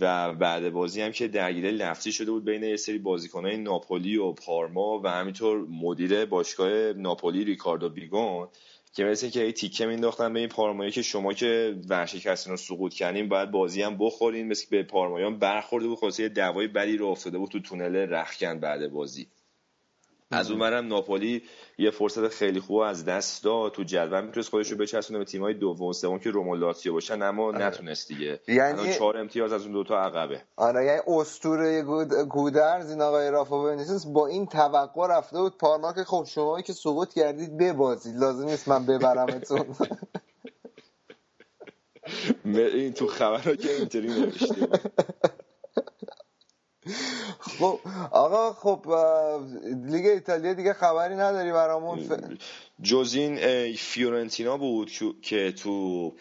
و 0.00 0.34
بعد 0.34 0.70
بازی 0.70 1.02
هم 1.02 1.12
که 1.12 1.28
درگیری 1.28 1.70
لفظی 1.70 2.12
شده 2.12 2.30
بود 2.30 2.44
بین 2.44 2.62
یه 2.62 2.76
سری 2.76 2.98
بازیکنهای 2.98 3.56
ناپولی 3.56 4.16
و 4.16 4.32
پارما 4.32 5.00
و 5.04 5.08
همینطور 5.08 5.66
مدیر 5.70 6.24
باشگاه 6.24 6.92
ناپولی 6.92 7.44
ریکاردو 7.44 7.88
بیگون 7.88 8.48
که 8.94 9.04
مثل 9.04 9.28
که 9.28 9.40
هی 9.40 9.52
تیکه 9.52 9.86
مینداختن 9.86 10.32
به 10.32 10.40
این 10.40 10.48
پارمایی 10.48 10.90
که 10.90 11.02
شما 11.02 11.32
که 11.32 11.76
ورشکستین 11.88 12.50
رو 12.50 12.56
سقوط 12.56 12.94
کردین 12.94 13.28
باید 13.28 13.50
بازی 13.50 13.82
هم 13.82 13.98
بخورین 13.98 14.48
مثل 14.48 14.64
که 14.64 14.70
به 14.70 14.82
پارمایان 14.82 15.38
برخورده 15.38 15.88
بود 15.88 15.98
خلاصه 15.98 16.22
یه 16.22 16.28
دوای 16.28 16.66
بدی 16.66 16.96
رو 16.96 17.06
افتاده 17.06 17.38
بود 17.38 17.50
تو 17.50 17.60
تونل 17.60 17.96
رخکن 17.96 18.60
بعد 18.60 18.88
بازی. 18.88 19.28
از 20.32 20.50
اونورم 20.50 20.86
ناپولی 20.86 21.42
یه 21.78 21.90
فرصت 21.90 22.28
خیلی 22.28 22.60
خوب 22.60 22.76
از 22.76 23.04
دست 23.04 23.44
داد. 23.44 23.72
تو 23.72 23.82
جدول 23.84 24.24
می‌تونست 24.24 24.48
خودش 24.50 24.72
رو 24.72 24.78
بچسبونه 24.78 25.18
به 25.18 25.24
تیمای 25.24 25.54
دوم 25.54 25.86
و 25.86 25.92
سوم 25.92 26.18
که 26.18 26.30
روم 26.30 26.48
و 26.48 26.56
لاتزیو 26.56 26.92
باشن 26.92 27.22
اما 27.22 27.52
نتونست 27.52 28.08
دیگه. 28.08 28.40
یعنی- 28.48 28.94
چهار 28.94 29.16
امتیاز 29.16 29.52
از 29.52 29.62
اون 29.62 29.72
دوتا 29.72 29.98
عقبه. 29.98 30.42
آره 30.56 30.84
یعنی 30.84 31.00
اسطوره 31.06 31.82
گود- 31.82 32.14
گودرز 32.28 32.90
این 32.90 33.02
آقای 33.02 33.30
رافا 33.30 33.62
بنیتس 33.62 34.06
با 34.06 34.26
این 34.26 34.46
توقع 34.46 35.06
رفته 35.18 35.38
بود 35.38 35.58
پارما 35.58 35.92
که 35.92 36.04
خب 36.04 36.24
شما 36.28 36.60
که 36.60 36.72
سقوط 36.72 37.12
کردید 37.14 37.58
ببازید. 37.58 38.16
لازم 38.16 38.44
نیست 38.44 38.68
من 38.68 38.86
ببرمتون. 38.86 39.66
این 42.44 42.92
تو 42.92 43.06
خبر 43.06 43.56
که 43.56 43.72
اینطوری 43.76 44.08
نوشته. 44.08 44.68
خب 47.62 47.80
آقا 48.12 48.52
خب 48.52 48.86
لیگ 49.86 50.06
ایتالیا 50.06 50.54
دیگه 50.54 50.72
خبری 50.72 51.14
نداری 51.16 51.52
برامون. 51.52 51.98
ف... 51.98 52.12
جز 52.82 53.14
این 53.14 53.36
فیورنتینا 53.76 54.56
بود 54.58 54.90
که- 55.22 55.52
تو 55.52 56.14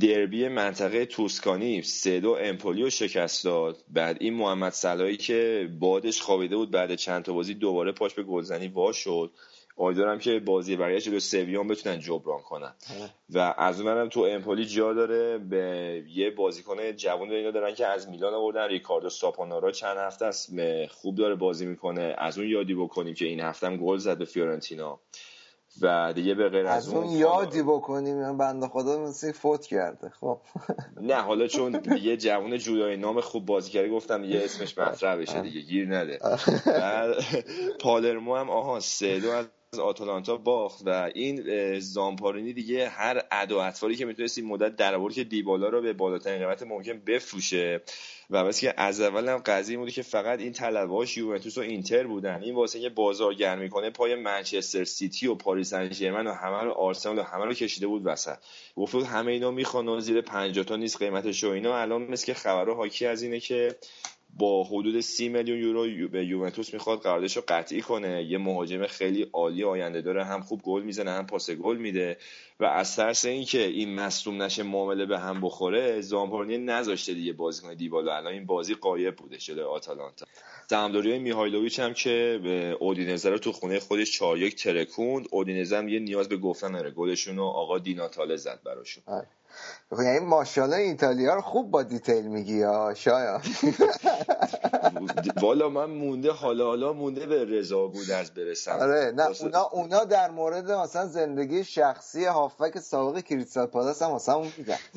دربی 0.00 0.48
منطقه 0.48 1.06
توسکانی 1.06 1.82
سه 1.82 2.20
دو 2.20 2.38
امپولی 2.40 2.82
رو 2.82 2.90
شکست 2.90 3.44
داد. 3.44 3.84
بعد 3.88 4.16
این 4.20 4.34
محمد 4.34 4.72
صلاحی 4.72 5.16
که 5.16 5.70
بادش 5.80 6.22
خوابیده 6.22 6.56
بود 6.56 6.70
بعد 6.70 6.94
چند 6.94 7.24
تا 7.24 7.32
بازی 7.32 7.54
دوباره 7.54 7.92
پاش 7.92 8.14
به 8.14 8.22
گلزنی 8.22 8.68
وا 8.68 8.92
شد. 8.92 9.32
امیدوارم 9.78 10.18
که 10.18 10.40
بازی 10.40 10.76
برگشت 10.76 11.08
جلو 11.08 11.20
سویان 11.20 11.68
بتونن 11.68 11.98
جبران 11.98 12.42
کنن. 12.42 12.74
و 13.30 13.54
از 13.58 13.80
اونورم 13.80 14.08
تو 14.08 14.20
امپولی 14.20 14.66
جا 14.66 14.92
داره 14.92 15.38
به 15.38 16.04
یه 16.08 16.30
بازیکن 16.30 16.92
جوان 16.92 17.30
اینا 17.30 17.50
دارن 17.50 17.74
که 17.74 17.86
از 17.86 18.08
میلان 18.08 18.34
آوردن. 18.34 18.68
ریکاردو 18.68 19.08
ساپانارا 19.08 19.70
چند 19.70 19.96
هفته 19.96 20.26
است 20.26 20.50
خوب 20.86 21.16
داره 21.16 21.34
بازی 21.34 21.66
می‌کنه. 21.66 22.14
از 22.18 22.38
اون 22.38 22.48
یادی 22.48 22.74
بکنیم 22.74 23.14
که 23.14 23.24
این 23.24 23.40
هفته 23.40 23.66
هم 23.66 23.76
گل 23.76 23.96
زد 23.96 24.18
به 24.18 24.24
فیورنتینا. 24.24 25.00
و 25.80 26.12
دیگه 26.12 26.34
به 26.34 26.48
غیر 26.48 26.66
از 26.66 26.88
اون 26.88 27.06
یادی 27.06 27.62
بکنیم 27.62 28.38
بنده 28.38 28.68
خدا 28.68 28.98
مثل 28.98 29.32
فوت 29.32 29.66
کرده. 29.66 30.08
خب. 30.08 30.40
نه 31.00 31.14
حالا 31.14 31.46
چون 31.46 31.80
یه 32.02 32.16
جوان 32.16 32.58
جودای 32.58 32.96
نام 32.96 33.20
خوب 33.20 33.46
بازی 33.46 33.70
کرده 33.70 33.88
گفتم 33.88 34.24
یه 34.24 34.44
اسمش 34.44 34.78
مطرح 34.78 35.16
بشه 35.16 35.40
دیگه 35.40 35.60
گیر 35.60 35.96
نده. 35.96 36.18
بعد 36.66 37.14
پالرمو 37.80 38.36
هم 38.36 38.50
آها 38.50 38.80
سه 38.80 39.20
دو 39.20 39.42
از 39.74 39.80
آتالانتا 39.80 40.36
باخت 40.36 40.82
و 40.86 41.10
این 41.14 41.78
زامپارینی 41.80 42.52
دیگه 42.52 42.88
هر 42.88 43.18
ادا 43.18 43.52
و 43.52 43.58
اطواری 43.58 43.96
که 43.96 44.04
می‌تونست 44.04 44.38
این 44.38 44.46
مدت 44.46 44.76
در 44.76 45.08
که 45.08 45.24
دیبالا 45.24 45.68
رو 45.68 45.82
به 45.82 45.92
بالاترین 45.92 46.38
قیمت 46.38 46.62
ممکن 46.62 47.00
بفروشه 47.06 47.80
و 48.30 48.44
بس 48.44 48.60
که 48.60 48.74
از 48.76 49.00
اول 49.00 49.28
هم 49.28 49.38
قضیه 49.38 49.78
بوده 49.78 49.90
که 49.90 50.02
فقط 50.02 50.38
این 50.38 50.52
طلبهاش 50.52 51.16
یوونتوس 51.16 51.58
و 51.58 51.60
اینتر 51.60 52.06
بودن. 52.06 52.42
این 52.42 52.54
واسه 52.54 52.78
اینکه 52.78 52.94
بازار 52.94 53.34
گرمی 53.34 53.68
کنه 53.68 53.90
پای 53.90 54.14
منچستر 54.14 54.84
سیتی 54.84 55.26
و 55.26 55.34
پاریس 55.34 55.70
سن 55.70 56.26
و 56.26 56.32
همه 56.32 56.62
رو 56.62 56.70
آرسنال 56.70 57.18
و 57.18 57.22
همه 57.22 57.44
رو 57.44 57.54
کشیده 57.54 57.86
بود 57.86 58.02
وسط. 58.04 58.36
گفت 58.76 58.94
همه 58.94 59.32
اینا 59.32 59.50
می‌خوان 59.50 60.00
زیر 60.00 60.20
50 60.20 60.64
تا 60.64 60.76
نیست 60.76 60.98
قیمتش 60.98 61.44
و 61.44 61.48
اینا 61.48 61.78
الان 61.78 62.02
مثل 62.02 62.26
که 62.26 62.34
خبرها 62.34 62.74
حاکی 62.74 63.06
از 63.06 63.22
اینه 63.22 63.40
که 63.40 63.76
با 64.38 64.64
حدود 64.64 65.00
سی 65.00 65.28
میلیون 65.28 65.58
یورو 65.58 65.86
یو- 65.88 66.08
به 66.08 66.24
یوونتوس 66.26 66.74
می‌خواد 66.74 67.00
قراردادش 67.00 67.36
رو 67.36 67.42
قطعی 67.48 67.80
کنه. 67.80 68.24
یه 68.24 68.38
مهاجم 68.38 68.86
خیلی 68.86 69.26
عالی 69.32 69.64
آینده 69.64 70.00
داره. 70.00 70.24
هم 70.24 70.40
خوب 70.40 70.62
گل 70.62 70.82
می‌زنه 70.82 71.10
هم 71.10 71.26
پاس 71.26 71.50
گل 71.50 71.76
میده. 71.76 72.16
و 72.60 72.64
از 72.64 72.96
ترس 72.96 73.24
اینکه 73.24 73.62
این 73.66 73.94
مصدوم 73.94 74.42
نشه 74.42 74.62
معامله 74.62 75.06
به 75.06 75.18
هم 75.18 75.40
بخوره 75.40 76.00
زامپارنی 76.00 76.58
نذاشته 76.58 77.14
دیگه 77.14 77.32
بازی 77.32 77.62
کنه 77.62 77.74
دیبالا. 77.74 78.16
الان 78.16 78.32
این 78.32 78.46
بازی 78.46 78.74
قایب 78.74 79.16
بوده 79.16 79.38
شده 79.38 79.64
آتالانتا. 79.64 80.26
سهامداری 80.70 81.10
های 81.10 81.18
میهایلوویچ 81.18 81.80
هم 81.80 81.94
که 81.94 82.40
به 82.42 82.76
اودینزه 82.80 83.30
رو 83.30 83.38
تو 83.38 83.52
خونه 83.52 83.78
خودش 83.80 84.12
4 84.12 84.38
یک 84.38 84.54
ترکوند. 84.62 85.26
اودینزه 85.30 85.76
هم 85.76 85.88
یه 85.88 85.98
نیاز 85.98 86.28
به 86.28 86.36
گفتن 86.36 86.72
داره. 86.72 86.90
گلشون 86.90 87.36
رو 87.36 87.44
آقا 87.44 87.78
دیناتاله 87.78 88.36
زد 88.36 88.60
براشون. 88.64 89.04
یعنی 89.98 90.18
ماشاءالله 90.18 90.76
ایتالیا 90.76 91.34
رو 91.34 91.40
خوب 91.40 91.70
با 91.70 91.82
دیتیل 91.82 92.26
میگی 92.26 92.58
یا 92.58 92.94
شاید 92.96 93.40
والا 95.42 95.68
من 95.68 95.90
مونده 95.90 96.32
حالا 96.32 96.66
حالا 96.66 96.92
مونده 96.92 97.26
به 97.26 97.44
رضا 97.44 97.88
گودرز 97.88 98.30
برسم. 98.30 98.72
آره 98.72 99.12
نه 99.16 99.26
اونا 99.40 99.62
اونا 99.62 100.04
در 100.04 100.30
مورد 100.30 100.72
مثلا 100.72 101.06
زندگی 101.06 101.64
شخصی 101.64 102.24
هافک 102.24 102.78
سابق 102.78 103.20
کریستال 103.20 103.66
پالاس 103.66 104.02
هم 104.02 104.10
واسه 104.10 104.32
اون 104.32 104.52
میگن. 104.58 104.78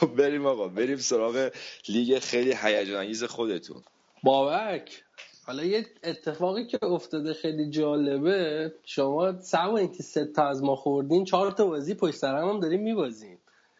خب 0.00 0.06
بریم 0.06 0.46
آقا 0.46 0.68
بریم 0.68 0.96
سراغ 0.96 1.50
لیگ 1.88 2.18
خیلی 2.18 2.56
هیجان 2.62 3.00
انگیز 3.00 3.24
خودتون. 3.24 3.82
بابک. 4.22 5.02
حالا 5.46 5.64
یه 5.64 5.86
اتفاقی 6.04 6.66
که 6.66 6.84
افتاده 6.84 7.34
خیلی 7.34 7.70
جالبه 7.70 8.72
شما 8.84 9.40
سوا 9.40 9.76
اینکه 9.76 10.02
سه 10.02 10.24
تا 10.24 10.48
از 10.48 10.62
ما 10.62 10.76
خوردین 10.76 11.24
چهار 11.24 11.50
تا 11.50 11.66
بازی 11.66 11.94
پشت 11.94 12.16
سر 12.16 12.36
هم, 12.36 12.48
هم 12.48 12.60
داریم 12.60 12.82
میبازیم 12.82 13.38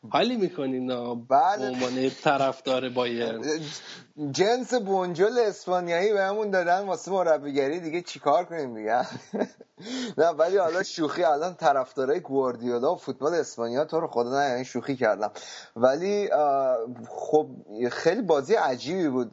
حالی 0.08 0.36
می‌کنین 0.36 0.86
بله. 0.86 1.68
عنوان 1.68 2.10
طرفدار 2.24 2.88
بایرن. 2.88 3.42
جنس 4.30 4.74
بونجل 4.74 5.38
اسپانیایی 5.38 6.12
بهمون 6.12 6.50
دادن 6.50 6.86
واسه 6.86 7.10
مربیگری 7.10 7.80
دیگه 7.80 8.02
چیکار 8.02 8.44
کنیم 8.44 8.74
دیگه؟ 8.74 9.06
نه 10.18 10.26
ولی 10.26 10.56
حالا 10.56 10.82
شوخی 10.82 11.24
الان 11.24 11.54
طرفدارای 11.54 12.20
گواردیولا 12.20 12.94
و 12.94 12.96
فوتبال 12.96 13.34
اسپانیا 13.34 13.84
تو 13.84 14.00
رو 14.00 14.06
خدا 14.06 14.40
نه 14.40 14.48
یعنی 14.48 14.64
شوخی 14.64 14.96
کردم. 14.96 15.30
ولی 15.76 16.28
خب 17.08 17.46
خیلی 17.90 18.22
بازی 18.22 18.54
عجیبی 18.54 19.08
بود. 19.08 19.32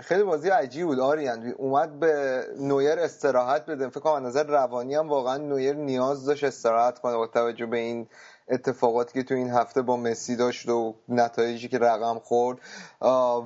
خیلی 0.00 0.22
بازی 0.22 0.48
عجیبی 0.48 0.84
بود 0.84 1.00
آریان. 1.00 1.46
اومد 1.58 2.00
به 2.00 2.44
نویر 2.60 2.98
استراحت 2.98 3.66
بده. 3.66 3.88
فکر 3.88 4.00
کنم 4.00 4.26
نظر 4.26 4.44
روانی 4.44 4.94
هم 4.94 5.08
واقعا 5.08 5.36
نویر 5.36 5.74
نیاز 5.76 6.26
داشت 6.26 6.44
استراحت 6.44 6.98
کنه 6.98 7.16
با 7.16 7.26
توجه 7.26 7.66
به 7.66 7.78
این 7.78 8.08
اتفاقاتی 8.50 9.12
که 9.12 9.22
تو 9.22 9.34
این 9.34 9.50
هفته 9.50 9.82
با 9.82 9.96
مسی 9.96 10.36
داشت 10.36 10.68
و 10.68 10.94
نتایجی 11.08 11.68
که 11.68 11.78
رقم 11.78 12.18
خورد. 12.18 12.58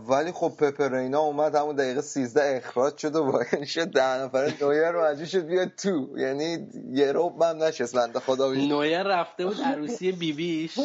ولی 0.09 0.33
خب 0.33 0.53
پپرینا 0.59 1.21
اومد 1.21 1.55
همون 1.55 1.77
دقیقه 1.77 2.01
13 2.01 2.57
اخراج 2.57 2.97
شد 2.99 3.17
و 3.17 3.25
واقعا 3.25 3.65
شد 3.65 3.87
ده 3.87 4.23
نفره 4.23 4.55
نویر 4.61 4.91
رو 4.91 5.05
مجبور 5.05 5.27
شد 5.27 5.47
بیاد 5.47 5.69
تو. 5.69 6.19
یعنی 6.19 6.69
یه 6.93 7.13
روب 7.13 7.43
هم 7.43 7.63
نشست 7.63 7.97
بنده 7.97 8.21
خدا 8.21 8.51
بیاد. 8.51 8.73
نویر 8.73 9.03
رفته 9.03 9.47
بود 9.47 9.57
عروسی 9.65 10.13
بیبیش. 10.13 10.79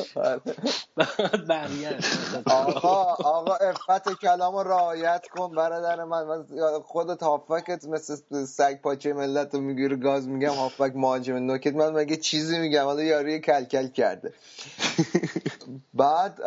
برگشت. 1.48 2.08
آقا 2.46 3.04
آقا 3.24 3.56
افت 3.56 4.20
کلام 4.22 4.56
رو 4.56 4.64
رعایت 4.64 5.28
کن 5.28 5.56
برادر 5.56 6.04
من. 6.04 6.24
من 6.24 6.46
خودت 6.86 7.24
هافکت 7.24 7.86
مثل 7.86 8.46
سگ 8.46 8.82
پاچه 8.82 9.14
ملت 9.14 9.56
رو 9.56 9.62
می‌گیره 9.62 9.96
گاز 9.96 10.28
میگم 10.28 10.54
هافک 10.54 10.92
مهاجم 10.96 11.36
نوکت. 11.36 11.74
من 11.74 11.90
مگه 11.90 12.18
چیزی 12.18 12.60
میگم؟ 12.60 12.84
حالا 12.84 13.04
یاری 13.04 13.40
کلکل 13.40 13.88
کرده. 14.16 14.34
بعد 15.94 16.40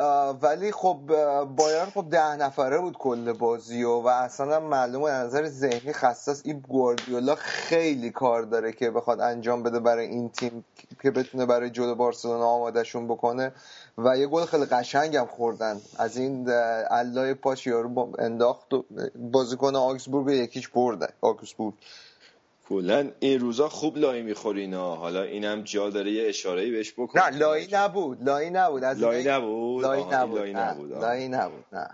ولی 0.42 0.72
خب 0.72 1.00
آه، 1.12 1.56
بایرن 1.56 1.90
خب 1.90 2.10
ده 2.10 2.36
نفره 2.36 2.78
بود 2.78 2.98
کل 2.98 3.32
بازی 3.32 3.82
و, 3.82 4.00
و 4.00 4.06
اصلا 4.06 4.60
معلومه 4.60 5.10
نظر 5.10 5.48
ذهنی 5.48 5.92
است 6.02 6.46
این 6.46 6.60
گواردیولا 6.68 7.34
خیلی 7.34 8.10
کار 8.10 8.42
داره 8.42 8.72
که 8.72 8.90
بخواد 8.90 9.20
انجام 9.20 9.62
بده 9.62 9.80
برای 9.80 10.06
این 10.06 10.28
تیم 10.28 10.64
که 11.02 11.10
بتونه 11.10 11.46
برای 11.46 11.70
جلو 11.70 11.94
بارسلونا 11.94 12.46
آمادهشون 12.46 13.08
بکنه. 13.08 13.52
و 13.98 14.18
یه 14.18 14.26
گل 14.26 14.44
خیلی 14.44 14.64
قشنگ 14.64 15.16
هم 15.16 15.26
خوردن. 15.26 15.80
از 15.98 16.16
این 16.16 16.48
علای 16.90 17.34
پاش 17.34 17.66
یارو 17.66 18.12
انداخت 18.18 18.68
بازیکن 19.14 19.76
آکسبورگ 19.76 20.28
یکیش 20.28 20.68
برده 20.68 21.08
آکسبورگ. 21.20 21.74
کلا 22.68 23.10
این 23.20 23.40
روزا 23.40 23.68
خوب 23.68 23.96
لای 23.98 24.22
میخورینا 24.22 24.94
حالا 24.96 25.22
اینم 25.22 25.62
جا 25.62 25.90
داره 25.90 26.12
یه 26.12 26.28
اشاره‌ای 26.28 26.70
بهش 26.70 26.92
بکنیم 26.92 27.24
نه 27.24 27.38
لایی 27.38 27.68
نبود 27.72 28.22
لایی 28.28 28.50
نبود 28.50 28.84
از 28.84 28.98
لایی 28.98 29.28
اینایی- 29.28 29.42
نبود 29.42 29.84
این 29.84 30.14
نبود 30.14 30.38
لایی 30.38 30.52
نه. 30.52 30.60
نبود. 30.70 30.92
لایی 30.92 31.28
نبود 31.28 31.64
نه. 31.72 31.88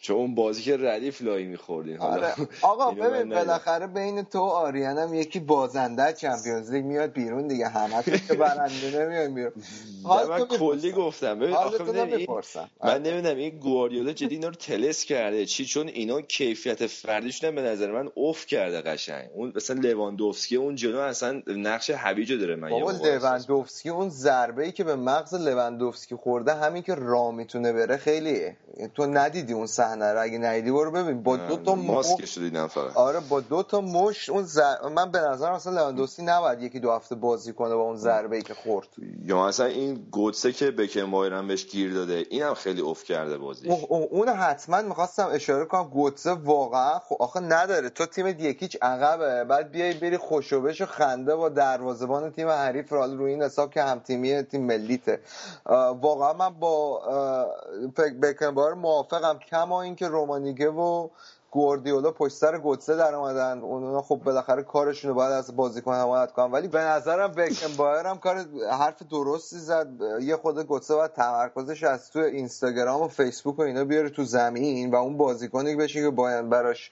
چون 0.00 0.16
اون 0.16 0.34
بازی 0.34 0.62
که 0.62 0.76
ردیف 0.76 1.22
لایی 1.22 1.46
میخوردین. 1.46 1.96
حالا 1.96 2.26
آره. 2.26 2.34
آقا 2.62 2.90
ببین. 2.90 3.28
بالاخره 3.28 3.86
بین 3.86 4.22
تو 4.22 4.38
و 4.38 4.42
آریان 4.42 4.98
هم 4.98 5.14
یکی 5.14 5.40
بازنده 5.40 6.12
چمپیونز 6.12 6.72
لیگ 6.72 6.84
میاد 6.84 7.12
بیرون 7.12 7.46
دیگه. 7.48 7.68
همه 7.68 8.02
که 8.28 8.34
برنده 8.34 9.04
نمیاد 9.06 9.34
بیرون. 9.34 9.52
حال 10.04 10.28
من 10.28 10.44
کلی. 10.46 10.92
گفتم. 10.92 11.38
ببین 11.38 11.54
آخه. 11.54 11.84
من 12.84 13.02
نمی‌دونم 13.02 13.36
این 13.36 13.58
گواردیولا 13.58 14.12
جدی 14.12 14.34
اینا 14.34 14.48
رو 14.48 14.54
تلس 14.54 15.04
کرده؟ 15.04 15.46
چی؟ 15.46 15.64
چون 15.64 15.88
اینا 15.88 16.20
کیفیت 16.20 16.86
فردیشون 16.86 17.54
به 17.54 17.62
نظر 17.62 17.92
من 17.92 18.08
اوف 18.14 18.46
کرده 18.46 18.80
قشنگ. 18.80 19.28
اون 19.34 19.52
مثلا 19.56 19.80
لواندوفسکی 20.02 20.56
اون 20.56 20.74
جلو 20.74 20.98
اصلا 20.98 21.42
نقش 21.46 21.90
هویجو 21.90 22.36
داره 22.38 22.56
من 22.56 22.70
بابا 22.70 22.90
لوندوفسکی 22.90 23.88
اون 23.88 24.08
ضربه 24.08 24.64
ای 24.64 24.72
که 24.72 24.84
به 24.84 24.96
مغز 24.96 25.34
لوندوفسکی 25.34 26.16
خورده 26.16 26.54
همین 26.54 26.82
که 26.82 26.94
را 26.94 27.30
می‌تونه 27.30 27.72
بره 27.72 27.96
خیلیه. 27.96 28.56
تو 28.94 29.06
ندیدی 29.06 29.52
اون 29.52 29.66
صحنه 29.66 30.12
رو؟ 30.12 30.22
اگه 30.22 30.38
ندیدی 30.38 30.70
برو 30.70 30.90
ببین. 30.90 31.22
با 31.22 31.36
دو 31.36 31.56
تا 31.56 31.74
ماسکش 31.74 32.38
دیدم 32.38 32.66
فقط. 32.66 32.96
آره 32.96 33.20
با 33.28 33.40
دو 33.40 33.62
تا 33.62 33.80
مشت 33.80 34.30
اون 34.30 34.42
زر... 34.42 34.88
من 34.94 35.10
به 35.10 35.18
نظرم 35.18 35.52
اصلا 35.52 35.72
لواندوفسکی 35.80 36.22
نباید 36.22 36.62
یکی 36.62 36.80
دو 36.80 36.92
هفته 36.92 37.14
بازی 37.14 37.52
کنه 37.52 37.74
با 37.74 37.82
اون 37.82 37.96
ضربه 37.96 38.36
ای 38.36 38.42
که 38.42 38.54
خورد. 38.54 38.88
یا 39.24 39.46
مثلا 39.46 39.66
این 39.66 40.06
گوتسه 40.10 40.52
که 40.52 40.70
بکن 40.70 41.10
بایرن 41.10 41.48
بهش 41.48 41.66
گیر 41.66 41.94
داده 41.94 42.26
اینم 42.30 42.54
خیلی 42.54 42.80
افت 42.80 43.04
کرده 43.04 43.38
بازیش. 43.38 43.70
اون- 43.88 44.28
حتما 44.28 44.82
می‌خواستم 44.82 45.28
اشاره 45.32 45.64
کنم 45.64 45.84
گوتسه 45.84 46.30
واقعا 46.30 46.98
خب 46.98 47.16
آخه 47.18 47.40
نداره. 47.40 47.88
تو 47.90 48.06
تیم 48.06 48.26
یکیچ 48.26 48.76
عقبه. 48.82 49.44
بعد 49.44 49.70
بیای 49.70 49.91
بری 49.94 50.16
خوشوبش 50.16 50.80
و 50.80 50.86
خنده 50.86 51.36
با 51.36 51.48
دروازه‌بان 51.48 52.30
تیم 52.30 52.48
حریف 52.48 52.92
حالا 52.92 53.14
روی 53.14 53.30
این 53.30 53.42
حساب 53.42 53.70
که 53.70 53.82
هم 53.82 53.98
تیمی 53.98 54.42
تیم 54.42 54.66
ملیته. 54.66 55.20
واقعا 56.00 56.32
من 56.32 56.54
با 56.60 57.02
بکنبار 58.22 58.74
موافقم. 58.74 59.38
کما 59.38 59.82
اینکه 59.82 60.08
رومانیگه 60.08 60.68
و 60.68 61.08
گواردیولا 61.50 62.10
پشت 62.10 62.34
سر 62.34 62.58
گوتسه 62.58 62.96
در 62.96 63.14
اومدن. 63.14 63.60
اونا 63.60 64.02
خب 64.02 64.20
بالاخره 64.24 64.62
کارشون 64.62 65.08
رو 65.08 65.14
باید 65.14 65.32
از 65.32 65.56
بازیکن 65.56 65.94
حمایت 65.94 66.32
کنن. 66.32 66.52
ولی 66.52 66.68
به 66.68 66.80
نظرم 66.80 67.32
بکنبایر 67.32 68.06
هم 68.06 68.18
کار 68.18 68.44
حرف 68.70 69.02
درستی 69.10 69.58
زد. 69.58 69.88
یه 70.20 70.36
خود 70.36 70.66
گوتسه 70.66 70.94
باید 70.94 71.12
تمرکزش 71.12 71.84
از 71.84 72.10
تو 72.10 72.18
اینستاگرام 72.18 73.02
و 73.02 73.08
فیسبوک 73.08 73.58
و 73.58 73.62
اینا 73.62 73.84
بیاره 73.84 74.10
تو 74.10 74.24
زمین 74.24 74.90
و 74.90 74.96
اون 74.96 75.16
بازیکنی 75.16 75.76
بشه 75.76 76.02
که 76.02 76.10
باید 76.10 76.48
براش 76.48 76.90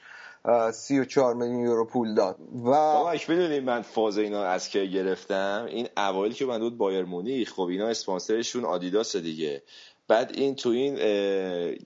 34 0.72 1.34
میلیون 1.34 1.60
یورو 1.60 1.84
پول 1.84 2.14
داد. 2.14 2.36
و 2.40 2.70
بابا 2.70 3.12
می‌دونی 3.28 3.60
من 3.60 3.82
فاز 3.82 4.18
اینا 4.18 4.44
از 4.44 4.68
که 4.68 4.84
گرفتم؟ 4.84 5.66
این 5.68 5.88
اوایل 5.96 6.32
که 6.32 6.46
من 6.46 6.58
بود 6.58 6.76
بایر 6.76 7.04
مونیخ 7.04 7.52
خب 7.52 7.62
اینا 7.62 7.88
اسپانسرشون 7.88 8.64
آدیداس 8.64 9.16
دیگه. 9.16 9.62
بعد 10.10 10.30
این 10.34 10.54
تو 10.54 10.68
این 10.68 10.96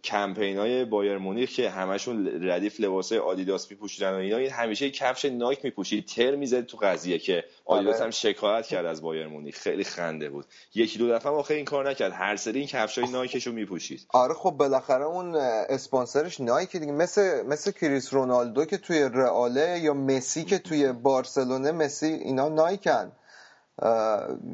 کمپین 0.05 0.59
های 0.59 0.85
بایر 0.85 1.19
مونیخ 1.19 1.51
که 1.51 1.71
همشون 1.71 2.49
ردیف 2.49 2.81
لباس 2.81 3.13
آدیداس 3.13 3.71
میپوشیدن 3.71 4.13
و 4.13 4.17
اینا 4.17 4.37
این 4.37 4.51
همیشه 4.51 4.91
کفش 4.91 5.25
نایک 5.25 5.65
میپوشید. 5.65 6.07
تر 6.07 6.35
می‌زد 6.35 6.67
تو 6.67 6.77
قضیه 6.77 7.19
که 7.19 7.45
آدیداس 7.65 7.97
آره. 7.97 8.05
هم 8.05 8.11
شکایت 8.11 8.67
کرد 8.67 8.87
از 8.87 9.03
بایر 9.03 9.27
مونیخ. 9.27 9.59
خیلی 9.59 9.85
خنده 9.85 10.31
بود. 10.31 10.45
یکی 10.75 10.99
دو 10.99 11.09
دفعه 11.13 11.33
هم 11.33 11.39
آخه 11.39 11.55
این 11.55 11.65
کار 11.65 11.91
نکرد. 11.91 12.13
هر 12.13 12.37
سری 12.37 12.59
این 12.59 12.69
کفش 12.69 12.99
های 12.99 13.11
نایکشو 13.11 13.53
میپوشید. 13.53 14.07
آره 14.09 14.35
خب 14.35 14.51
بالاخره 14.51 15.05
اون 15.05 15.35
اسپانسرش 15.69 16.41
نایک 16.41 16.77
دیگه. 16.77 16.93
مثل 16.93 17.43
مثل 17.47 17.71
کریس 17.71 18.15
رونالدو 18.15 18.65
که 18.65 18.79
توی 18.79 19.09
رئاله 19.15 19.79
یا 19.83 19.95
مسی 19.95 20.45
که 20.45 20.59
توی 20.59 20.93
بارسلونه 20.93 21.73
مسی 21.73 22.07
اینا 22.07 22.49
نایکن. 22.49 23.13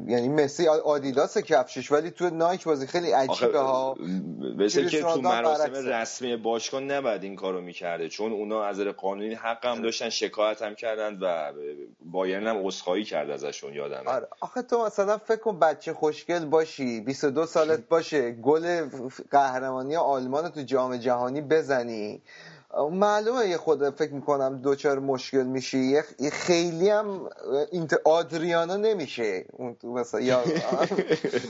یعنی 0.07 0.29
مسی 0.29 0.67
آدیداس 0.67 1.37
کفشش 1.37 1.91
ولی 1.91 2.11
تو 2.11 2.29
نایک 2.29 2.63
بازی 2.63 2.87
خیلی 2.87 3.11
عجیبه 3.11 3.59
ها. 3.59 3.95
مثل 4.57 4.89
که 4.89 5.01
تو 5.01 5.21
مراسم. 5.21 5.73
رسمی 5.73 6.37
باشگاه 6.37 6.81
نباید 6.81 7.23
این 7.23 7.35
کارو 7.35 7.61
می‌کرده 7.61 8.09
چون 8.09 8.31
اونا 8.31 8.63
از 8.63 8.79
قانونی 8.79 9.33
حق 9.33 9.65
هم 9.65 9.81
داشتن 9.81 10.09
شکایت 10.09 10.61
هم 10.61 10.75
کردن 10.75 11.17
و 11.21 11.53
بایرن 12.05 12.47
هم 12.47 12.67
عذرخواهی 12.67 13.03
کرد 13.03 13.29
ازشون 13.29 13.73
یادمه. 13.73 14.09
آره. 14.09 14.27
آخه 14.39 14.61
تو 14.61 14.85
مثلا 14.85 15.17
فکر 15.17 15.39
کن 15.39 15.59
بچه 15.59 15.93
خوشگل 15.93 16.45
باشی 16.45 17.01
22 17.01 17.45
سالت 17.45 17.87
باشه 17.89 18.31
گل 18.31 18.89
قهرمانی 19.31 19.95
آلمان 19.95 20.43
رو 20.43 20.49
تو 20.49 20.61
جام 20.61 20.97
جهانی 20.97 21.41
بزنی. 21.41 22.21
معلومه 22.91 23.47
یه 23.47 23.57
خود 23.57 23.89
فکر 23.89 24.13
می‌کنم 24.13 24.61
دوچار 24.61 24.99
مشکل 24.99 25.43
میشی. 25.43 25.79
یه 26.19 26.29
خیلی 26.29 26.89
هم 26.89 27.29
اینت 27.71 27.93
آدریانا 28.05 28.75
نمیشه. 28.75 29.45
اون 29.51 29.75
تو 29.75 29.93
مثلا 29.93 30.19
یا 30.19 30.43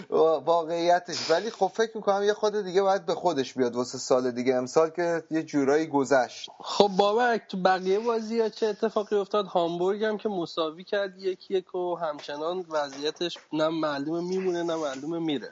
واقعیتش. 0.45 1.31
ولی 1.31 1.49
خب 1.49 1.71
فکر 1.73 1.91
می‌کنم 1.95 2.23
یه 2.23 2.33
خود 2.33 2.63
دیگه 2.63 2.81
باید 2.81 3.05
به 3.05 3.15
خودش 3.15 3.53
بیاد 3.53 3.75
واسه 3.75 3.97
سال 3.97 4.31
دیگه. 4.31 4.55
امسال 4.55 4.89
که 4.89 5.23
یه 5.31 5.43
جورایی 5.43 5.87
گذشت. 5.87 6.49
خب 6.59 6.89
بابک 6.97 7.41
تو 7.49 7.57
بقیه 7.57 7.99
بازی 7.99 8.39
ها 8.39 8.49
چه 8.49 8.67
اتفاقی 8.67 9.15
افتاد؟ 9.15 9.45
هامبورگ 9.45 10.03
هم 10.03 10.17
که 10.17 10.29
مساوی 10.29 10.83
کرد 10.83 11.19
یک 11.19 11.51
یک 11.51 11.75
و 11.75 11.95
همچنان 11.95 12.65
وضعیتش 12.69 13.37
نه 13.53 13.69
معلومه 13.69 14.21
میمونه 14.29 14.63
نه 14.63 14.75
معلومه 14.75 15.19
میره. 15.19 15.49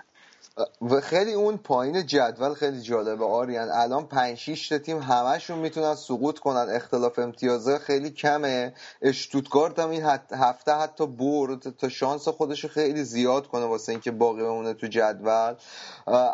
و 0.82 1.02
خیلی 1.02 1.34
اون 1.34 1.58
پایین 1.58 2.06
جدول 2.06 2.54
خیلی 2.54 2.82
جالبه 2.82 3.26
آریان. 3.26 3.70
الان 3.70 4.08
5 4.08 4.38
6 4.38 4.70
تا 4.70 4.78
تیم 4.78 5.00
همشون 5.00 5.60
می‌تونن 5.60 5.96
سقوط 5.96 6.40
کنن. 6.40 6.68
اختلاف 6.70 7.20
امتیازه 7.20 7.78
خیلی 7.78 8.10
کمه. 8.10 8.74
اشتوتگارت 9.02 9.80
هم 9.80 9.90
این 9.90 10.04
هفته 10.32 10.74
حتی 10.74 11.08
برد 11.08 11.60
تا 11.78 11.90
شانس 11.90 12.28
خودش 12.28 12.66
خیلی 12.66 13.04
زیاد 13.04 13.48
کنه 13.48 13.66
واسه 13.66 13.92
اینکه 13.92 14.12
باقی 14.12 14.44
بمونه 14.44 14.74
تو 14.74 14.88
جدول. 14.88 15.56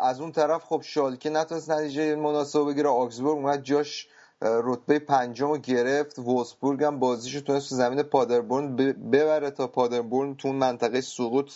از 0.02 0.20
اون 0.20 0.32
طرف 0.32 0.64
خب 0.64 0.82
شالکه 0.84 1.30
نتونست 1.30 1.70
نتیجه 1.70 2.14
مناسب 2.14 2.66
بگیره. 2.66 2.88
آکسبورگ 2.88 3.36
اومد 3.36 3.62
جاش 3.62 4.08
رتبه 4.42 4.98
پنجم 4.98 5.46
رو 5.46 5.58
گرفت. 5.58 6.18
وولسبورگ 6.18 6.84
هم 6.84 6.98
بازیشو 6.98 7.40
تونست 7.40 7.68
تو 7.68 7.74
زمین 7.74 8.02
پادربورن 8.02 8.76
ببره 9.10 9.50
تا 9.50 9.66
پادربورن 9.66 10.34
تو 10.34 10.52
منطقه 10.52 11.00
سقوط 11.00 11.52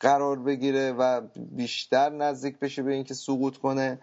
قرار 0.00 0.38
بگیره 0.38 0.92
و 0.92 1.20
بیشتر 1.36 2.10
نزدیک 2.10 2.58
بشه 2.58 2.82
به 2.82 2.92
اینکه 2.92 3.14
سقوط 3.14 3.56
کنه. 3.56 4.00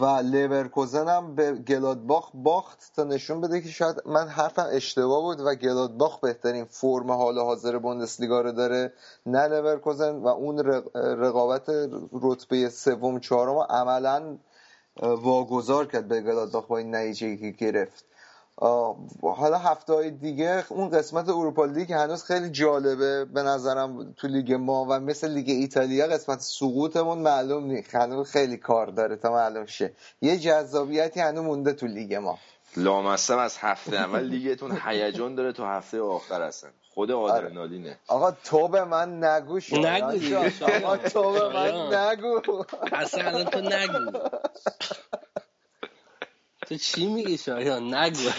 و 0.00 0.04
لیورکوزن 0.24 1.08
هم 1.08 1.34
به 1.34 1.52
گلادباخ 1.52 2.30
باخت 2.34 2.92
تا 2.96 3.04
نشون 3.04 3.40
بده 3.40 3.60
که 3.60 3.68
شاید 3.68 3.96
من 4.06 4.28
حرفم 4.28 4.68
اشتباه 4.72 5.22
بود 5.22 5.40
و 5.40 5.54
گلادباخ 5.54 6.20
بهترین 6.20 6.64
فرم 6.64 7.10
حال 7.10 7.38
حاضر 7.38 7.78
بوندسلیگا 7.78 8.40
رو 8.40 8.52
داره. 8.52 8.92
نه 9.26 9.48
لیورکوزن 9.48 10.16
و 10.16 10.26
اون 10.26 10.58
رق- 10.58 10.96
رقابت 10.96 11.68
رتبه 12.12 12.68
سوم 12.68 13.20
چهارم 13.20 13.58
عملا 13.70 14.38
واگذار 15.02 15.86
کرد 15.86 16.08
به 16.08 16.20
گلادباخ 16.20 16.66
با 16.66 16.78
این 16.78 16.94
نتیجه 16.94 17.36
که 17.36 17.50
گرفت. 17.50 18.04
حالا 19.22 19.58
هفته 19.58 19.92
های 19.92 20.10
دیگه 20.10 20.64
اون 20.68 20.90
قسمت 20.90 21.28
Europa 21.28 21.64
League 21.64 21.88
که 21.88 21.96
هنوز 21.96 22.24
خیلی 22.24 22.50
جالبه 22.50 23.24
به 23.24 23.42
نظرم 23.42 24.12
تو 24.12 24.26
لیگ 24.28 24.52
ما 24.52 24.86
و 24.88 25.00
مثل 25.00 25.30
لیگ 25.30 25.48
ایتالیا 25.48 26.06
قسمت 26.06 26.40
سقوطمون 26.40 27.18
معلوم 27.18 27.64
نیست. 27.64 27.94
هنوز 27.94 28.30
خیلی 28.30 28.56
کار 28.56 28.86
داره 28.86 29.16
تا 29.16 29.32
معلوم 29.32 29.66
شه. 29.66 29.92
یه 30.22 30.38
جذابیتی 30.38 31.20
هنوز 31.20 31.44
مونده 31.44 31.72
تو 31.72 31.86
لیگ 31.86 32.14
ما. 32.14 32.38
لامصب 32.76 33.38
از 33.38 33.56
هفته 33.58 33.96
اول 33.96 34.22
لیگتون 34.22 34.78
هیجان 34.84 35.34
داره 35.34 35.52
تا 35.52 35.68
هفته 35.68 36.00
آخر 36.00 36.42
هستن 36.42 36.68
خود 36.94 37.10
آدرنالینه. 37.10 37.98
آقا 38.08 38.30
تو 38.30 38.68
به 38.68 38.84
من 38.84 39.24
نگو 39.24 39.60
نگو. 39.72 40.36
آقا 40.64 40.96
تو 40.96 41.32
به 41.32 41.48
من. 41.48 41.94
نگو. 41.94 42.64
اصلا 42.92 43.24
الان 43.24 43.44
تو 43.44 43.60
نگو. 43.60 44.18
تو 46.70 46.76
چی 46.76 47.06
میگی 47.06 47.38
شایان 47.38 47.94
نگو. 47.94 48.30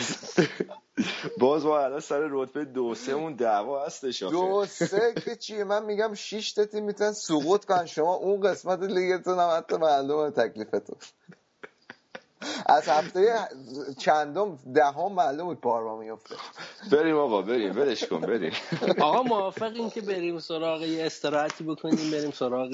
باز 1.39 1.65
ما 1.65 1.79
الان 1.79 1.99
سر 1.99 2.27
رتبه 2.31 2.65
دو 2.65 2.95
سه 2.95 3.11
اون 3.11 3.35
دعوا 3.35 3.85
هستش 3.85 4.23
آخه. 4.23 4.35
دو 4.35 4.65
سه 4.65 5.13
که 5.25 5.35
چیه 5.35 5.63
من 5.63 5.85
میگم 5.85 6.13
شیش 6.13 6.53
تا 6.53 6.65
تیم 6.65 6.83
می‌تونن 6.83 7.11
سقوط 7.11 7.65
کنن. 7.65 7.85
شما 7.85 8.13
اون 8.13 8.41
قسمت 8.41 8.79
لیگتون 8.79 9.39
هم 9.39 9.57
حتی 9.57 9.77
معلومه 9.77 10.31
تکلیفتون. 10.31 10.95
از 12.65 12.89
هفته 12.89 13.35
چندم 13.99 14.59
دهم 14.75 15.13
معلوم 15.13 15.47
بود 15.47 15.61
پارما 15.61 15.97
میفته. 15.97 16.35
بریم 16.91 17.17
آقا 17.17 17.41
بریم. 17.41 17.77
ولش 17.77 18.03
کن 18.03 18.21
بریم. 18.21 18.53
آقا 18.99 19.23
موافقیم 19.23 19.89
که 19.89 20.01
بریم 20.01 20.39
سراغ 20.39 20.81
یه 20.81 21.05
استراحتی 21.05 21.63
بکنیم 21.63 22.11
بریم 22.11 22.31
سراغ 22.31 22.69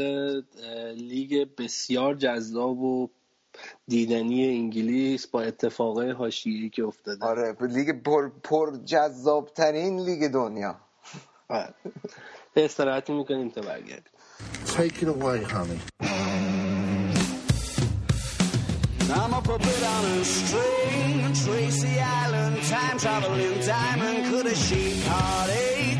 لیگ 0.95 1.47
بسیار 1.57 2.15
جذاب 2.15 2.79
و 2.81 3.09
دیدنی 3.87 4.47
انگلیس 4.47 5.27
با 5.27 5.41
اتفاقای 5.41 6.11
حاشیه‌ای 6.11 6.69
که 6.69 6.83
افتاده 6.83 7.25
آره 7.25 7.55
لیگ 7.61 8.03
پر, 8.03 8.29
پر 8.43 8.77
جذاب 8.85 9.49
ترین 9.55 9.99
لیگ 9.99 10.27
دنیا 10.27 10.75
آره. 11.49 11.73
استراحتی 12.55 13.13
می‌کنیم 13.13 13.49
تا 13.49 13.61
برگردیم 13.61 14.11
Take 14.65 15.01
it 15.01 15.07
away, 15.07 15.43
honey. 15.43 15.79
I'm 19.09 19.33
a 19.33 19.41
puppet 19.41 19.83
on 19.95 20.05
a 20.05 20.23
string, 20.25 21.33
Tracy 21.33 21.99
Island, 21.99 22.61
time 22.63 22.97
traveling 22.99 23.59
diamond. 23.61 24.17
Could 24.29 24.47
a 24.47 24.55
shake 24.55 25.07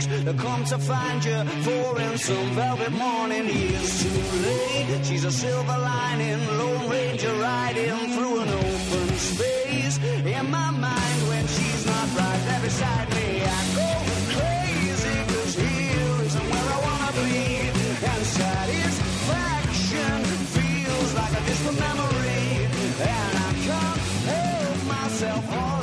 heartaches 0.08 0.41
come 0.41 0.64
to 0.66 0.78
find 0.78 1.26
you 1.26 1.43
for 1.64 1.99
in 2.01 2.18
some 2.18 2.51
velvet 2.51 2.91
morning? 2.91 3.45
Years 3.45 4.03
too 4.03 4.22
late. 4.43 5.05
She's 5.05 5.26
a 5.26 5.32
silver 5.32 5.78
lining, 5.78 6.47
Lone 6.58 6.89
Ranger 6.89 7.34
riding 7.36 8.14
through 8.14 8.39
an 8.41 8.49
open 8.49 9.18
space. 9.18 9.97
In 9.97 10.49
my 10.51 10.72
mind, 10.72 11.28
when 11.30 11.47
she's 11.47 11.86
not 11.86 12.08
right 12.18 12.41
there 12.47 12.62
beside 12.62 13.10
me, 13.16 13.43
I 13.43 13.62
go 13.76 13.89
crazy. 14.34 15.24
Cause 15.34 15.55
here 15.55 16.26
isn't 16.26 16.49
where 16.51 16.70
I 16.76 16.80
wanna 16.88 17.12
be. 17.24 17.70
And 18.12 18.26
satisfaction 18.39 20.24
feels 20.55 21.14
like 21.16 21.34
a 21.34 21.41
distant 21.45 21.80
memory. 21.80 22.68
And 22.99 23.38
I 23.38 23.51
can't 23.66 24.01
help 24.32 24.80
myself, 24.86 25.76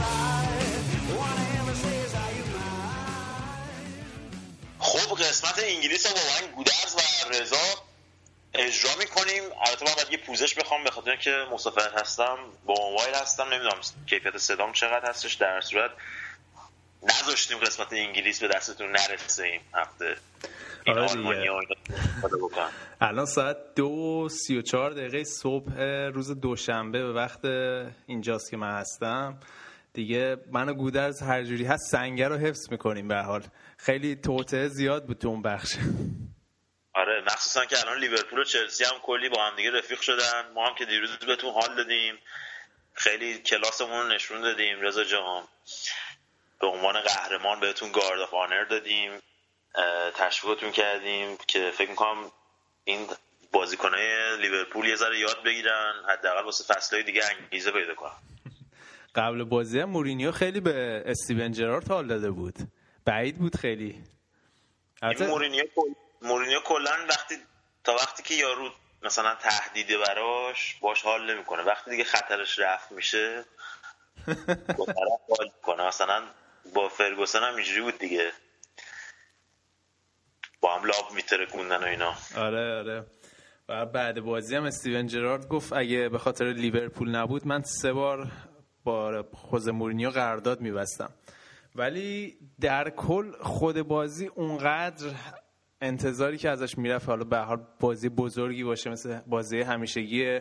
قسمت 5.54 5.64
انگلیس 5.68 6.06
رو 6.06 6.12
با 6.12 6.46
من 6.46 6.52
گودرز 6.54 6.94
و 6.94 7.28
رضا 7.32 7.56
اجرا 8.54 8.90
می‌کنیم. 8.98 9.42
البته 9.66 9.84
من 9.84 9.92
باید 9.96 10.12
یه 10.12 10.18
پوزش 10.18 10.54
بخوام 10.54 10.84
به 10.84 10.90
خاطر 10.90 11.10
اینکه 11.10 11.30
مسافر 11.52 11.90
هستم. 12.00 12.36
با 12.66 12.74
موبایل 12.90 13.14
هستم. 13.14 13.42
نمی‌دونم 13.42 13.80
کیفیت 14.06 14.38
صدام 14.38 14.72
چقدر 14.72 15.08
هستش. 15.08 15.34
در 15.34 15.60
صورت 15.60 15.90
نذاشتیم 17.02 17.58
قسمت 17.58 17.92
انگلیس 17.92 18.40
به 18.40 18.48
دستتون 18.48 18.90
نرسه 18.90 19.44
این 19.44 19.60
هفته. 19.74 20.16
این 20.86 20.98
آره. 20.98 21.58
الان 23.00 23.26
ساعت 23.26 23.56
دو 23.76 24.28
سی 24.28 24.58
و 24.58 24.62
چهار 24.62 24.90
دقیقه 24.90 25.24
صبح 25.24 25.72
روز 26.14 26.40
دوشنبه 26.40 27.02
به 27.02 27.12
وقت 27.12 27.44
اینجاست 28.06 28.50
که 28.50 28.56
من 28.56 28.78
هستم. 28.78 29.38
دیگه 29.94 30.36
من 30.52 30.68
و 30.68 30.74
گودرز 30.74 31.22
هر 31.22 31.42
جوری 31.42 31.64
هست 31.64 31.90
سنگر 31.90 32.28
رو 32.28 32.36
حفظ 32.36 32.70
می‌کنیم 32.70 33.08
به 33.08 33.16
حال. 33.16 33.42
خیلی 33.78 34.16
توطعه 34.16 34.68
زیاد 34.68 35.06
بود 35.06 35.18
تو 35.18 35.28
اون 35.28 35.42
بخش. 35.42 35.76
آره 36.94 37.22
مخصوصا 37.26 37.64
که 37.64 37.80
الان 37.80 37.98
لیورپول 37.98 38.38
و 38.38 38.44
چلسی 38.44 38.84
هم 38.84 38.98
کلی 39.02 39.28
با 39.28 39.46
هم 39.46 39.56
دیگه 39.56 39.70
رفیق 39.70 40.00
شدن. 40.00 40.52
ما 40.54 40.66
هم 40.66 40.74
که 40.74 40.84
دیروز 40.84 41.10
بهتون 41.10 41.52
حال 41.52 41.76
دادیم. 41.76 42.14
خیلی 42.94 43.38
کلاسمون 43.38 44.02
رو 44.02 44.08
نشون 44.08 44.40
دادیم 44.40 44.80
رضا 44.80 45.04
جان. 45.04 45.42
به 46.60 46.66
عنوان 46.66 47.00
قهرمان 47.00 47.60
بهتون 47.60 47.92
guard 47.92 48.20
of 48.20 48.34
honour 48.34 48.64
دادیم. 48.64 49.12
تشویقتون 50.14 50.72
کردیم 50.72 51.36
که 51.46 51.70
فکر 51.70 51.90
می‌کنم 51.90 52.30
این 52.84 53.06
بازیکنهای 53.52 54.36
لیورپول 54.40 54.86
یه 54.86 54.96
ذره 54.96 55.18
یاد 55.18 55.44
بگیرن 55.44 55.92
حداقل 56.08 56.44
واسه 56.44 56.74
فصلهای 56.74 57.04
دیگه 57.04 57.22
انگیزه 57.24 57.70
پیدا 57.70 57.94
کنن. 57.94 58.33
قبل 59.14 59.44
بازی 59.44 59.80
هم 59.80 59.90
مورینیو 59.90 60.32
خیلی 60.32 60.60
به 60.60 61.02
استیون 61.06 61.52
جرارد 61.52 61.88
حال 61.88 62.06
داده 62.06 62.30
بود. 62.30 62.54
بعید 63.04 63.38
بود 63.38 63.56
خیلی. 63.56 63.84
این 63.84 64.04
البته 65.02 65.26
مورینیو 65.26 65.64
مورینیو 66.22 66.60
کلا 66.60 66.90
وقتی 67.08 67.34
تا 67.84 67.94
وقتی 67.94 68.22
که 68.22 68.34
یارو 68.34 68.70
مثلا 69.02 69.34
تهدیده 69.34 69.98
براش 69.98 70.76
باش 70.80 71.02
حال 71.02 71.34
نمی‌کنه. 71.34 71.62
وقتی 71.62 71.90
دیگه 71.90 72.04
خطرش 72.04 72.58
رفت 72.58 72.92
میشه 72.92 73.44
با 74.78 74.84
طرف 74.86 75.38
حال 75.38 75.50
کنه 75.62 75.86
مثلا 75.86 76.22
با 76.74 76.88
فرگوسن 76.88 77.42
هم 77.42 77.54
اینجوری 77.54 77.80
بود 77.80 77.98
دیگه. 77.98 78.32
با 80.60 80.76
هم 80.76 80.84
لاب 80.84 81.12
میترکوندن 81.14 81.76
و 81.76 81.86
اینا. 81.86 82.14
آره 82.36 82.78
آره. 82.78 83.06
و 83.68 83.86
بعد 83.86 84.20
بازی 84.20 84.56
هم 84.56 84.64
استیون 84.64 85.06
جرارد 85.06 85.48
گفت 85.48 85.72
اگه 85.72 86.08
به 86.08 86.18
خاطر 86.18 86.44
لیورپول 86.44 87.08
نبود 87.16 87.46
من 87.46 87.62
سه 87.62 87.92
بار 87.92 88.30
با 88.84 89.24
خوزه 89.32 89.72
مورینیو 89.72 90.10
قرارداد 90.10 90.60
میبستم. 90.60 91.10
ولی 91.74 92.38
در 92.60 92.90
کل 92.90 93.32
خود 93.40 93.82
بازی 93.82 94.26
اونقدر 94.26 95.06
انتظاری 95.80 96.38
که 96.38 96.50
ازش 96.50 96.78
می‌رفت 96.78 97.08
حالا 97.08 97.24
به 97.24 97.38
حال 97.38 97.66
بازی 97.80 98.08
بزرگی 98.08 98.64
باشه 98.64 98.90
مثل 98.90 99.20
بازی 99.26 99.60
همیشگی 99.60 100.40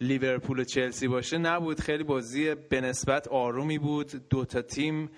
لیورپول 0.00 0.58
و 0.58 0.64
چلسی 0.64 1.08
باشه 1.08 1.38
نبود. 1.38 1.80
خیلی 1.80 2.04
بازی 2.04 2.54
به 2.54 2.80
نسبت 2.80 3.28
آرومی 3.28 3.78
بود. 3.78 4.28
دو 4.30 4.44
تا 4.44 4.62
تیم 4.62 5.10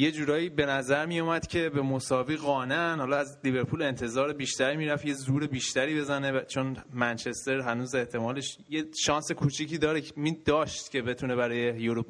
یه 0.00 0.10
جورایی 0.10 0.48
به 0.48 0.66
نظر 0.66 1.06
می 1.06 1.20
اومد 1.20 1.46
که 1.46 1.68
به 1.68 1.82
مساوی 1.82 2.36
قانعن 2.36 2.98
حالا 2.98 3.16
از 3.16 3.38
لیورپول 3.44 3.82
انتظار 3.82 4.32
بیشتری 4.32 4.76
می‌رفت 4.76 5.04
یه 5.04 5.14
زور 5.14 5.46
بیشتری 5.46 6.00
بزنه 6.00 6.44
چون 6.44 6.76
منچستر 6.92 7.60
هنوز 7.60 7.94
احتمالش 7.94 8.58
یه 8.68 8.84
شانس 9.04 9.32
کوچیکی 9.32 9.78
داره 9.78 10.02
می 10.16 10.38
داشت 10.44 10.90
که 10.90 11.02
بتونه 11.02 11.36
برای 11.36 11.80
Europe 11.80 12.06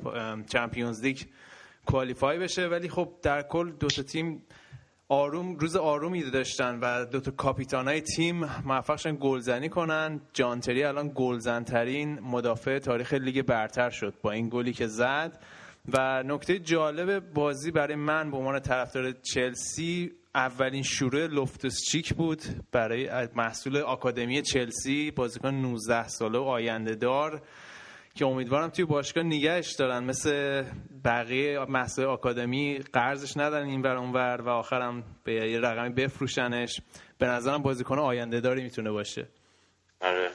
Champions 0.47 1.03
League 1.03 1.19
qualify 1.87 2.39
بشه. 2.39 2.67
ولی 2.67 2.89
خب 2.89 3.13
در 3.23 3.43
کل 3.43 3.73
دو 3.73 3.87
تا 3.87 4.03
تیم 4.03 4.43
آروم 5.09 5.57
روز 5.57 5.77
آرومی 5.77 6.31
داشتن 6.31 6.79
و 6.83 7.05
دو 7.05 7.21
تا 7.21 7.31
کاپیتانای 7.31 8.01
تیم 8.01 8.45
موفق 8.65 8.97
شدن 8.97 9.17
گلزنی 9.21 9.69
کنن. 9.69 10.21
جان 10.33 10.61
تری 10.61 10.85
الان 10.85 11.13
گلزنترین 11.15 12.21
مدافع 12.21 12.79
تاریخ 12.79 13.13
لیگ 13.13 13.43
برتر 13.43 13.91
شد 13.91 14.15
با 14.23 14.31
این 14.31 14.49
گلی 14.49 14.73
که 14.73 14.87
زد. 14.87 15.43
و 15.93 16.23
نکته 16.23 16.59
جالب 16.59 17.33
بازی 17.33 17.71
برای 17.71 17.95
من 17.95 18.31
به 18.31 18.37
عنوان 18.37 18.61
طرفدار 18.61 19.13
چلسی 19.13 20.13
اولین 20.35 20.83
شروع 20.83 21.27
لوفتوس 21.27 21.81
چیک 21.91 22.15
بود 22.15 22.43
برای 22.73 23.29
محصول 23.35 23.77
آکادمی 23.77 24.43
چلسی 24.43 25.11
بازیکن 25.11 25.49
19 25.55 26.09
ساله 26.09 26.39
و 26.39 26.43
آینده 26.43 26.95
دار 26.95 27.43
که 28.15 28.27
امیدوارم 28.27 28.69
توی 28.69 28.85
باشگاه 28.85 29.25
نگهش 29.25 29.73
دارن. 29.73 30.05
مثل 30.05 30.65
بقیه 31.05 31.65
محصول 31.69 32.05
آکادمی 32.05 32.79
قرضش 32.93 33.37
ندن 33.37 33.63
این 33.63 33.83
ور 33.83 33.97
اونور 33.97 34.41
و 34.41 34.49
آخرم 34.49 35.05
به 35.25 35.33
یه 35.51 35.61
رقمی 35.61 35.89
بفروشنش. 35.89 36.81
به 37.19 37.27
نظرم 37.27 37.63
بازیکن 37.63 37.99
آینده 37.99 38.41
داری 38.41 38.63
می‌تونه 38.63 38.91
باشه. 38.91 39.29
آره. 40.01 40.31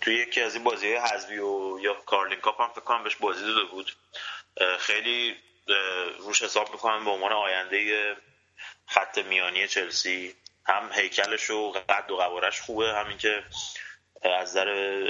توی 0.00 0.14
یکی 0.14 0.40
از 0.40 0.54
این 0.54 0.64
بازی 0.64 0.86
حذفی 0.86 1.38
و 1.38 1.78
یا 1.82 1.94
کارلین 2.06 2.40
کاپ 2.40 2.60
هم 2.60 2.68
فکر 2.68 2.80
کنم 2.80 3.04
بهش 3.04 3.16
بازی 3.16 3.40
داده 3.40 3.70
بود. 3.70 3.86
خیلی 4.78 5.36
روش 6.18 6.42
حساب 6.42 6.72
می‌کنم 6.72 7.04
به 7.04 7.10
عنوان 7.10 7.32
آینده 7.32 8.16
خط 8.86 9.18
میانی 9.18 9.68
چلسی. 9.68 10.34
هم 10.66 10.90
هیکلش 10.92 11.50
و 11.50 11.72
قد 11.72 12.10
و 12.10 12.16
قوارش 12.16 12.60
خوبه 12.60 12.94
همین 12.94 13.18
که 13.18 13.44
از 14.22 14.50
نظر 14.50 15.00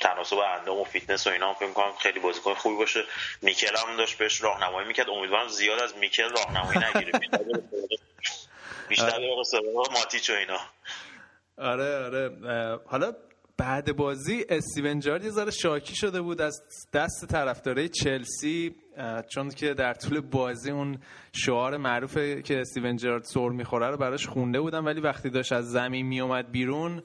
تناسب 0.00 0.38
اندام 0.38 0.78
و 0.80 0.84
فیتنس 0.84 1.26
و 1.26 1.30
اینا 1.30 1.48
هم 1.48 1.54
فکر 1.54 1.66
می‌کنم 1.66 1.92
خیلی 1.96 2.20
بازیکن 2.20 2.54
خوبی 2.54 2.76
باشه. 2.76 3.04
میکل 3.42 3.76
هم 3.76 3.96
داشت 3.96 4.18
بهش 4.18 4.40
راهنمایی 4.40 4.88
می‌کرد. 4.88 5.10
امیدوارم 5.10 5.48
زیاد 5.48 5.82
از 5.82 5.96
میکل 5.96 6.28
راهنمایی 6.28 6.78
نگیره. 6.78 7.12
بیشتر 8.88 9.18
بره 9.18 9.44
سراغ 9.44 9.92
ماتیچ 9.92 10.30
و 10.30 10.32
اینا. 10.32 10.60
آره 11.58 12.04
آره. 12.04 12.30
حالا 12.86 13.16
بعد 13.58 13.96
بازی 13.96 14.44
استیون 14.48 15.00
جرارد 15.00 15.24
یه 15.24 15.30
ذره 15.30 15.50
شاکی 15.50 15.96
شده 15.96 16.20
بود 16.20 16.40
از 16.40 16.62
دست 16.92 17.26
طرفدارای 17.28 17.88
چلسی 17.88 18.74
چون 19.28 19.50
که 19.50 19.74
در 19.74 19.94
طول 19.94 20.20
بازی 20.20 20.70
اون 20.70 20.98
شعار 21.32 21.76
معروفه 21.76 22.42
که 22.42 22.60
استیون 22.60 22.96
جارد 22.96 23.22
سر 23.22 23.48
می‌خوره 23.48 23.86
رو 23.86 23.96
براش 23.96 24.26
خونده 24.26 24.60
بودن 24.60 24.84
ولی 24.84 25.00
وقتی 25.00 25.30
داشت 25.30 25.52
از 25.52 25.70
زمین 25.70 26.06
میومد 26.06 26.50
بیرون 26.50 27.02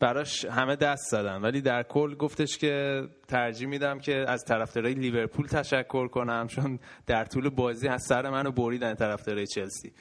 براش 0.00 0.44
همه 0.44 0.76
دست 0.76 1.10
زدن. 1.10 1.40
ولی 1.42 1.60
در 1.60 1.82
کل 1.82 2.14
گفتش 2.14 2.58
که 2.58 3.02
ترجیح 3.28 3.68
میدم 3.68 3.98
که 3.98 4.24
از 4.28 4.44
طرفدارای 4.44 4.94
لیورپول 4.94 5.46
تشکر 5.46 6.08
کنم 6.08 6.46
چون 6.46 6.78
در 7.06 7.24
طول 7.24 7.48
بازی 7.48 7.88
از 7.88 8.02
سر 8.08 8.30
منو 8.30 8.52
بریدن 8.52 8.94
طرفدارای 8.94 9.46
چلسی. 9.46 9.92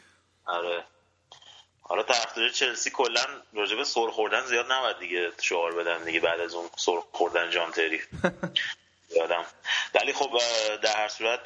آره. 0.45 0.90
حالا 1.91 2.03
طرفدار 2.03 2.49
چلسی 2.49 2.89
کلا 2.89 3.25
راجع 3.53 3.75
به 3.75 3.83
سر 3.83 4.09
خوردن 4.09 4.45
زیاد 4.45 4.71
نباید 4.71 4.99
دیگه 4.99 5.31
شعار 5.41 5.75
بدن 5.75 6.03
دیگه 6.03 6.19
بعد 6.19 6.39
از 6.39 6.53
اون 6.53 6.69
سر 6.75 6.99
خوردن 7.11 7.49
جان 7.49 7.71
تری. 7.71 8.01
یادم. 9.15 9.45
ولی 9.93 10.13
خب 10.13 10.41
در 10.83 10.97
هر 10.97 11.07
صورت 11.07 11.39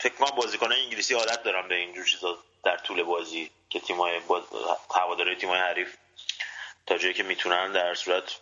فکر 0.00 0.14
کنم 0.14 0.36
بازیکنان 0.36 0.78
انگلیسی 0.78 1.14
عادت 1.14 1.42
دارن 1.42 1.68
به 1.68 1.74
اینجور 1.74 2.04
چیزا 2.04 2.38
در 2.64 2.76
طول 2.76 3.02
بازی 3.02 3.50
که 3.70 3.80
تیمای 3.80 4.20
باز... 4.20 4.42
تیمای 5.40 5.60
حریف 5.60 5.96
تا 6.86 6.98
جایی 6.98 7.14
که 7.14 7.22
می‌تونن 7.22 7.72
در 7.72 7.86
هر 7.86 7.94
صورت 7.94 8.36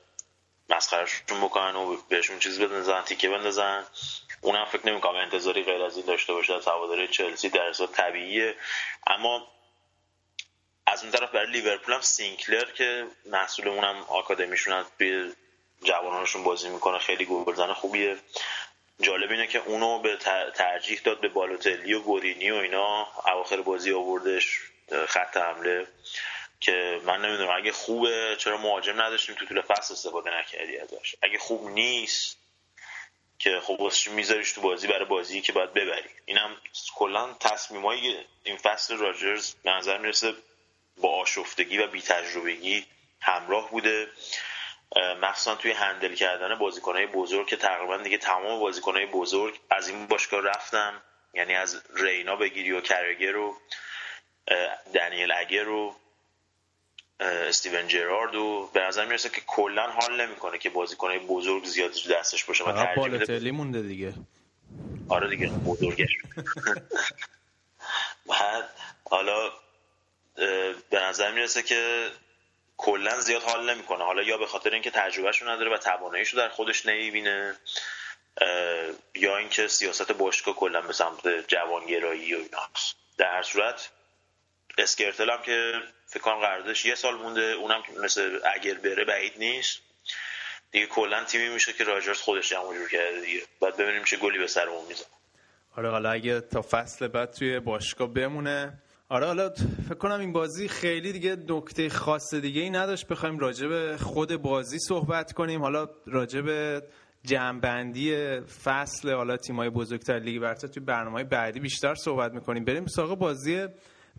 مسخرهشون 0.68 1.40
بکنن 1.40 1.76
و 1.76 1.96
بهشون 2.08 2.38
چیز 2.38 2.60
بندازن 2.60 3.02
تیکه 3.02 3.28
بندازن. 3.28 3.84
اونم 4.40 4.64
فکر 4.64 4.86
نمی‌کنم 4.86 5.16
انتظاری 5.16 5.62
غیر 5.62 5.82
از 5.82 5.96
این 5.96 6.06
داشته 6.06 6.32
باشه 6.32 6.54
از 6.54 6.68
هواداری 6.68 7.08
چلسی 7.08 7.48
در 7.48 7.72
طبیعیه. 7.72 8.54
اما 9.06 9.48
از 10.86 11.02
اون 11.02 11.12
طرف 11.12 11.30
برای 11.30 11.50
لیورپول 11.50 11.94
هم 11.94 12.00
سینکلر 12.00 12.64
که 12.64 13.06
محصول 13.26 13.68
اونم 13.68 14.04
آکادمیشون 14.08 14.84
توی 14.98 15.32
جوانانشون 15.84 16.44
بازی 16.44 16.68
می‌کنه 16.68 16.98
خیلی 16.98 17.24
گلزن 17.24 17.72
خوبیه. 17.72 18.16
جالب 19.00 19.30
اینه 19.30 19.46
که 19.46 19.58
اونو 19.58 19.98
به 19.98 20.16
تر- 20.16 20.50
ترجیح 20.50 21.00
داد 21.04 21.20
به 21.20 21.28
بالوتلی 21.28 21.94
و 21.94 22.00
گورینی 22.00 22.50
و 22.50 22.54
اینا 22.54 23.08
اواخر 23.26 23.60
بازی 23.60 23.92
آوردش 23.92 24.60
خط 25.06 25.36
حمله 25.36 25.86
که 26.60 27.00
من 27.04 27.24
نمی‌دونم 27.24 27.56
اگه 27.56 27.72
خوبه 27.72 28.36
چرا 28.38 28.56
مهاجم 28.56 29.00
نداشتیم 29.00 29.34
تو 29.34 29.46
طول 29.46 29.60
فصل 29.60 29.94
استفاده 29.94 30.38
نکردی 30.38 30.78
ازش؟ 30.78 31.14
اگه 31.22 31.38
خوب 31.38 31.70
نیست 31.70 32.39
که 33.40 33.60
خب 33.60 33.80
واسه 33.80 34.10
میذاریش 34.10 34.52
تو 34.52 34.60
بازی 34.60 34.86
برای 34.86 35.04
بازی 35.04 35.40
که 35.40 35.52
باید 35.52 35.72
ببری. 35.72 36.08
اینم 36.24 36.56
کلا 36.94 37.34
تصمیمای 37.40 38.24
این 38.44 38.56
فصل 38.56 38.96
راجرز 38.96 39.54
به 39.54 39.70
نظر 39.70 39.98
می‌رسه 39.98 40.34
با 40.96 41.20
آشفتگی 41.20 41.78
و 41.78 41.86
بی 41.86 42.02
تجربگی 42.02 42.86
همراه 43.20 43.70
بوده. 43.70 44.08
مخصوصا 45.20 45.54
توی 45.54 45.70
هندل 45.70 46.14
کردن 46.14 46.58
بازیکنهای 46.58 47.06
بزرگ 47.06 47.46
که 47.46 47.56
تقریبا 47.56 47.96
دیگه 47.96 48.18
تمام 48.18 48.60
بازیکنهای 48.60 49.06
بزرگ 49.06 49.60
از 49.70 49.88
این 49.88 50.06
باشگاه 50.06 50.40
رفتن. 50.40 51.02
یعنی 51.34 51.54
از 51.54 51.82
رینا 51.96 52.36
بگیری 52.36 52.72
و 52.72 52.80
کرگر 52.80 53.36
و 53.36 53.56
دنیل 54.94 55.32
اگر 55.32 55.68
و 55.68 55.96
استیون 57.20 57.88
جرارد 57.88 58.34
و 58.34 58.70
به 58.74 58.80
نظر 58.80 59.04
می‌رسه 59.04 59.28
که 59.28 59.40
کلا 59.46 59.90
حال 59.90 60.26
نمی‌کنه 60.26 60.58
که 60.58 60.70
بازیکنهای 60.70 61.18
بزرگ 61.18 61.64
زیاد 61.64 61.92
دستش 62.10 62.44
باشه 62.44 62.64
و 62.64 62.86
بالوتلی 62.96 63.50
مونده 63.50 63.82
دیگه. 63.82 64.14
آره 65.08 65.28
دیگه 65.28 65.46
بزرگش 65.46 66.16
بعد 68.30 68.70
حالا 69.10 69.50
به 70.90 71.00
نظر 71.00 71.32
می‌رسه 71.32 71.62
که 71.62 72.10
کلا 72.76 73.20
زیاد 73.20 73.42
حال 73.42 73.74
نمی‌کنه. 73.74 74.04
حالا 74.04 74.22
یا 74.22 74.38
به 74.38 74.46
خاطر 74.46 74.70
اینکه 74.70 74.90
تجربهشو 74.90 75.48
نداره 75.48 75.74
و 75.74 75.76
تواناییشو 75.76 76.36
در 76.36 76.48
خودش 76.48 76.86
نمی‌بینه 76.86 77.56
یا 79.14 79.36
اینکه 79.36 79.68
سیاست 79.68 80.12
باشگاه 80.12 80.54
کلا 80.54 80.80
به 80.80 80.92
سمت 80.92 81.48
جوانگرایی 81.48 82.34
و 82.34 82.38
ایناست. 82.38 82.96
در 83.18 83.34
هر 83.34 83.42
صورت 83.42 83.90
اسکرتل 84.78 85.30
هم 85.30 85.42
که 85.42 85.72
فکر 86.10 86.22
کنم 86.22 86.40
قراردادش 86.40 86.84
یه 86.84 86.94
سال 86.94 87.14
مونده 87.14 87.40
اونم 87.40 87.82
مثل 88.04 88.38
اگر 88.54 88.74
بره 88.74 89.04
بعید 89.04 89.32
نیست. 89.38 89.80
دیگه 90.70 90.86
کلا 90.86 91.24
تیمی 91.24 91.48
میشه 91.48 91.72
که 91.72 91.84
راجرز 91.84 92.18
خودش 92.18 92.50
جمع 92.50 92.74
جور 92.74 92.88
کرده 92.88 93.20
دیگه. 93.20 93.40
بعد 93.62 93.76
ببینیم 93.76 94.04
چه 94.04 94.16
گلی 94.16 94.38
به 94.38 94.46
سرمون 94.46 94.86
می‌زنه. 94.88 95.06
آره 95.76 95.90
حالا 95.90 96.10
اگه 96.10 96.40
تا 96.40 96.62
فصل 96.70 97.08
بعد 97.08 97.30
توی 97.30 97.60
باشگاه 97.60 98.12
بمونه. 98.12 98.82
آره 99.08 99.26
حالا 99.26 99.50
فکر 99.88 99.94
کنم 99.94 100.20
این 100.20 100.32
بازی 100.32 100.68
خیلی 100.68 101.12
دیگه 101.12 101.36
نکته 101.48 101.88
خاص 101.88 102.34
دیگه 102.34 102.60
ای 102.60 102.70
نداشت. 102.70 103.06
بخوایم 103.06 103.38
راجع 103.38 103.66
به 103.66 103.96
خود 103.96 104.36
بازی 104.36 104.78
صحبت 104.78 105.32
کنیم. 105.32 105.62
حالا 105.62 105.88
راجع 106.06 106.40
به 106.40 106.82
جمعبندی 107.24 108.40
فصل 108.40 109.12
حالا 109.12 109.36
تیمای 109.36 109.70
بزرگتر 109.70 110.18
لیگ 110.18 110.42
برتر 110.42 110.68
توی 110.68 110.82
برنامه 110.82 111.24
بعدی 111.24 111.60
بیشتر 111.60 111.94
صحبت 111.94 112.32
می‌کنیم. 112.32 112.64
بریم 112.64 112.86
سراغ 112.86 113.18
بازی 113.18 113.66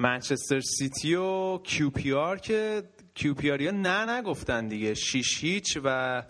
منچستر 0.02 0.60
سیتی 0.60 1.16
و 1.16 1.58
کیو 1.58 1.89
پی 1.89 2.14
آر 2.14 2.38
که 2.38 2.84
کیو 3.16 3.34
پی 3.34 3.52
آر 3.52 3.62
نه 3.62 4.12
نگفتن 4.12 4.68
دیگه. 4.68 4.93
شیش 4.93 5.43
هیچ 5.43 5.78
و 5.84 6.24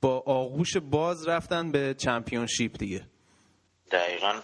با 0.00 0.22
آغوش 0.26 0.76
باز 0.76 1.28
رفتن 1.28 1.72
به 1.72 1.94
Championship 1.94 2.78
دیگه. 2.78 3.06
دقیقا 3.90 4.40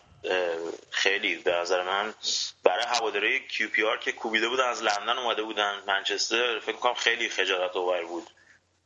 خیلی 0.91 1.37
به 1.37 1.53
نظر 1.53 1.83
من 1.83 2.15
برای 2.65 2.85
هواداره 2.87 3.39
کیو 3.39 3.69
پی 3.69 3.83
آر 3.83 3.99
که 3.99 4.13
کوبیده 4.13 4.49
بودن 4.49 4.69
از 4.69 4.83
لندن 4.83 5.19
اومده 5.19 5.43
بودن 5.43 5.73
منچستر 5.87 6.59
فکر 6.59 6.77
کنم 6.77 6.95
خیلی 6.95 7.29
خجالت 7.29 7.77
آور 7.77 8.05
بود. 8.05 8.27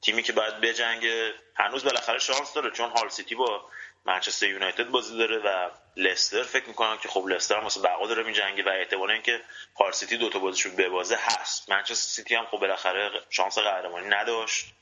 تیمی 0.01 0.23
که 0.23 0.33
باید 0.33 0.61
بجنگه 0.61 1.33
هنوز 1.57 1.85
بالاخره 1.85 2.19
شانس 2.19 2.55
داره 2.55 2.71
چون 2.71 2.91
هال 2.91 3.09
سیتی 3.09 3.35
با 3.35 3.65
منچستر 4.07 4.47
یونایتد 4.49 4.89
بازی 4.89 5.19
داره 5.19 5.39
و 5.39 5.71
لستر 5.97 6.43
فکر 6.43 6.69
می‌کنم 6.69 6.97
که 7.03 7.09
خب 7.09 7.27
لستر 7.27 7.57
هم 7.57 7.63
واسه 7.63 7.81
بقا 7.81 8.07
داره 8.07 8.23
میجنگه 8.23 8.63
و 8.65 8.69
احتمال 8.69 9.11
اینکه 9.11 9.41
هال 9.81 9.93
سیتی 9.93 10.17
دو 10.17 10.29
تا 10.29 10.39
بازیشون 10.39 10.77
ببازه 10.77 11.17
هست. 11.21 11.71
منچستر 11.71 11.95
سیتی 12.23 12.35
هم 12.35 12.45
خب 12.51 12.59
بالاخره 12.59 13.11
شانس 13.31 13.59
قهرمانی 13.59 14.07
نداشت. 14.09 14.75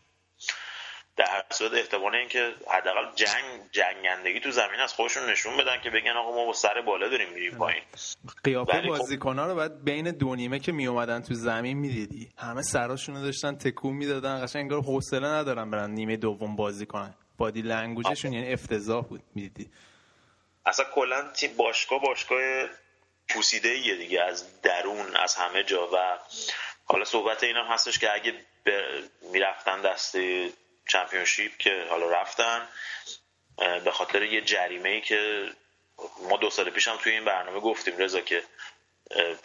در 1.16 1.26
هر 1.30 1.44
صورت 1.50 1.72
احتمال 1.72 2.14
اینکه 2.14 2.54
حداقل 2.70 3.14
جنگ 3.14 3.70
جنگندگی 3.72 4.40
تو 4.40 4.50
زمین 4.50 4.80
از 4.80 4.92
خودشون 4.92 5.30
نشون 5.30 5.56
بدن 5.56 5.80
که 5.82 5.90
بگن 5.90 6.10
آقا 6.10 6.30
ما 6.34 6.44
با 6.44 6.52
سر 6.52 6.80
بالا 6.86 7.08
داریم 7.08 7.28
میریم 7.32 7.58
پایین. 7.58 7.82
قیافه 8.44 8.72
خب- 8.72 8.88
بازیکن‌ها 8.88 9.46
رو 9.46 9.54
باید 9.54 9.84
بین 9.84 10.10
دو 10.10 10.34
نیمه 10.34 10.58
که 10.58 10.72
می 10.72 10.86
اومدن 10.86 11.22
تو 11.22 11.34
زمین 11.34 11.78
می‌دیدی. 11.78 12.28
همه 12.38 12.62
سراشون 12.62 13.16
رو 13.16 13.22
داشتن 13.22 13.56
تکون 13.56 13.92
می‌دادن. 13.96 14.44
قشنگ 14.44 14.62
انگار 14.62 14.80
حوصله 14.80 15.28
ندارن 15.28 15.70
برن 15.70 15.90
نیمه 15.90 16.16
دوم 16.16 16.56
بازی 16.56 16.86
کنن. 16.86 17.14
body 17.40 17.62
language 17.62 18.09
شون 18.09 18.32
یعنی 18.32 18.52
افتضاح 18.52 19.04
بود 19.04 19.22
می‌دیدی. 19.34 19.70
اصلا 20.66 20.84
کلا 20.94 21.30
تیم 21.32 21.56
باشگاه 21.56 22.00
باشگاه 22.00 22.68
پوسیده 23.28 23.68
ایه 23.68 23.96
دیگه 23.96 24.22
از 24.22 24.62
درون 24.62 25.16
از 25.16 25.34
همه 25.34 25.62
جا. 25.64 25.88
و 25.92 26.18
حالا 26.84 27.04
صحبت 27.04 27.42
اینم 27.42 27.66
هستش 27.66 27.98
که 27.98 28.14
اگه 28.14 28.32
ب- 28.66 28.70
می‌رفتن 29.32 29.80
دست 29.82 30.16
Championship 30.88 31.56
که 31.56 31.86
حالا 31.90 32.10
رفتن 32.10 32.68
به 33.84 33.90
خاطر 33.90 34.22
یه 34.22 34.40
جریمه 34.40 34.88
ای 34.88 35.00
که 35.00 35.48
ما 36.30 36.36
دو 36.36 36.50
سال 36.50 36.70
پیش 36.70 36.88
هم 36.88 36.96
توی 36.96 37.12
این 37.12 37.24
برنامه 37.24 37.60
گفتیم 37.60 37.96
رضا 37.96 38.20
که 38.20 38.42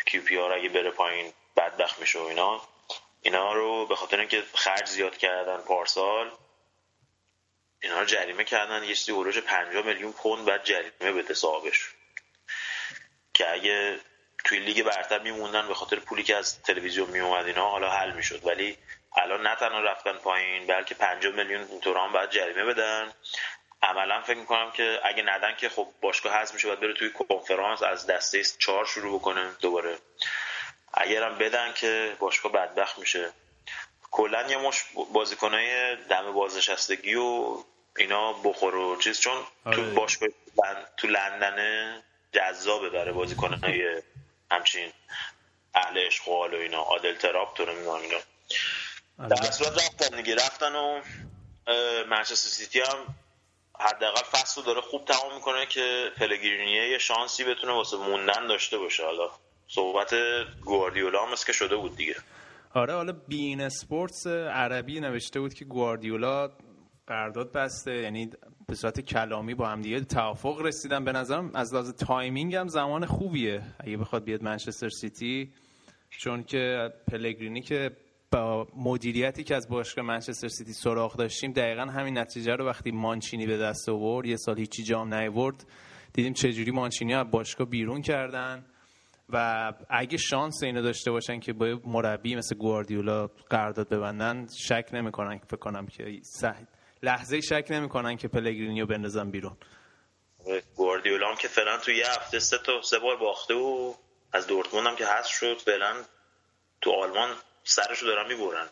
کیو 0.06 0.22
پی 0.24 0.38
آر 0.38 0.54
اگه 0.54 0.70
بره 0.70 0.92
پایین 0.92 1.34
بدبخت 1.58 2.00
میشه 2.00 2.20
و 2.20 2.24
اینا. 2.24 2.62
اینا 3.22 3.54
رو 3.54 3.86
به 3.86 3.96
خاطر 3.96 4.20
اینکه 4.20 4.44
خرج 4.54 4.86
زیاد 4.86 5.18
کردن 5.18 5.58
پارسال 5.58 6.32
اینا 7.86 8.00
رو 8.00 8.06
جریمه 8.06 8.44
کردن 8.44 8.84
یه 8.84 8.96
چیزی 8.96 9.12
اوروج 9.12 9.40
50 9.40 9.86
میلیون 9.86 10.12
پوند 10.12 10.46
بعد 10.46 10.64
جریمه 10.64 11.12
بده 11.12 11.34
صاحبش. 11.34 11.90
که 13.34 13.52
اگه 13.52 14.00
توی 14.44 14.60
لیگ 14.60 14.84
برتر 14.84 15.20
میموندن 15.20 15.68
به 15.68 15.74
خاطر 15.74 16.00
پولی 16.00 16.24
که 16.24 16.36
از 16.36 16.62
تلویزیون 16.62 17.10
میومد 17.10 17.46
اینا 17.46 17.70
حالا 17.70 17.90
حل 17.90 18.12
می‌شد. 18.12 18.46
ولی 18.46 18.78
الان 19.16 19.48
نه 19.48 19.56
تنها 19.56 19.80
رفتن 19.80 20.14
پایین 20.14 20.68
بلکه 20.68 20.96
50 20.96 21.34
میلیون 21.34 21.68
اینطور 21.70 21.98
هم 21.98 22.12
باید 22.12 22.30
جریمه 22.30 22.64
بدن. 22.64 23.14
عملا 23.82 24.22
فکر 24.22 24.38
می‌کنم 24.38 24.72
که 24.72 25.00
اگه 25.04 25.24
ندن 25.24 25.56
که 25.56 25.70
خب 25.70 25.88
باشگاه 26.02 26.34
حذف 26.34 26.54
میشه 26.54 26.68
باید 26.68 26.80
بره 26.80 26.94
توی 26.94 27.12
کنفرانس 27.12 27.84
از 27.84 28.08
دسته 28.08 28.44
چهار 28.60 28.86
شروع 28.86 29.20
بکنه 29.20 29.52
دوباره. 29.62 29.98
اگرم 30.94 31.38
بدن 31.38 31.74
که 31.74 32.16
باشگاه 32.20 32.52
بدبخت 32.52 33.00
میشه. 33.00 33.32
کلا 34.12 34.48
یه 34.50 34.58
مش 34.58 34.84
بازیکنای 35.14 35.96
دم 35.96 36.34
بازنشستگی 36.34 37.16
و 37.16 37.58
اینا 37.98 38.34
بخور 38.34 38.76
و 38.76 38.98
چیز 39.02 39.20
چون 39.20 39.34
آره. 39.66 39.76
تو 39.76 39.96
باشگاه 39.96 40.30
لن- 40.64 40.86
تو 40.98 41.08
لندن 41.08 41.58
جذابه 42.32 42.90
برای 42.90 43.12
بازیکنای 43.14 44.02
همچین 44.52 44.92
اهل 45.76 45.98
عشق 45.98 46.28
و 46.28 46.32
اینا. 46.32 46.78
عادل 46.82 47.16
تعرابت 47.16 47.54
و 47.54 47.66
نمی‌دونم 47.66 48.02
اینا. 48.02 48.18
در 49.30 49.44
هر 49.46 49.52
صورت 49.52 49.72
رفتن 49.74 50.18
دیگه. 50.22 50.36
رفتن 50.36 50.76
و 50.76 51.02
منچستر 52.10 52.50
سیتی 52.50 52.80
هم 52.80 53.16
حداقل 53.80 54.22
فصل 54.24 54.62
رو 54.62 54.68
داره 54.68 54.82
خوب 54.82 55.06
تمام 55.06 55.36
می‌کنه 55.36 55.66
که 55.66 56.12
پلگرینیه 56.18 56.90
یه 56.90 56.98
شانسی 56.98 57.44
بتونه 57.44 57.74
واسه 57.74 57.98
موندن 57.98 58.48
داشته 58.48 58.78
باشه. 58.78 59.04
حالا 59.06 59.30
صحبت 59.68 60.14
گواردیولا 60.66 61.26
هم 61.26 61.36
که 61.46 61.54
شده 61.54 61.76
بود 61.76 61.96
دیگه. 61.96 62.16
آره 62.74 62.94
حالا 62.94 63.12
beIN 63.28 63.62
Sports 63.62 64.28
عربی 64.28 65.00
نوشته 65.00 65.40
بود 65.40 65.54
که 65.54 65.66
گواردیولا 65.66 66.52
قرارداد 67.08 67.52
بسته 67.52 67.92
یعنی 67.92 68.30
به 68.68 68.76
صورت 68.76 69.00
کلامی 69.00 69.54
با 69.54 69.68
هم 69.68 69.82
دیگه 69.82 70.00
توافق 70.00 70.62
رسیدن. 70.62 71.04
به 71.04 71.12
نظرم 71.12 71.52
از 71.54 71.74
لحاظ 71.74 71.94
timing 71.94 72.56
هم 72.56 72.68
زمان 72.68 73.06
خوبیه 73.06 73.62
اگه 73.80 73.98
بخواد 73.98 74.24
بیاد 74.24 74.44
منچستر 74.44 74.90
سیتی 74.90 75.54
چون 76.10 76.44
که 76.44 76.94
پلگرینی 77.12 77.62
که 77.62 77.92
با 78.32 78.68
مدیریتی 78.76 79.44
که 79.44 79.56
از 79.56 79.70
باشگاه 79.70 80.06
منچستر 80.06 80.48
سیتی 80.48 80.74
سراغ 80.74 81.16
داشتیم 81.16 81.52
دقیقا 81.52 81.82
همین 81.82 82.18
نتیجه 82.18 82.56
رو 82.56 82.66
وقتی 82.66 82.92
مانچینی 82.92 83.46
به 83.46 83.58
دست 83.58 83.90
آورد 83.90 84.28
یه 84.28 84.38
سال 84.38 84.60
هیچی 84.60 84.84
جام 84.84 85.14
نیورد 85.14 85.66
دیدیم 86.14 86.34
چجوری 86.34 86.72
مانچینی 86.72 87.14
از 87.14 87.32
باشگاه 87.32 87.70
بیرون 87.70 88.02
کردن 88.02 88.66
و 89.30 89.74
اگه 89.90 90.18
شانس 90.18 90.64
اینو 90.64 90.82
داشته 90.82 91.12
باشن 91.12 91.40
که 91.40 91.54
با 91.54 91.80
مربی 91.86 92.36
مثل 92.36 92.56
گواردیولا 92.56 93.28
قرارداد 93.28 93.90
ببندن 93.90 94.48
شک 94.68 94.90
نمی‌کنن. 94.94 95.38
فکر 95.38 95.58
کنم 95.58 95.86
که 95.86 96.22
لحظه 97.04 97.42
شک 97.42 97.68
نمی‌کنن 97.70 98.18
که 98.18 98.28
پلگرینیو 98.28 98.86
بندازن 98.86 99.32
بیرون. 99.32 99.58
گواردیولا 100.76 101.30
هم 101.30 101.36
که 101.36 101.48
فعلا 101.48 101.78
تو 101.78 101.92
یه 101.92 102.08
هفته 102.08 102.40
سه 102.40 102.58
تا 102.58 102.82
سه 102.82 103.00
بار 103.00 103.18
باخته 103.18 103.54
و 103.54 103.94
از 104.34 104.48
دورتموند 104.48 104.88
هم 104.88 104.96
که 104.96 105.06
حذف 105.06 105.32
شد 105.32 105.58
فعلا 105.58 105.94
تو 106.82 106.92
آلمان 106.92 107.30
سرشو 107.64 108.06
دارن 108.06 108.28
می‌برن. 108.28 108.68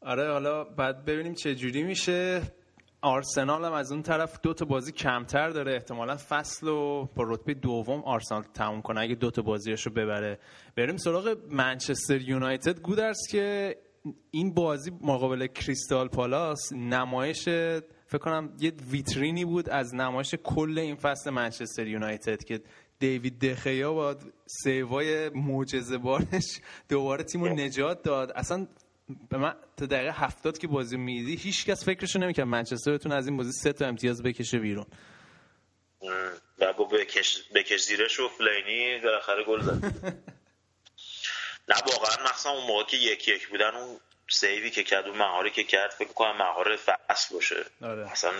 آره 0.00 0.32
حالا 0.32 0.64
بعد 0.64 1.04
ببینیم 1.04 1.34
چه 1.34 1.54
جوری 1.54 1.82
میشه. 1.82 2.42
آرسنال 3.02 3.64
هم 3.64 3.72
از 3.72 3.92
اون 3.92 4.02
طرف 4.02 4.40
دو 4.40 4.54
تا 4.54 4.64
بازی 4.64 4.92
کمتر 4.92 5.50
داره. 5.50 5.74
احتمالا 5.74 6.16
فصل 6.16 6.68
و 6.68 7.04
با 7.04 7.24
رتبه 7.26 7.54
دوم 7.54 8.04
آرسنال 8.04 8.42
تموم 8.42 8.82
کنه 8.82 9.00
اگه 9.00 9.14
دو 9.14 9.30
تا 9.30 9.42
بازیش 9.42 9.86
رو 9.86 9.92
ببره. 9.92 10.38
بریم 10.76 10.96
سراغ 10.96 11.36
منچستر 11.50 12.20
یونایتد. 12.20 12.80
گودرس 12.80 13.18
که 13.30 13.76
این 14.30 14.54
بازی 14.54 14.90
مقابل 15.00 15.46
کریستال 15.46 16.08
پالاس 16.08 16.72
نمایش 16.72 17.42
فکر 18.06 18.18
کنم 18.18 18.56
یه 18.60 18.72
ویترینی 18.90 19.44
بود 19.44 19.68
از 19.68 19.94
نمایش 19.94 20.34
کل 20.34 20.78
این 20.78 20.96
فصل 20.96 21.30
منچستر 21.30 21.86
یونایتد 21.86 22.44
که 22.44 22.60
دیوید 22.98 23.38
دخیا 23.38 23.92
با 23.92 24.16
سیوای 24.46 25.28
معجزه 25.28 25.98
بارش 25.98 26.60
دوباره 26.88 27.24
تیم 27.24 27.44
رو 27.44 27.48
نجات 27.48 28.02
داد. 28.02 28.32
اصلا 28.34 28.66
به 29.28 29.38
من 29.38 29.54
تا 29.76 29.86
دقیقه 29.86 30.12
هفتاد 30.12 30.58
که 30.58 30.66
بازی 30.66 30.96
میدی 30.96 31.36
هیچ 31.36 31.66
کس 31.66 31.84
فکرشو 31.84 32.18
نمی‌کرد 32.18 32.46
منچستر 32.46 32.92
بتونه 32.92 33.14
از 33.14 33.28
این 33.28 33.36
بازی 33.36 33.52
سه 33.52 33.72
تا 33.72 33.86
امتیاز 33.86 34.22
بکشه 34.22 34.58
بیرون. 34.58 34.86
و 36.58 36.72
با 36.72 36.84
بکش, 36.84 37.42
بکش 37.54 37.80
زیرش 37.80 38.20
و 38.20 38.28
فلینی 38.28 39.00
بالاخره 39.04 39.44
گل 39.44 39.60
زد. 39.60 39.84
نه 41.70 41.76
واقعا 41.76 42.24
مخصوصا 42.24 42.50
اون 42.50 42.66
موقع 42.66 42.84
که 42.84 42.96
یک 42.96 43.28
یک 43.28 43.48
بودن 43.48 43.74
اون 43.74 44.00
سیوی 44.28 44.70
که 44.70 44.82
کرد 44.82 45.06
اون 45.06 45.16
مهاری 45.16 45.50
که 45.50 45.64
کرد 45.64 45.90
فکر 45.90 46.12
کنم 46.12 46.36
مهار 46.36 46.76
فصل 46.76 47.34
باشه. 47.34 47.64
آره. 47.82 48.12
اصلا 48.12 48.32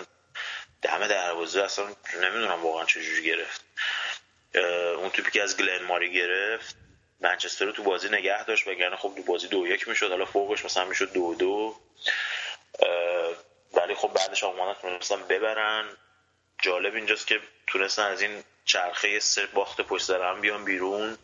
دم 0.83 1.07
دروازه 1.07 1.63
اصلا 1.63 1.87
نمی‌دونم 2.15 2.63
واقعا 2.63 2.85
چجوری 2.85 3.23
گرفت. 3.23 3.65
اون 4.97 5.11
توپی 5.11 5.31
که 5.31 5.43
از 5.43 5.57
گلن 5.57 5.83
ماری 5.83 6.13
گرفت 6.13 6.77
منچستر 7.21 7.65
رو 7.65 7.73
تو 7.73 7.83
بازی 7.83 8.09
نگه 8.09 8.45
داشت 8.45 8.67
وگرنه 8.67 8.97
خب 8.97 9.13
تو 9.17 9.23
بازی 9.23 9.49
دو 9.49 9.67
یک 9.67 9.89
می‌شد 9.89 10.11
حالا 10.11 10.25
فوقش 10.25 10.65
مثلا 10.65 10.85
می‌شد 10.85 11.13
دو 11.13 11.35
دو. 11.35 11.77
ولی 13.73 13.95
خب 13.95 14.09
بعدش 14.09 14.45
آمانت 14.45 14.81
تونستن 14.81 15.23
ببرن. 15.23 15.97
جالب 16.63 16.95
اینجاست 16.95 17.27
که 17.27 17.41
تونستن 17.67 18.03
از 18.03 18.23
این 18.23 18.45
چرخه 18.65 19.21
سه 19.21 19.47
باخت 19.47 19.81
پشت 19.81 20.05
سر 20.05 20.23
هم 20.23 20.41
بیان 20.41 20.65
بیرون. 20.65 21.19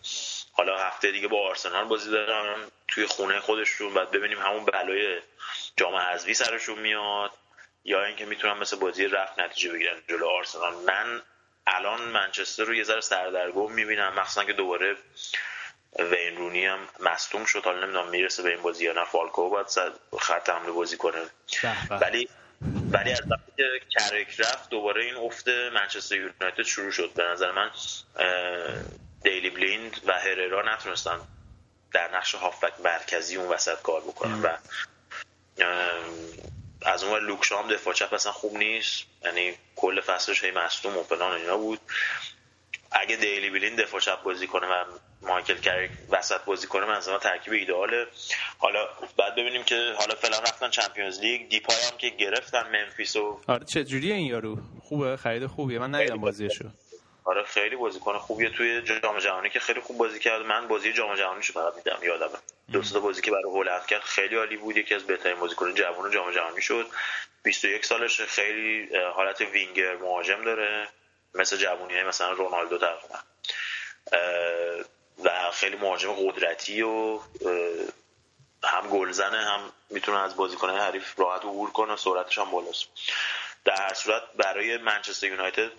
حالا 0.56 0.78
هفته 0.78 1.10
دیگه 1.10 1.28
با 1.28 1.48
آرسنال 1.48 1.84
بازی 1.84 2.10
دارن 2.10 2.56
توی 2.88 3.06
خونه 3.06 3.40
خودشون 3.40 3.94
بعد 3.94 4.10
ببینیم 4.10 4.38
همون 4.38 4.64
بلای 4.64 5.20
جام 5.76 5.96
حذفی 5.96 6.34
سرشون 6.34 6.78
میاد 6.78 7.30
یا 7.84 8.04
اینکه 8.04 8.24
می‌تونن 8.24 8.52
مثل 8.52 8.76
بازی 8.76 9.08
رفت 9.08 9.38
نتیجه 9.38 9.72
بگیرن 9.72 10.02
جلو 10.08 10.26
آرسنال. 10.26 10.74
من 10.74 11.22
الان 11.66 12.00
منچستر 12.00 12.64
رو 12.64 12.74
یه 12.74 12.84
ذره 12.84 13.00
سردرگم 13.00 13.72
می‌بینم. 13.72 14.12
مخصوصا 14.16 14.44
که 14.44 14.52
دوباره 14.52 14.96
وین 15.98 16.36
رونی 16.36 16.66
هم 16.66 16.78
مصدوم 17.00 17.44
شد. 17.44 17.64
حالا 17.64 17.80
نمی‌دونم 17.80 18.08
می‌رسه 18.08 18.42
به 18.42 18.48
این 18.48 18.62
بازی 18.62 18.84
یا 18.84 18.92
نه. 18.92 19.04
فالکو 19.04 19.50
باید 19.50 19.66
خط 20.20 20.50
حمله 20.50 20.70
بازی 20.70 20.96
کنه. 20.96 21.22
ولی 21.90 22.28
ولی 22.92 23.12
از 23.12 23.22
وقتی 23.30 23.52
که 23.56 23.80
کرک 23.90 24.40
رفت 24.40 24.70
دوباره 24.70 25.04
این 25.04 25.16
افت 25.16 25.48
منچستر 25.48 26.16
یونایتد 26.16 26.62
شروع 26.62 26.90
شد. 26.90 27.12
به 27.14 27.22
نظر 27.22 27.52
من 27.52 27.70
دیلی 29.22 29.50
بلیند 29.50 30.00
و 30.06 30.12
هررا 30.12 30.74
نتونستن 30.74 31.20
در 31.92 32.16
نقش 32.16 32.34
هافبک 32.34 32.72
مرکزی 32.84 33.36
اون 33.36 33.48
وسط 33.48 33.82
کار 33.82 34.00
بکنن 34.00 34.42
و 34.42 34.56
از 36.82 37.04
اون 37.04 37.12
ور 37.12 37.20
لوک 37.20 37.44
شا 37.44 37.56
هم 37.56 37.68
دفاع 37.68 37.94
چپ 37.94 38.12
اصلا 38.12 38.32
خوب 38.32 38.56
نیست. 38.56 39.04
یعنی 39.24 39.52
کل 39.76 40.00
فصلش 40.00 40.44
هی 40.44 40.50
مصدوم 40.50 40.96
و 40.96 41.02
فلان 41.02 41.32
اینا 41.32 41.56
بود. 41.56 41.80
اگه 42.92 43.16
دیلی 43.16 43.50
بلیند 43.50 43.76
دفاع 43.76 44.00
چپ 44.00 44.22
بازی 44.22 44.46
کنه 44.46 44.66
و 44.66 44.84
مایکل 45.22 45.56
کریک 45.56 45.90
وسط 46.10 46.44
بازی 46.44 46.66
کنه 46.66 46.86
من 46.86 47.00
ترکیب 47.00 47.52
ایدئاله. 47.52 48.06
حالا 48.58 48.88
بعد 49.18 49.32
ببینیم 49.32 49.64
که 49.64 49.94
حالا 49.98 50.14
فعلا 50.14 50.38
رفتن 50.38 50.70
Champions 50.70 51.20
League. 51.20 51.48
دیپای 51.48 51.76
هم 51.76 51.98
که 51.98 52.08
گرفتن 52.08 52.64
ممفیس 52.72 53.16
و 53.16 53.40
آره 53.46 53.64
چه 53.64 53.84
جوریه 53.84 54.14
این 54.14 54.26
یارو؟ 54.26 54.58
خوبه؟ 54.82 55.16
خرید 55.16 55.46
خوبیه؟ 55.46 55.78
من 55.78 55.94
ندیدم 55.94 56.20
بازیشو. 56.20 56.68
آره 57.26 57.44
خیلی 57.44 57.76
بازیکن 57.76 58.18
خوبیه 58.18 58.50
توی 58.50 58.82
جام 58.82 59.18
جهانی 59.18 59.50
که 59.50 59.60
خیلی 59.60 59.80
خوب 59.80 59.98
بازی 59.98 60.18
کرد. 60.18 60.42
من 60.42 60.68
بازی 60.68 60.92
جام 60.92 61.14
جهانیشو 61.14 61.52
فقط 61.52 61.74
دیدم 61.74 61.98
یادمه. 62.02 62.38
دو 62.72 62.82
تا 62.82 63.00
بازی 63.00 63.22
که 63.22 63.30
برای 63.30 63.52
هلند 63.52 63.86
کرد 63.86 64.02
خیلی 64.02 64.36
عالی 64.36 64.56
بود. 64.56 64.76
یکی 64.76 64.94
از 64.94 65.06
بهترین 65.06 65.36
بازیکن 65.36 65.74
جوان 65.74 66.10
جام 66.10 66.32
جهانی 66.32 66.62
شد. 66.62 66.86
21 67.42 67.84
سالش 67.84 68.20
خیلی 68.20 68.96
حالت 69.14 69.40
وینگر 69.40 69.96
مهاجم 69.96 70.44
داره. 70.44 70.88
مثل 71.34 71.56
جوونی 71.56 71.94
های 71.94 72.04
مثلا 72.04 72.32
رونالدو 72.32 72.78
تقریبا. 72.78 73.18
و 75.24 75.50
خیلی 75.52 75.76
مهاجم 75.76 76.12
قدرتی 76.12 76.82
و 76.82 77.20
هم 78.64 78.88
گلزنه 78.90 79.44
هم 79.44 79.72
می‌تونه 79.90 80.18
از 80.18 80.36
بازیکنهای 80.36 80.78
حریف 80.78 81.18
راحت 81.18 81.40
عبور 81.40 81.70
کنه 81.70 81.96
سرعتش 81.96 82.38
هم 82.38 82.50
بالاست. 82.50 82.86
در 83.64 83.82
هر 83.82 83.94
صورت 83.94 84.22
برای 84.36 84.76
منچستر 84.76 85.26
یونایتد 85.26 85.70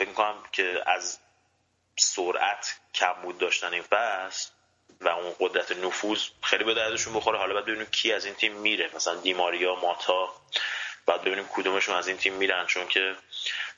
فکر 0.00 0.08
می‌کنم 0.08 0.34
که 0.52 0.82
از 0.86 1.18
سرعت 1.98 2.80
کمبود 2.94 3.38
داشتن 3.38 3.72
این 3.72 3.82
فصل 3.82 4.50
و 5.00 5.08
اون 5.08 5.32
قدرت 5.40 5.72
نفوذ 5.72 6.22
خیلی 6.42 6.64
به 6.64 6.74
دردشون 6.74 7.14
بخوره. 7.14 7.38
حالا 7.38 7.52
باید 7.52 7.66
ببینیم 7.66 7.86
کی 7.86 8.12
از 8.12 8.24
این 8.24 8.34
تیم 8.34 8.56
میره. 8.56 8.90
مثلا 8.96 9.14
دیماریا 9.14 9.74
ماتا 9.74 10.28
بعد 11.06 11.20
ببینیم 11.20 11.44
کدومشون 11.54 11.94
از 11.94 12.08
این 12.08 12.16
تیم 12.16 12.34
میرن 12.34 12.66
چون 12.66 12.88
که 12.88 13.00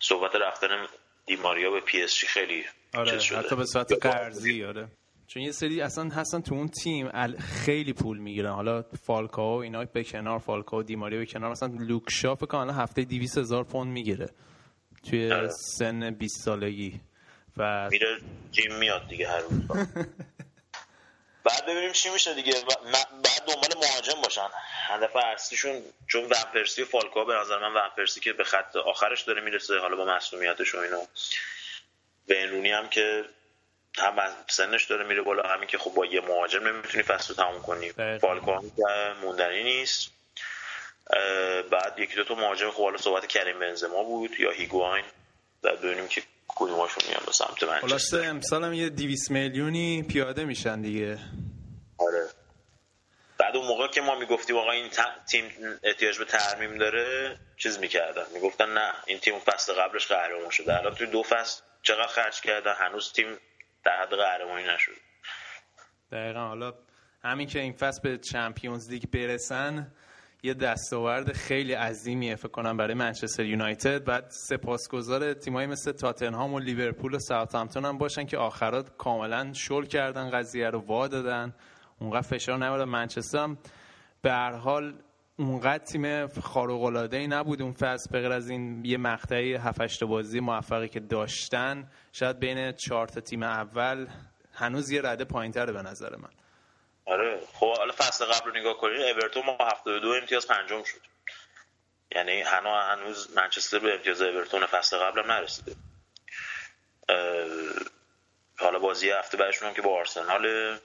صحبت 0.01 0.35
رفتن 0.35 0.87
دیماریا 1.27 1.71
به 1.71 1.81
پی 1.81 2.03
اس 2.03 2.15
جی 2.15 2.27
خیلی 2.27 2.65
آره 2.95 3.19
شده. 3.19 3.39
حتی 3.39 3.57
به 3.57 3.65
صورت 3.65 3.93
قرضی 3.93 4.65
آره. 4.65 4.89
چون 5.27 5.43
یه 5.43 5.53
سری 5.53 5.81
اصلا 5.81 6.09
هستن 6.09 6.41
تو 6.41 6.55
اون 6.55 6.69
تیم 6.69 7.37
خیلی 7.39 7.93
پول 7.93 8.19
می‌گیرن. 8.19 8.51
حالا 8.53 8.83
فالکاو 8.83 9.59
و 9.59 9.63
اینا 9.63 9.85
به 9.85 10.05
کنار 10.05 10.39
فالکاو 10.39 10.83
دیماریا 10.83 11.19
به 11.19 11.27
کنار. 11.27 11.51
مثلا 11.51 11.69
لوک 11.81 12.03
شا 12.11 12.35
فکر 12.35 12.47
کنم 12.47 12.61
الان 12.61 12.81
هفته 12.81 13.05
200 13.05 13.39
هزار 13.39 13.65
پوند 13.65 13.93
می‌گیره. 13.93 14.31
توی 15.11 15.33
آره. 15.33 15.49
سن 15.49 16.11
20 16.11 16.45
سالگی 16.45 17.01
و 17.57 17.89
میره 17.91 18.21
جیم 18.53 18.75
میاد 18.75 19.09
دیگه 19.09 19.29
هر 19.29 19.39
روز. 19.39 19.53
بعد 21.45 21.67
ببینیم 21.67 21.93
چی 21.93 22.11
میشه 22.11 22.35
دیگه. 22.35 22.53
بعد 22.93 23.45
دنبال 23.47 23.89
مهاجم 23.89 24.23
باشن. 24.23 24.49
هدف 24.87 25.17
اصلیشون 25.17 25.83
چون 26.07 26.25
ونپرسی 26.25 26.83
و 26.83 26.85
فالکا 26.85 27.25
به 27.25 27.35
نظر 27.35 27.59
من 27.59 27.75
ونپرسی 27.81 28.21
که 28.21 28.33
به 28.33 28.45
خط 28.45 28.77
آخرش 28.77 29.23
داره 29.23 29.41
می‌رسه 29.41 29.79
حالا 29.79 29.97
با 29.97 30.05
مسئولیتش 30.05 30.75
و 30.75 30.79
اینا 30.79 31.01
وینرونی 32.29 32.71
هم 32.71 32.89
که 32.89 33.25
هم 33.99 34.19
از 34.19 34.33
سنش 34.51 34.85
داره 34.85 35.05
میره 35.05 35.23
بالا 35.23 35.49
همین 35.49 35.69
که 35.69 35.79
خب 35.79 35.95
با 35.95 36.07
یه 36.07 36.21
مهاجم 36.21 36.69
نمی‌تونی 36.69 37.03
فصل 37.03 37.35
رو 37.35 37.45
تموم 37.45 37.63
کنی. 37.63 37.93
فالکا 38.19 38.59
هم 38.59 38.71
که 38.71 38.83
موندنی 39.23 39.63
نیست. 39.63 40.11
بعد 41.71 41.99
یکی 41.99 42.15
دو 42.17 42.25
تا 42.25 42.35
مهاجم 42.35 42.71
خب 42.71 42.83
حالا 42.83 42.97
صحبت 42.97 43.27
کریم 43.27 43.59
بنزما 43.59 44.03
بود 44.03 44.41
یا 44.41 44.51
هیگواین. 44.51 45.05
بعد 45.63 45.81
ببینیم 45.81 46.09
که 46.09 46.23
کدوماشون 46.49 47.05
میان 47.09 47.23
به 47.27 47.33
سمت 47.33 47.63
منچستر. 47.63 47.89
خلاصه 47.89 48.27
امسال 48.27 48.65
هم 48.65 48.73
یه 48.73 48.89
200 48.89 49.31
میلیونی 49.31 50.03
پیاده 50.03 50.45
میشن 50.45 50.81
دیگه. 50.81 51.19
آره. 51.99 52.29
بعد 53.39 53.57
اون 53.57 53.67
موقع 53.67 53.89
که 53.89 54.01
ما 54.01 54.19
می‌گفتیم 54.19 54.57
آقا 54.57 54.71
این 54.71 54.91
تیم 55.31 55.45
احتیاج 55.83 56.19
به 56.19 56.25
ترمیم 56.25 56.79
داره 56.79 57.39
چیز 57.57 57.79
می‌کردن. 57.79 58.25
می‌گفتن 58.35 58.75
نه 58.75 58.93
این 59.07 59.19
تیم 59.19 59.39
فصل 59.39 59.73
قبلش 59.73 60.07
قهرمان 60.07 60.51
شده. 60.51 60.79
الان 60.79 60.95
توی 60.95 61.07
دو 61.07 61.23
فصل 61.23 61.63
چقدر 61.83 62.07
خرج 62.07 62.41
کردن؟ 62.41 62.75
هنوز 62.79 63.13
تیم 63.13 63.39
در 63.85 64.03
حد 64.03 64.15
قهرمانی 64.15 64.65
نشد 64.65 64.93
دقیقا. 66.13 66.41
حالا 66.41 66.75
همین 67.25 67.47
که 67.47 67.61
این 67.61 67.73
فصل 67.73 68.01
به 68.03 68.19
چمپیونز 68.19 68.91
لیگ 68.91 69.03
برسن 69.13 69.93
یه 70.45 70.55
دستاورد 70.55 71.33
خیلی 71.33 71.73
عظیمیه 71.73 72.35
فکر 72.35 72.49
کنم 72.49 72.77
برای 72.77 72.95
منچستر 72.95 73.45
یونایتد 73.45 74.05
بعد 74.05 74.27
سپاسگزار 74.29 75.35
تیمایی 75.35 75.67
مثل 75.67 75.93
تاتنهام 75.93 76.55
و 76.55 76.59
لیورپول 76.59 77.15
و 77.15 77.19
ساوثهامپتون 77.19 77.85
هم 77.85 77.99
باشن 77.99 78.25
که 78.25 78.39
آخرات 78.39 78.97
کاملا 78.97 79.53
شل 79.53 79.85
کردن 79.85 80.31
قضیه 80.31 80.71
رو 80.71 80.79
وا 80.79 81.09
دادن. 81.09 81.55
اونقدر 81.99 82.21
فشار 82.21 82.59
نمیدن 82.59 82.85
منچستر 82.85 83.39
هم 83.39 83.59
به 84.23 84.33
هر 84.33 84.53
حال 84.53 84.95
اونقدر 85.37 85.85
تیم 85.85 86.27
خارق 86.27 86.83
العاده 86.83 87.17
ای 87.17 87.27
نبود 87.27 87.63
اون 87.63 87.73
فصل. 87.73 88.11
به 88.13 88.35
از 88.35 88.51
این 88.51 88.85
یه 88.85 88.99
مقطعی 88.99 89.55
7 89.55 89.81
8 89.81 90.05
بازی 90.05 90.41
موفقی 90.41 90.89
که 90.89 91.01
داشتن 91.01 91.89
شاید 92.13 92.39
بین 92.39 92.73
چهار 92.73 93.07
تا 93.07 93.21
تیم 93.21 93.43
اول 93.43 94.07
هنوز 94.53 94.91
یه 94.91 95.01
رده 95.05 95.25
پایینتره 95.25 95.73
به 95.73 95.83
نظر 95.83 96.17
من. 96.17 96.42
آره. 97.05 97.41
خب 97.55 97.77
حالا 97.77 97.93
فصل 97.93 98.25
قبل 98.25 98.51
رو 98.51 98.57
نگاه 98.57 98.79
کنید 98.79 99.03
اورتون 99.03 99.47
ما 99.47 99.57
72 99.61 100.09
امتیاز 100.09 100.47
پنجم 100.47 100.85
شد. 100.85 101.01
یعنی 102.15 102.41
هنوز 102.43 102.75
هنوز 102.75 103.37
منچستر 103.37 103.79
به 103.79 103.95
امتیاز 103.95 104.23
اورتون 104.23 104.67
فصل 104.67 104.99
قبل 104.99 105.23
هم 105.23 105.33
نرسیده. 105.33 105.77
حالا 108.59 108.79
بازی 108.79 109.11
هفته 109.11 109.37
بعدشون 109.37 109.69
هم 109.69 109.75
که 109.75 109.83
با 109.83 109.99
آرسنال 109.99 110.79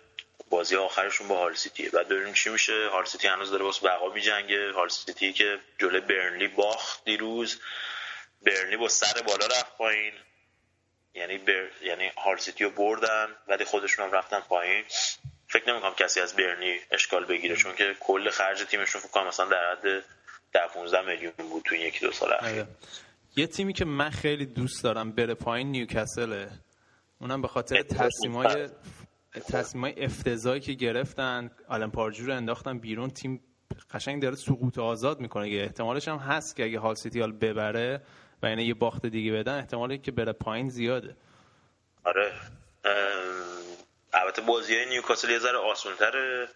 بازی 0.50 0.76
آخرشون 0.76 1.28
با 1.28 1.38
هال 1.38 1.54
سیتیه 1.54 1.90
بعد 1.90 2.08
ببینیم 2.08 2.34
چی 2.34 2.50
میشه. 2.50 2.90
هال 2.90 3.06
سیتی 3.06 3.28
هنوز 3.28 3.52
داره 3.52 3.64
واسه 3.66 3.82
بقا 3.82 4.10
میجنگه. 4.10 4.72
هال 4.72 4.90
سیتی 4.90 5.34
که 5.34 5.60
جلوی 5.80 6.02
برنلی 6.02 6.48
باخت 6.48 7.06
دیروز. 7.06 7.62
برنلی 8.42 8.78
با 8.78 8.88
سر 8.88 9.22
بالا 9.22 9.46
رفت 9.46 9.78
پایین. 9.78 10.14
یعنی 11.14 11.38
بر... 11.38 11.70
یعنی 11.82 12.08
هال 12.08 12.38
سیتی 12.38 12.64
رو 12.64 12.70
بردن 12.70 13.36
ولی 13.48 13.66
خودشون 13.66 14.06
هم 14.06 14.12
رفتن 14.12 14.40
پایین. 14.40 14.86
فکر 15.48 15.70
نمی‌کنم 15.72 15.94
کسی 15.94 16.20
از 16.20 16.36
برنی 16.36 16.76
اشکال 16.92 17.26
بگیره 17.26 17.56
چون 17.56 17.76
که 17.76 17.96
کل 18.00 18.30
خرج 18.30 18.64
تیمشون 18.64 19.02
فکر 19.02 19.12
کنم 19.12 19.28
مثلا 19.28 19.46
در 19.46 19.72
حد 19.72 20.04
10 20.54 20.60
15 20.74 21.02
میلیون 21.02 21.34
بود 21.50 21.64
تو 21.64 21.76
یکی 21.76 22.06
دو 22.06 22.12
سال 22.12 22.34
اخیر. 22.34 22.50
آره. 22.50 22.68
یه 23.36 23.48
تیمی 23.48 23.74
که 23.74 23.86
من 23.86 24.10
خیلی 24.10 24.46
دوست 24.46 24.84
دارم 24.84 25.12
بره 25.12 25.34
پایین 25.34 25.72
نیوکاسله. 25.72 26.50
اونم 27.22 27.42
به 27.42 27.48
خاطر 27.48 27.82
تصمیمای 27.82 28.70
تصمیمای 29.54 30.04
افتضاحی 30.04 30.60
که 30.60 30.74
گرفتن 30.74 31.52
آلن 31.68 31.92
پارجو 31.92 32.26
رو 32.26 32.34
انداختن 32.34 32.80
بیرون 32.80 33.10
تیم 33.10 33.44
قشنگ 33.94 34.22
داره 34.22 34.36
سقوط 34.36 34.78
آزاد 34.78 35.20
می‌کنه. 35.20 35.50
که 35.50 35.64
احتمالش 35.64 36.08
هم 36.08 36.18
هست 36.18 36.56
که 36.56 36.64
اگه 36.64 36.80
هال 36.80 36.96
سیتی 36.96 37.20
ببره 37.20 38.02
و 38.44 38.50
یعنی 38.50 38.64
یه 38.64 38.74
باخت 38.74 39.06
دیگه 39.06 39.32
بدن 39.32 39.58
احتمالی 39.58 39.98
که 39.98 40.12
بره 40.12 40.32
پایین 40.32 40.70
زیاده. 40.70 41.16
آره. 42.04 42.32
البته 44.28 44.42
بازی 44.42 44.76
های 44.76 44.86
نیوکاسل 44.86 45.30
یه 45.30 45.40
ذره 45.40 45.58
آسونتره. 45.58 46.50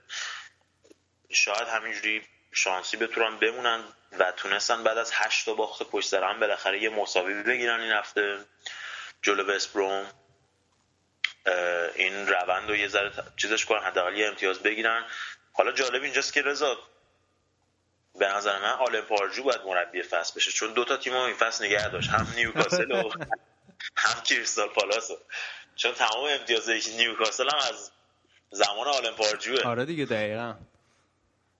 شاید 1.29 1.67
همینجوری 1.67 2.21
شانسی 2.51 2.97
بتونن 2.97 3.39
بمونن 3.39 3.83
و 4.19 4.31
تونستن 4.31 4.83
بعد 4.83 4.97
از 4.97 5.11
هشت 5.13 5.45
تا 5.45 5.53
باخت 5.53 5.83
پشت 5.83 6.09
سر 6.09 6.23
هم 6.23 6.39
بالاخره 6.39 6.83
یه 6.83 6.89
مساوی 6.89 7.43
بگیرن 7.43 7.79
این 7.79 7.91
هفته 7.91 8.45
جلو 9.21 9.43
وستبروم 9.43 10.11
این 11.95 12.27
روند 12.27 12.69
رو 12.69 12.75
یه 12.75 12.87
ذره 12.87 13.11
چیزش 13.37 13.65
کنن 13.65 13.83
حداقل 13.83 14.17
یه 14.17 14.27
امتیاز 14.27 14.59
بگیرن. 14.59 15.05
حالا 15.53 15.71
جالب 15.71 16.03
اینجاست 16.03 16.33
که 16.33 16.41
رضا 16.41 16.77
به 18.15 18.27
نظر 18.27 18.59
من 18.59 18.69
آلن 18.71 19.01
پارجو 19.01 19.43
باید 19.43 19.61
مربی 19.61 20.01
فصل 20.01 20.33
بشه 20.35 20.51
چون 20.51 20.73
دوتا 20.73 20.97
تیم 20.97 21.13
این 21.13 21.35
فصل 21.35 21.65
نگه 21.65 21.89
داشت 21.89 22.09
هم 22.09 22.27
نیوکاسل 22.35 22.91
و 22.91 23.09
هم 24.03 24.21
کریستال 24.21 24.69
پالاس. 24.69 25.11
چون 25.75 25.91
تمام 25.91 26.23
امتیازهای 26.39 26.81
نیوکاسل 26.97 27.49
هم 27.49 27.57
از 27.69 27.91
زمان 28.51 28.87
آلن 28.87 29.15
پارجوه. 29.15 29.63
آره 29.63 29.85
دیگه 29.85 30.05
دقیقا. 30.05 30.55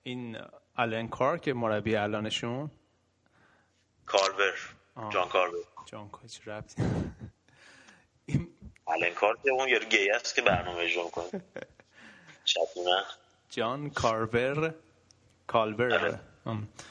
این 0.04 0.38
آلن 0.78 1.08
کار 1.08 1.38
که 1.38 1.54
مربی 1.54 1.96
الانشون؟ 1.96 2.72
کارور 4.06 4.54
آه. 4.96 5.12
جان 5.12 5.30
کارور 5.30 5.64
جان 5.86 6.10
کوچ 6.10 6.48
ربط 6.48 6.74
الان 8.88 9.14
کار 9.14 9.38
که 9.44 9.52
اون 9.52 9.70
یارو 9.70 9.86
گیه 9.86 10.16
است 10.16 10.36
که 10.36 10.42
برنامه 10.42 10.80
اجرا 10.80 11.04
کنه 11.04 11.42
چطونه 12.46 13.04
جان 13.50 13.90
کارور 13.90 14.76
کالور 15.48 15.94
آره. 15.94 16.20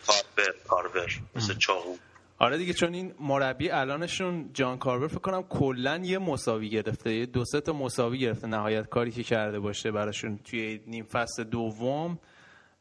کاربر 0.07 0.55
کاربر. 0.69 1.11
مثل 1.35 1.55
چاقو. 1.59 1.97
آره 2.43 2.57
دیگه 2.59 2.73
چون 2.73 2.95
این 2.95 3.15
مربی 3.21 3.71
الانشون 3.71 4.51
جان 4.53 4.79
کارور 4.79 5.09
فکر 5.09 5.19
کنم 5.19 5.43
کلا 5.43 5.97
یه 5.97 6.19
مساوی 6.19 6.69
گرفته 6.69 7.15
یه 7.15 7.27
دو 7.27 7.45
سه 7.45 7.61
تا 7.61 7.73
مساوی 7.73 8.19
گرفته 8.19 8.47
نهایت 8.47 8.89
کاری 8.89 9.11
که 9.11 9.23
کرده 9.23 9.61
باشه 9.61 9.91
براشون 9.91 10.39
توی 10.39 10.81
نیم 10.87 11.05
فصل 11.05 11.45
دوم. 11.45 12.19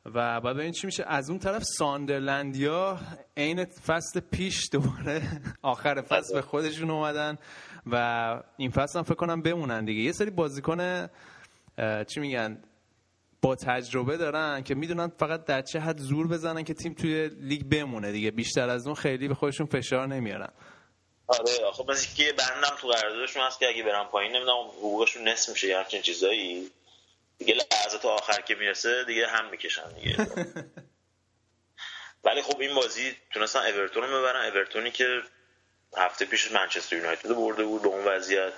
و 0.05 0.41
بعد 0.41 0.55
ببینیم 0.55 0.72
چی 0.72 0.88
میشه 0.88 1.03
از 1.07 1.30
اون 1.30 1.39
طرف 1.39 1.64
ساندرلندیا 1.64 2.99
عین 3.38 3.66
فصل 3.66 4.20
پیش 4.20 4.70
دوباره 4.72 5.22
آخر 5.62 6.01
فصل 6.01 6.34
به 6.34 6.41
خودشون 6.41 6.89
اومدن 6.89 7.38
و 7.91 8.43
این 8.57 8.72
فصل 8.72 8.99
هم 8.99 9.03
فکر 9.03 9.16
کنم 9.16 9.41
بمونن 9.41 9.86
دیگه. 9.86 10.01
یه 10.01 10.12
سری 10.12 10.30
بازیکن 10.30 11.07
چی 12.07 12.20
میگن؟ 12.20 12.57
با 13.41 13.55
تجربه 13.55 14.17
دارن 14.17 14.63
که 14.63 14.75
می‌دونن 14.75 15.07
فقط 15.07 15.45
در 15.45 15.61
چه 15.61 15.79
حد 15.79 15.97
زور 15.97 16.27
بزنن 16.27 16.63
که 16.63 16.73
تیم 16.73 16.93
توی 16.93 17.29
لیگ 17.29 17.63
بمونه 17.63 18.11
دیگه. 18.11 18.31
بیشتر 18.31 18.69
از 18.69 18.85
اون 18.85 18.95
خیلی 18.95 19.27
به 19.27 19.35
خودشون 19.35 19.65
فشار 19.67 20.07
نمیارن. 20.07 20.51
آره 21.27 21.65
آخه 21.65 21.83
مثل 21.87 22.15
که 22.15 22.33
بندم 22.33 22.75
تو 22.81 22.87
قراردادشون 22.87 23.43
هست 23.43 23.59
که 23.59 23.67
اگه 23.67 23.83
برن 23.83 24.03
پایین 24.03 24.31
نمی‌دونم 24.31 24.67
حقوقشون 24.67 25.27
نصف 25.27 25.49
میشه 25.49 25.67
یا 25.67 25.79
همچین 25.79 26.01
چیزایی. 26.01 26.71
دیگه 27.37 27.53
لحظات 27.53 28.05
آخر 28.05 28.41
که 28.41 28.55
می‌رسه 28.55 29.03
دیگه 29.07 29.27
هم 29.27 29.49
می‌کشن 29.49 29.93
دیگه. 29.93 30.17
ولی 32.25 32.41
خب 32.41 32.59
این 32.59 32.75
بازی 32.75 33.15
تونستن 33.33 33.59
اورتون 33.59 34.03
رو 34.03 34.19
ببرن. 34.19 34.45
اورتونی 34.45 34.91
که 34.91 35.05
هفته 35.97 36.25
پیش 36.25 36.51
منچستر 36.51 36.95
یونایتد 36.95 37.35
برده 37.35 37.63
بود 37.63 37.81
به 37.81 37.87
اون 37.87 38.05
وضعیت. 38.05 38.53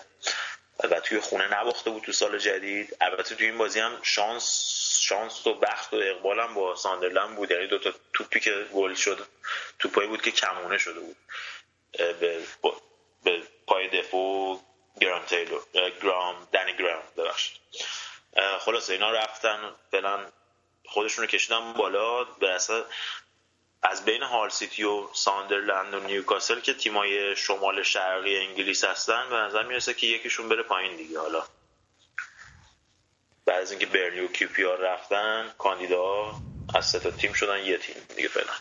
و 0.83 0.99
توی 0.99 1.19
خونه 1.19 1.59
نباخته 1.59 1.89
بود 1.89 2.03
تو 2.03 2.11
سال 2.11 2.37
جدید. 2.37 2.97
البته 3.01 3.35
توی 3.35 3.45
این 3.45 3.57
بازی 3.57 3.79
هم 3.79 3.99
شانس 4.03 4.77
شانس 5.01 5.47
و 5.47 5.53
بخت 5.53 5.93
و 5.93 5.97
اقبال 5.97 6.39
هم 6.39 6.53
با 6.53 6.75
ساندرلند 6.75 7.35
بود. 7.35 7.51
یعنی 7.51 7.67
دوتا 7.67 7.93
توپی 8.13 8.39
که 8.39 8.65
گل 8.73 8.93
شد 8.93 9.27
توپایی 9.79 10.07
بود 10.07 10.21
که 10.21 10.31
کمونه 10.31 10.77
شده 10.77 10.99
بود. 10.99 11.15
به, 12.19 12.41
به 13.23 13.43
پای 13.67 13.87
دفو 13.87 14.59
گرام 15.01 15.25
تیلور 15.25 15.63
گرام 16.03 16.47
دنی 16.53 16.73
گرام 16.77 17.03
ببخشید. 17.17 17.57
خلاصه 18.59 18.93
اینا 18.93 19.11
رفتن 19.11 19.75
فعلا 19.91 20.25
خودشون 20.85 21.23
رو 21.23 21.31
کشیدن 21.31 21.73
بالا. 21.73 22.23
به 22.23 22.53
اصلا 22.53 22.83
از 23.83 24.05
بین 24.05 24.23
هال 24.23 24.49
سیتی 24.49 24.83
و 24.83 25.07
ساندرلند 25.13 25.93
و 25.93 25.99
نیوکاسل 25.99 26.59
که 26.59 26.73
تیمای 26.73 27.35
شمال 27.35 27.83
شرقی 27.83 28.37
انگلیس 28.37 28.83
هستن 28.83 29.29
به 29.29 29.35
نظر 29.35 29.63
می‌رسه 29.63 29.93
که 29.93 30.07
یکیشون 30.07 30.49
بره 30.49 30.63
پایین 30.63 30.95
دیگه. 30.97 31.19
حالا 31.19 31.43
بعد 33.45 33.61
از 33.61 33.71
اینکه 33.71 33.85
برنلی 33.85 34.19
و 34.19 34.27
کیو 34.27 34.47
پی 34.49 34.65
آر 34.65 34.77
رفتن 34.77 35.51
کاندیدا 35.57 36.33
از 36.75 36.85
سه 36.89 36.99
تا 36.99 37.11
تیم 37.11 37.33
شدن 37.33 37.65
یه 37.65 37.77
تیم 37.77 37.95
دیگه 38.15 38.27
فعلا. 38.27 38.53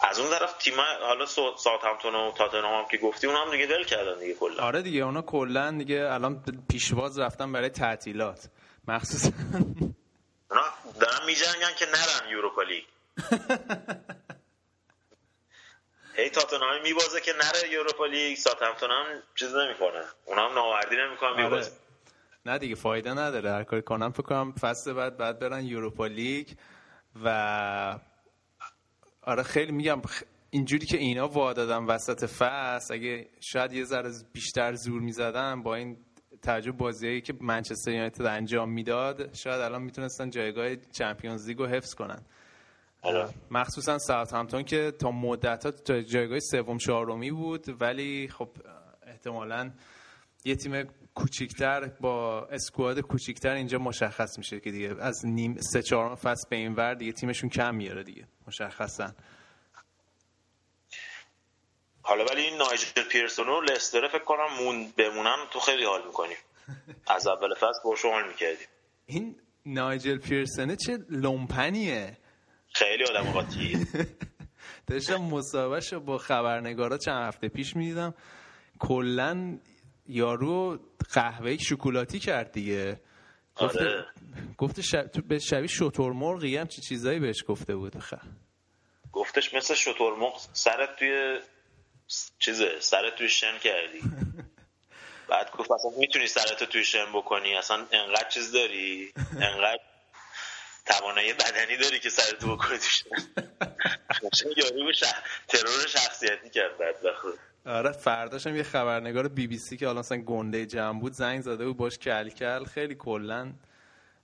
از 0.00 0.20
اون 0.20 0.30
طرف 0.30 0.52
تیم 0.52 0.74
حالا 0.80 1.26
ساوثهمپتون 1.26 2.14
و 2.14 2.32
تاتنهام 2.32 2.82
هم 2.82 2.88
که 2.88 2.96
گفتی 2.96 3.26
اون 3.26 3.36
هم 3.36 3.50
دیگه 3.50 3.66
ول 3.76 3.84
کردن 3.84 4.18
دیگه 4.18 4.34
کلا. 4.34 4.62
آره 4.62 4.82
دیگه 4.82 5.00
اونا 5.00 5.22
کلا 5.22 5.70
دیگه 5.70 6.08
الان 6.10 6.42
پیشواز 6.70 7.18
رفتن 7.18 7.52
برای 7.52 7.68
تعطیلات. 7.68 8.48
مخصوصا 8.88 9.30
اونا 10.50 10.64
دارن 11.00 11.26
میجنگن 11.26 11.74
که 11.78 11.86
نرن 11.86 12.30
Europa 12.30 12.62
League. 12.62 12.84
هی 16.14 16.30
تاتنهام 16.30 16.82
میبازه 16.82 17.20
که 17.20 17.32
نره 17.32 17.72
Europa 17.72 18.06
League 18.06 18.38
ساوثهمپتون 18.38 18.90
هم 18.90 19.22
چیز 19.34 19.54
نمی‌کنه. 19.54 20.04
اونا 20.24 20.48
هم 20.48 20.54
نامردی 20.54 20.96
نمی‌کنن 20.96 21.30
آره. 21.30 21.44
میبازه 21.44 21.72
نه 22.46 22.58
دیگه 22.58 22.74
فایده 22.74 23.14
نداره. 23.14 23.50
هر 23.50 23.64
کاری 23.64 23.82
کنم 23.82 24.12
فکر 24.12 24.22
کنم 24.22 24.52
فصل 24.52 24.92
بعد 24.92 25.16
بعد 25.16 25.38
برن 25.38 25.64
Europa 25.64 26.06
League 26.06 26.48
و 27.24 27.98
آره 29.22 29.42
خیلی 29.42 29.72
میگم 29.72 30.02
اینجوری 30.50 30.86
که 30.86 30.96
اینا 30.96 31.28
وا 31.28 31.52
دادن 31.52 31.84
وسط 31.84 32.24
فصل 32.24 32.94
اگه 32.94 33.28
شاید 33.40 33.72
یه 33.72 33.84
ذره 33.84 34.10
بیشتر 34.32 34.74
زور 34.74 35.00
می‌زدن 35.00 35.62
با 35.62 35.74
این 35.74 36.04
تعجب 36.42 36.76
بازیایی 36.76 37.20
که 37.20 37.34
منچستر 37.40 37.90
یونایتد 37.90 38.26
انجام 38.26 38.70
می‌داد 38.70 39.34
شاید 39.34 39.60
الان 39.60 39.82
می‌تونستن 39.82 40.30
جایگاه 40.30 40.76
چمپیونز 40.76 41.48
لیگ 41.48 41.58
رو 41.58 41.66
حفظ 41.66 41.94
کنن. 41.94 42.24
مخصوصا 43.50 43.98
ساوثهمپتون 43.98 44.62
که 44.62 44.92
تا 44.98 45.10
مدت 45.10 45.84
تا 45.84 46.00
جایگاه 46.00 46.40
سوم 46.40 46.78
چهارمی 46.78 47.30
بود 47.30 47.82
ولی 47.82 48.28
خب 48.28 48.48
احتمالا 49.06 49.70
یه 50.44 50.56
تیم 50.56 50.82
کوچیکتر 51.14 51.86
با 51.86 52.40
اسکواد 52.50 53.00
کوچیکتر 53.00 53.52
اینجا 53.52 53.78
مشخص 53.78 54.38
میشه 54.38 54.60
که 54.60 54.70
دیگه 54.70 54.96
از 55.00 55.26
نیم 55.26 55.56
سه 55.60 55.82
چهارم 55.82 56.14
فصل 56.14 56.48
به 56.48 56.56
این 56.56 56.74
ور 56.74 56.94
دیگه 56.94 57.12
تیمشون 57.12 57.50
کم 57.50 57.74
میاره 57.74 58.02
دیگه 58.02 58.26
مشخصا. 58.46 59.12
حالا 62.02 62.24
ولی 62.24 62.42
این 62.42 62.56
نایجل 62.56 63.02
پیرسون 63.10 63.48
و 63.48 63.60
لستر 63.60 64.08
فکر 64.08 64.24
کنم 64.24 64.46
مون 64.60 64.92
بمونن 64.96 65.36
تو 65.50 65.60
خیلی 65.60 65.84
حال 65.84 66.06
می‌کنی 66.06 66.34
از 67.16 67.26
اول 67.26 67.54
فصل 67.54 67.82
با 67.84 67.96
حال 68.02 68.28
می‌کردی 68.28 68.64
این 69.06 69.36
نایجل 69.66 70.18
پیرسنه 70.18 70.76
چه 70.76 70.98
لومپنیه؟ 71.10 72.16
خیلی 72.72 73.04
آدم 73.04 73.32
قاطیه 73.32 73.78
داشتم 74.86 75.16
مصاحبهش 75.16 75.94
با 75.94 76.18
خبرنگارا 76.18 76.98
چند 76.98 77.26
هفته 77.28 77.48
پیش 77.48 77.76
می‌دیدم. 77.76 78.14
کلا 78.78 79.58
یارو 80.06 80.78
قهوه 81.14 81.56
شکلاتی 81.56 82.18
کرد 82.18 82.52
دیگه. 82.52 83.00
گفته, 83.56 83.80
آره. 83.80 84.06
گفته 84.58 84.82
شب... 84.82 85.06
تو 85.06 85.22
به 85.22 85.38
شبیه 85.38 85.66
شترمرغی 85.66 86.56
هم 86.56 86.66
چی 86.66 86.80
چیزایی 86.80 87.18
بهش 87.18 87.44
گفته 87.48 87.76
بود 87.76 87.98
خ... 87.98 88.14
گفتش 89.12 89.54
مثل 89.54 89.74
شترمرغ 89.74 90.40
سرت 90.52 90.96
توی 90.98 91.38
چیزه 92.38 92.80
سرت 92.80 93.16
توی 93.16 93.28
شن 93.28 93.58
کردی. 93.58 94.00
بعد 95.28 95.50
گفت 95.50 95.70
اصلا 95.70 95.90
می‌تونی 95.98 96.26
سرت 96.26 96.64
توی 96.64 96.84
شن 96.84 97.12
بکنی 97.14 97.54
اصلا 97.54 97.86
انقدر 97.92 98.28
چیز 98.28 98.52
داری 98.52 99.12
انقدر 99.32 99.80
توانایی 101.22 101.32
بدنی 101.32 101.76
داری 101.76 101.98
که 101.98 102.10
سرتو 102.10 102.56
بکنی 102.56 102.78
توی 102.78 104.30
شن 104.34 104.48
یارو 104.56 104.92
ترور 105.48 105.86
شخصیتی 105.88 106.50
کرد 106.50 106.78
بدبخت 106.78 107.26
آره 107.66 107.92
فرداش 107.92 108.46
هم 108.46 108.56
یه 108.56 108.62
خبرنگار 108.62 109.28
بی 109.28 109.46
بی 109.46 109.58
سی 109.58 109.76
که 109.76 109.86
حالا 109.86 109.98
مثلا 109.98 110.18
گنده 110.18 110.66
جمع 110.66 111.00
بود 111.00 111.12
زنگ 111.12 111.40
زده 111.40 111.66
بود 111.66 111.76
باش 111.76 111.98
کل 111.98 112.28
کل 112.28 112.64
خیلی 112.64 112.94
کلا 112.94 113.52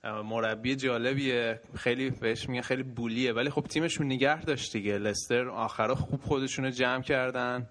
مربی 0.05 0.77
جالبیه 0.77 1.61
خیلی 1.77 2.11
بهش 2.11 2.49
میگن 2.49 2.63
خیلی 2.63 2.83
bully 2.83 3.24
ه 3.24 3.33
ولی 3.33 3.51
خب 3.51 3.65
تیمشون 3.69 4.07
نگه 4.07 4.43
داشت 4.43 4.73
دیگه. 4.73 4.99
لستر 4.99 5.49
آخرا 5.49 5.95
خوب 5.95 6.23
خودشون 6.23 6.65
رو 6.65 6.71
جمع 6.71 7.03
کردن 7.03 7.69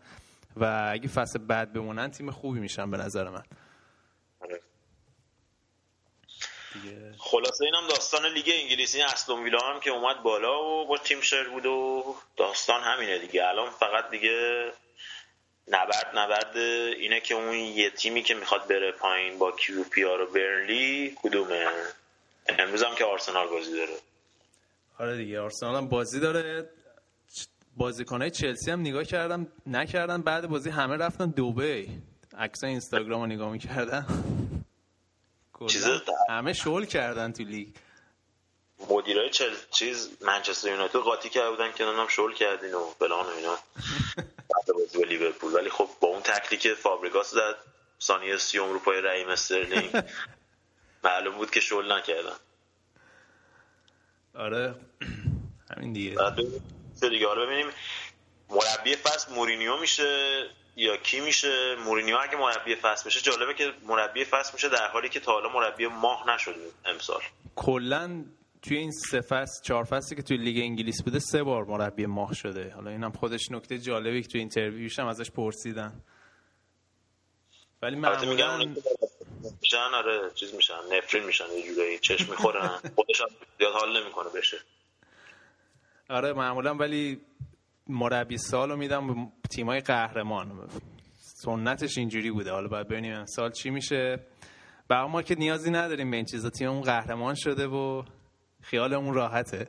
و 0.57 0.89
اگه 0.91 1.07
فصل 1.07 1.39
بعد 1.39 1.73
بمونن 1.73 2.11
تیم 2.11 2.31
خوبی 2.31 2.59
میشن 2.59 2.91
به 2.91 2.97
نظر 2.97 3.29
من 3.29 3.43
آره. 4.39 4.61
دیگه. 6.81 7.13
خلاصه 7.17 7.65
اینم 7.65 7.87
داستان 7.87 8.25
لیگ 8.25 8.51
انگلیسی 8.53 9.01
استون 9.01 9.43
ویلا 9.43 9.59
هم 9.59 9.79
که 9.79 9.89
اومد 9.89 10.23
بالا 10.23 10.65
و 10.65 10.87
با 10.87 10.97
تیم 10.97 11.21
شروود 11.21 11.65
و 11.65 12.15
داستان 12.37 12.81
همینه 12.81 13.17
دیگه. 13.19 13.47
الان 13.47 13.69
فقط 13.69 14.09
دیگه 14.09 14.65
نبرد 15.67 16.11
نبرد 16.15 16.57
اینه 16.97 17.19
که 17.19 17.35
اون 17.35 17.53
یه 17.55 17.89
تیمی 17.89 18.23
که 18.23 18.33
می‌خواد 18.33 18.67
بره 18.67 18.91
پایین 18.91 19.39
با 19.39 19.51
کیو 19.51 19.83
پی 19.83 20.03
آر 20.03 20.21
و 20.21 20.25
برنلی 20.25 21.15
کدومه؟ 21.23 21.67
امروز 22.59 22.83
هم 22.83 22.95
که 22.95 23.05
آرسنال 23.05 23.47
بازی 23.47 23.73
داره. 23.73 23.97
آره 24.99 25.17
دیگه 25.17 25.39
آرسنال 25.39 25.75
هم 25.75 25.87
بازی 25.87 26.19
داره. 26.19 26.69
بازیکنهای 27.77 28.31
چلسی 28.31 28.71
هم 28.71 28.79
نگاه 28.79 29.03
کردم 29.03 29.47
نکردن. 29.67 30.21
بعد 30.21 30.47
بازی 30.47 30.69
همه 30.69 30.97
رفتن 30.97 31.29
دوبی 31.29 32.01
عکس 32.37 32.63
اینستاگرام 32.63 33.21
رو 33.21 33.27
نگاه 33.27 33.51
می‌کردن 33.51 34.05
چیزه 34.09 34.36
همه 36.29 36.53
شل 36.53 36.85
کردن 36.85 37.31
تو 37.31 37.43
لیگ. 37.43 37.67
مدیرای 38.89 39.29
چل 39.29 39.55
چیز 39.71 40.09
منچستر 40.21 40.67
یونایتد 40.67 40.95
قاطی 40.95 41.29
کرده 41.29 41.49
بودن 41.49 41.71
که 41.71 41.83
نمی‌دونم 41.83 42.07
شل 42.07 42.33
کردین 42.33 42.73
و 42.73 42.85
فلان 42.99 43.25
و 43.25 43.29
اینا. 43.29 43.57
بعد 44.49 44.75
بازی 44.75 44.97
با 44.97 45.03
لیورپول. 45.03 45.53
ولی 45.53 45.69
خب 45.69 45.89
با 46.01 46.07
اون 46.07 46.21
تکلی 46.21 46.59
که 46.59 46.73
فابریگاس 46.73 47.31
زد 47.31 47.55
ثانیه 48.01 48.37
سی 48.37 48.59
اروپای 48.59 49.01
رحیم 49.01 49.27
استرلینگ. 49.29 49.89
معلوم 51.03 51.35
بود 51.35 51.51
که 51.51 51.59
شل 51.59 51.91
نکردن. 51.91 52.35
آره. 54.35 54.75
همین 55.75 55.93
دیگه. 55.93 56.15
بعد 56.15 56.35
دیگه؟ 57.01 57.27
حالا 57.27 57.45
ببینیم. 57.45 57.67
مربی 58.49 58.95
فصل 58.95 59.33
مورینیو 59.33 59.77
میشه. 59.77 60.43
یا 60.79 60.97
کی 60.97 61.19
میشه؟ 61.19 61.75
مورینیو 61.85 62.17
اگه 62.17 62.37
مربی 62.37 62.75
فصل 62.75 63.03
میشه 63.05 63.21
جالبه 63.21 63.53
که 63.53 63.73
مربی 63.83 64.25
فصل 64.25 64.53
میشه 64.53 64.69
در 64.69 64.87
حالی 64.87 65.09
که 65.09 65.19
تا 65.19 65.31
حالا 65.31 65.49
مربی 65.49 65.87
ماه 65.87 66.29
نشده 66.29 66.71
امسال. 66.85 67.21
کلا 67.55 68.25
توی 68.61 68.77
این 68.77 68.91
سه 68.91 69.21
فصل 69.21 69.63
چهار 69.63 69.83
فصلی 69.83 70.15
که 70.15 70.23
توی 70.23 70.37
لیگ 70.37 70.57
انگلیس 70.57 71.03
بوده 71.03 71.19
سه 71.19 71.43
بار 71.43 71.63
مربی 71.65 72.05
ماه 72.05 72.33
شده. 72.33 72.73
حالا 72.75 72.91
اینم 72.91 73.11
خودش 73.11 73.51
نکته 73.51 73.77
جالبی 73.77 74.21
که 74.21 74.27
توی 74.27 74.39
interview 74.39 74.88
ش 74.88 74.99
هم 74.99 75.07
ازش 75.07 75.31
پرسیدن. 75.31 76.03
ولی 77.81 77.95
معمولا 77.95 78.57
که 78.57 78.69
میشن 79.61 79.77
آره 79.93 80.31
چیز 80.35 80.53
میشن 80.53 80.73
نفرین 80.97 81.23
میشن 81.23 81.45
یه 81.55 81.73
جورایی 81.73 81.99
چشم 81.99 82.29
می‌خورن. 82.29 82.79
خودش 82.95 83.21
هم 83.21 83.27
زیاد 83.57 83.73
حال 83.73 84.01
نمی‌کنه 84.01 84.29
بشه. 84.29 84.57
آره 86.09 86.33
معمولا 86.33 86.75
ولی 86.75 87.21
مربی 87.89 88.37
سال 88.37 88.69
رو 88.69 88.77
میدم 88.77 89.07
به 89.07 89.31
تیمای 89.55 89.79
قهرمان. 89.79 90.69
سنتش 91.19 91.97
اینجوری 91.97 92.31
بوده. 92.31 92.51
حالا 92.51 92.67
باید 92.67 92.87
ببینیم 92.87 93.15
امسال 93.15 93.51
چی 93.51 93.69
میشه. 93.69 94.19
و 94.89 95.07
ما 95.07 95.21
که 95.21 95.35
نیازی 95.35 95.71
نداریم 95.71 96.11
به 96.11 96.17
این 96.17 96.25
چیزا. 96.25 96.49
تیممون 96.49 96.81
قهرمان 96.81 97.35
شده 97.35 97.67
و 97.67 98.03
خیالمون 98.61 99.13
راحته. 99.13 99.67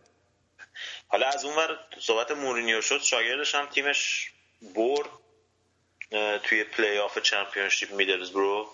حالا 1.08 1.26
از 1.28 1.44
اون 1.44 1.56
ور 1.56 1.78
صحبت 2.00 2.30
مورینیو 2.30 2.80
شد 2.80 3.00
شاگردش 3.00 3.54
هم 3.54 3.66
تیمش 3.66 4.30
برد 4.76 5.10
توی 6.42 6.64
پلی 6.64 6.98
آف 6.98 7.18
Championship 7.18 7.92
میدلزبرو 7.92 8.68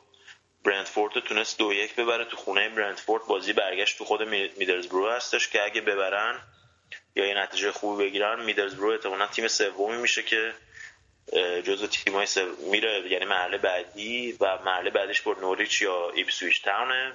برندفورد 0.65 1.13
تونست 1.21 1.59
دو 1.59 1.73
یک 1.73 1.97
ببره. 1.97 2.25
تو 2.25 2.37
خونه 2.37 2.69
برندفورد 2.69 3.23
بازی 3.29 3.53
برگشت 3.53 3.99
تو 3.99 4.05
خود 4.05 4.23
می- 4.23 4.51
میدلزبرو 4.59 5.11
هستش 5.11 5.49
که 5.49 5.65
اگه 5.65 5.81
ببرن 5.81 6.41
یا 7.17 7.27
یه 7.27 7.35
نتیجه 7.35 7.73
خوبی 7.73 8.05
بگیرن 8.05 8.45
میدلزبرو 8.45 8.91
احتمالاً 8.91 9.27
تیم 9.27 9.49
سومی 9.49 9.97
میشه 9.97 10.23
که 10.23 10.53
جزو 11.65 11.87
تیمای 11.87 12.27
سو... 12.27 12.41
میره 12.71 13.11
یعنی 13.11 13.25
مرحله 13.25 13.59
بعدی 13.59 14.37
و 14.41 14.59
مرحله 14.65 14.91
بعدیش 14.91 15.23
با 15.23 15.33
نوریچ 15.41 15.83
یا 15.83 16.11
ایپسویچ 16.11 16.63
تاونه 16.63 17.13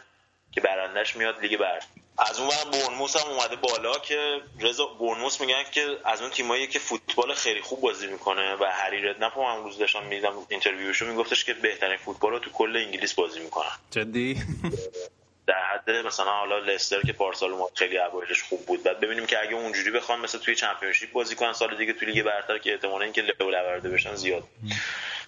که 0.52 0.62
برندش 0.62 1.16
میاد 1.16 1.42
لیگ 1.42 1.60
برتر 1.60 1.80
از 2.18 2.40
اون 2.40 2.48
ور 2.48 2.72
بورنموس 2.72 3.18
هم 3.18 3.32
اومده 3.32 3.56
بالا 3.56 4.00
که 4.00 4.42
از 4.60 4.68
قضا 4.68 4.86
بورنموس 4.86 5.42
میگن 5.42 5.64
که 5.72 5.98
از 6.06 6.22
اون 6.22 6.30
تیمایی 6.30 6.68
که 6.68 6.80
فوتبال 6.80 7.34
خیلی 7.34 7.62
خوب 7.62 7.82
بازی 7.82 8.08
می‌کنه 8.08 8.56
و 8.56 8.64
هری 8.72 9.02
ردنپ 9.02 9.38
هم 9.38 9.44
امروز 9.44 9.78
داشتم 9.78 10.04
می‌دیدم 10.04 10.34
interview 10.50 10.92
شو 10.92 11.06
میگفتش 11.06 11.46
که 11.46 11.54
بهترین 11.54 11.98
فوتبال 11.98 12.32
رو 12.32 12.40
تو 12.40 12.50
کل 12.50 12.78
انگلیس 12.78 13.14
بازی 13.14 13.40
می‌کنن. 13.40 13.72
جدی؟ 13.92 14.38
در 15.50 15.64
حد 15.74 15.90
مثلا 16.06 16.26
حالا 16.26 16.60
لستر 16.60 17.02
که 17.02 17.14
پارسال 17.14 17.52
اومد 17.52 17.70
خیلی 17.76 17.98
اوایلش 17.98 18.44
خوب 18.44 18.66
بود. 18.66 18.84
بعد 18.84 19.00
ببینیم 19.00 19.26
که 19.26 19.38
اگه 19.44 19.56
اونجوری 19.56 19.92
بخوان 19.92 20.20
مثلا 20.20 20.42
توی 20.42 20.56
چمپیونشیپ 20.56 21.12
بازی 21.12 21.36
کنن 21.36 21.54
سال 21.54 21.78
دیگه 21.78 21.94
توی 21.94 22.12
لیگ 22.12 22.26
برتر 22.26 22.58
که 22.58 22.72
احتمال 22.72 23.02
اینکه 23.02 23.22
لو 23.22 23.50
لورده 23.50 23.90
بشن 23.90 24.16
زیاد. 24.16 24.44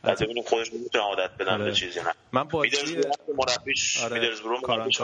بعد 0.04 0.24
ببینیم 0.24 0.44
خودشون 0.44 0.80
می‌تونن 0.80 1.04
عادت 1.04 1.32
بدن 1.40 1.54
آره. 1.54 1.66
به 1.66 1.72
چیزی 1.72 2.00
نه؟ 2.00 2.14
من 2.32 2.44
بازی 2.44 2.70
مربیش 3.38 4.04
آره. 4.04 4.32
مربیش 4.68 5.02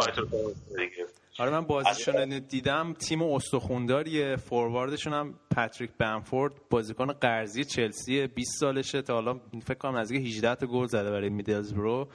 دیگه. 0.77 1.05
آره 1.39 1.51
من 1.51 1.61
بازیشون 1.61 2.15
رو 2.15 2.39
دیدم. 2.39 2.93
تیم 2.93 3.21
استخونداریه. 3.21 4.35
فورواردشون 4.35 5.13
هم 5.13 5.39
پاتریک 5.55 5.91
بنفورد. 5.97 6.53
بازیکن 6.69 7.13
قرضی 7.13 7.63
چلسی 7.63 8.27
20 8.27 8.59
سالشه. 8.59 9.01
تا 9.01 9.13
حالا 9.13 9.39
فکر 9.65 9.77
کنم 9.77 9.97
نزدیک 9.97 10.27
18 10.27 10.55
تا 10.55 10.67
گل 10.67 10.85
زده 10.85 11.11
برای 11.11 11.29
میدلزبرو. 11.29 12.07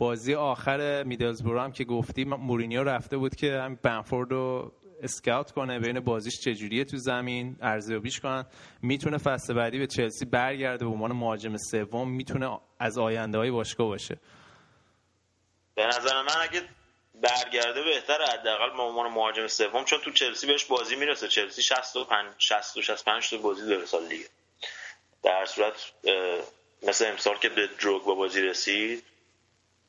بازی 0.00 0.34
آخر 0.34 1.02
میدلزبرو 1.02 1.60
هم 1.60 1.72
که 1.72 1.84
گفتی 1.84 2.24
مورینیو 2.24 2.84
رفته 2.84 3.16
بود 3.16 3.34
که 3.34 3.52
هم 3.52 3.78
بنفورد 3.82 4.30
رو 4.30 4.72
اسکاوت 5.02 5.50
کنه 5.50 5.78
ببینه 5.78 6.00
بازیش 6.00 6.40
چجوریه 6.40 6.84
تو 6.84 6.96
زمین 6.96 7.56
ارزیابیش 7.60 8.20
کنن. 8.20 8.44
می‌تونه 8.82 9.18
فصل 9.18 9.54
بعدی 9.54 9.78
به 9.78 9.86
چلسی 9.86 10.24
برگرده 10.24 10.84
به 10.84 10.90
عنوان 10.90 11.12
مهاجم 11.12 11.56
سوم 11.56 12.10
می‌تونه 12.10 12.58
از 12.78 12.98
آینده 12.98 13.38
های 13.38 13.50
باشگاه 13.50 13.86
باشه. 13.86 14.20
به 15.74 15.86
نظر 15.86 16.22
من 16.22 16.42
اگه 16.42 16.62
برگرده 17.14 17.82
بهتره 17.82 18.26
حداقل 18.26 18.76
به 18.76 18.82
عنوان 18.82 19.12
مهاجم 19.12 19.46
سوم 19.46 19.84
چون 19.84 19.98
تو 20.04 20.10
چلسی 20.10 20.46
بهش 20.46 20.64
بازی 20.64 20.96
می‌رسه. 20.96 21.28
چلسی 21.28 21.62
65 21.62 22.26
60 22.38 22.76
و 22.76 22.82
65 22.82 23.30
تا 23.30 23.36
بازی 23.36 23.66
داره 23.66 23.86
سال 23.86 24.08
دیگه. 24.08 24.24
در 25.22 25.44
صورت 25.46 25.92
مثل 26.82 27.06
امسال 27.10 27.34
که 27.36 27.48
به 27.48 27.68
دروگ 27.80 28.04
با 28.04 28.14
بازی 28.14 28.40
رسید 28.40 29.09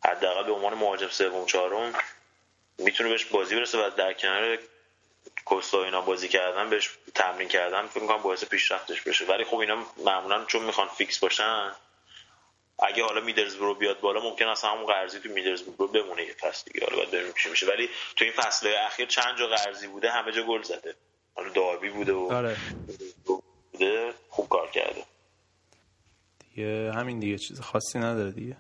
حداقل 0.06 0.44
به 0.44 0.52
عنوان 0.52 0.74
مهاجم 0.74 1.08
سوم 1.08 1.46
چهارم 1.46 1.94
می‌تونه 2.78 3.10
بهش 3.10 3.26
بازی 3.26 3.56
برسه 3.56 3.78
و 3.78 3.90
در 3.90 4.14
کنار 4.14 4.58
کوستا 5.46 5.84
اینا 5.84 6.02
بازی 6.02 6.28
کردن 6.28 6.70
بهش 6.70 6.90
تمرین 7.16 7.48
کردن 7.48 7.88
فکر 7.88 8.00
می‌کنم 8.00 8.22
باعث 8.22 8.46
پیشرفتش 8.46 9.02
بشه. 9.02 9.26
ولی 9.26 9.44
خب 9.44 9.58
اینا 9.58 9.86
معمولا 10.06 10.46
چون 10.46 10.64
می‌خوان 10.64 10.88
فیکس 10.88 11.20
باشن 11.20 11.72
اگه 12.80 13.04
حالا 13.04 13.22
میدلزبرو 13.22 13.76
بیاد 13.76 14.00
بالا 14.00 14.22
ممکن 14.30 14.48
است 14.48 14.66
همون 14.66 14.86
قرضی 14.86 15.20
تو 15.20 15.30
میدلزبرو 15.30 15.88
بمونه 15.88 16.24
یه 16.24 16.34
فصل 16.34 16.72
دیگه. 16.72 16.86
حالا 16.86 16.98
باید 16.98 17.12
ببینیم 17.12 17.34
چی 17.44 17.50
میشه. 17.50 17.68
ولی 17.68 17.90
تو 18.16 18.26
این 18.26 18.34
فصل 18.34 18.74
اخیر 18.86 19.08
چند 19.08 19.38
جا 19.38 19.48
قرضی 19.48 19.88
بوده 19.88 20.12
همه 20.12 20.32
جا 20.32 20.44
گل 20.44 20.62
زده. 20.62 20.96
حالا 21.36 21.50
داربی 21.50 21.90
بوده 21.90 22.14
و 22.14 22.34
آره. 22.34 22.58
بوده 23.26 24.14
خوب 24.30 24.50
کار 24.50 24.72
کرده. 24.72 25.06
دیگه 26.40 26.92
همین 26.92 27.20
دیگه 27.20 27.38
چیز 27.38 27.62
خاصی 27.62 28.00
نداره 28.00 28.32
دیگه. 28.32 28.58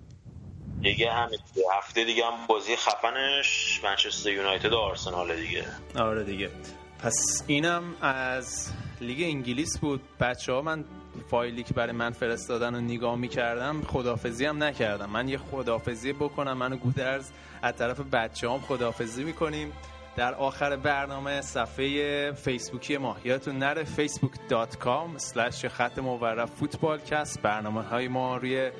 دیگه 0.81 1.11
همین. 1.11 1.39
هفته 1.77 2.05
دیگه 2.05 2.25
هم 2.25 2.47
بازی 2.47 2.75
خفنش. 2.75 3.81
منچستر 3.83 4.31
یونایتد 4.31 4.73
و 4.73 4.77
آرسنال 4.77 5.35
دیگه. 5.35 5.65
آره 5.95 6.23
دیگه. 6.23 6.49
پس 6.99 7.43
اینم 7.47 7.83
از 8.01 8.73
لیگ 9.01 9.21
انگلیس 9.21 9.79
بود. 9.79 10.01
بچه 10.19 10.53
ها 10.53 10.61
من 10.61 10.85
فایلی 11.29 11.63
که 11.63 11.73
برای 11.73 11.91
من 11.91 12.11
فرستادن 12.11 12.75
و 12.75 12.81
نگاه 12.81 13.15
می‌کردم 13.15 13.81
خدافزی 13.81 14.45
هم 14.45 14.63
نکردم. 14.63 15.09
من 15.09 15.27
یه 15.27 15.37
خدافزی 15.37 16.13
بکنم. 16.13 16.53
من 16.53 16.73
و 16.73 16.75
گودرز 16.75 17.31
از 17.61 17.75
طرف 17.75 17.99
بچه 17.99 18.49
هم 18.49 18.59
خدافزی 18.59 19.23
می‌کنیم. 19.23 19.73
در 20.15 20.33
آخر 20.33 20.75
برنامه 20.75 21.41
صفحه 21.41 22.31
فیسبوکی 22.31 22.97
ما. 22.97 23.17
یادتون 23.23 23.57
نره 23.57 23.85
facebook.com 23.85 25.21
slash 25.21 25.65
خط 25.65 25.99
مورب 25.99 26.49
فوتبالکست 26.49 27.41
برنامه 27.41 27.81
های 27.81 28.07
ما 28.07 28.37
روی 28.37 28.71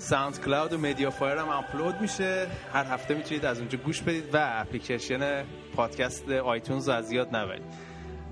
SoundCloud 0.00 0.72
و 0.72 0.78
MediaFire 0.78 1.38
هم 1.38 1.48
آپلود 1.48 2.00
میشه. 2.00 2.46
هر 2.72 2.84
هفته 2.84 3.14
می‌تونید 3.14 3.44
از 3.44 3.58
اونجا 3.58 3.78
گوش 3.78 4.02
بدید 4.02 4.34
و 4.34 4.38
اپلیکیشن 4.40 5.44
پادکست 5.76 6.30
iTunes 6.30 6.88
رو 6.88 6.94
از 6.94 7.12
یاد 7.12 7.36
نبرید. 7.36 7.62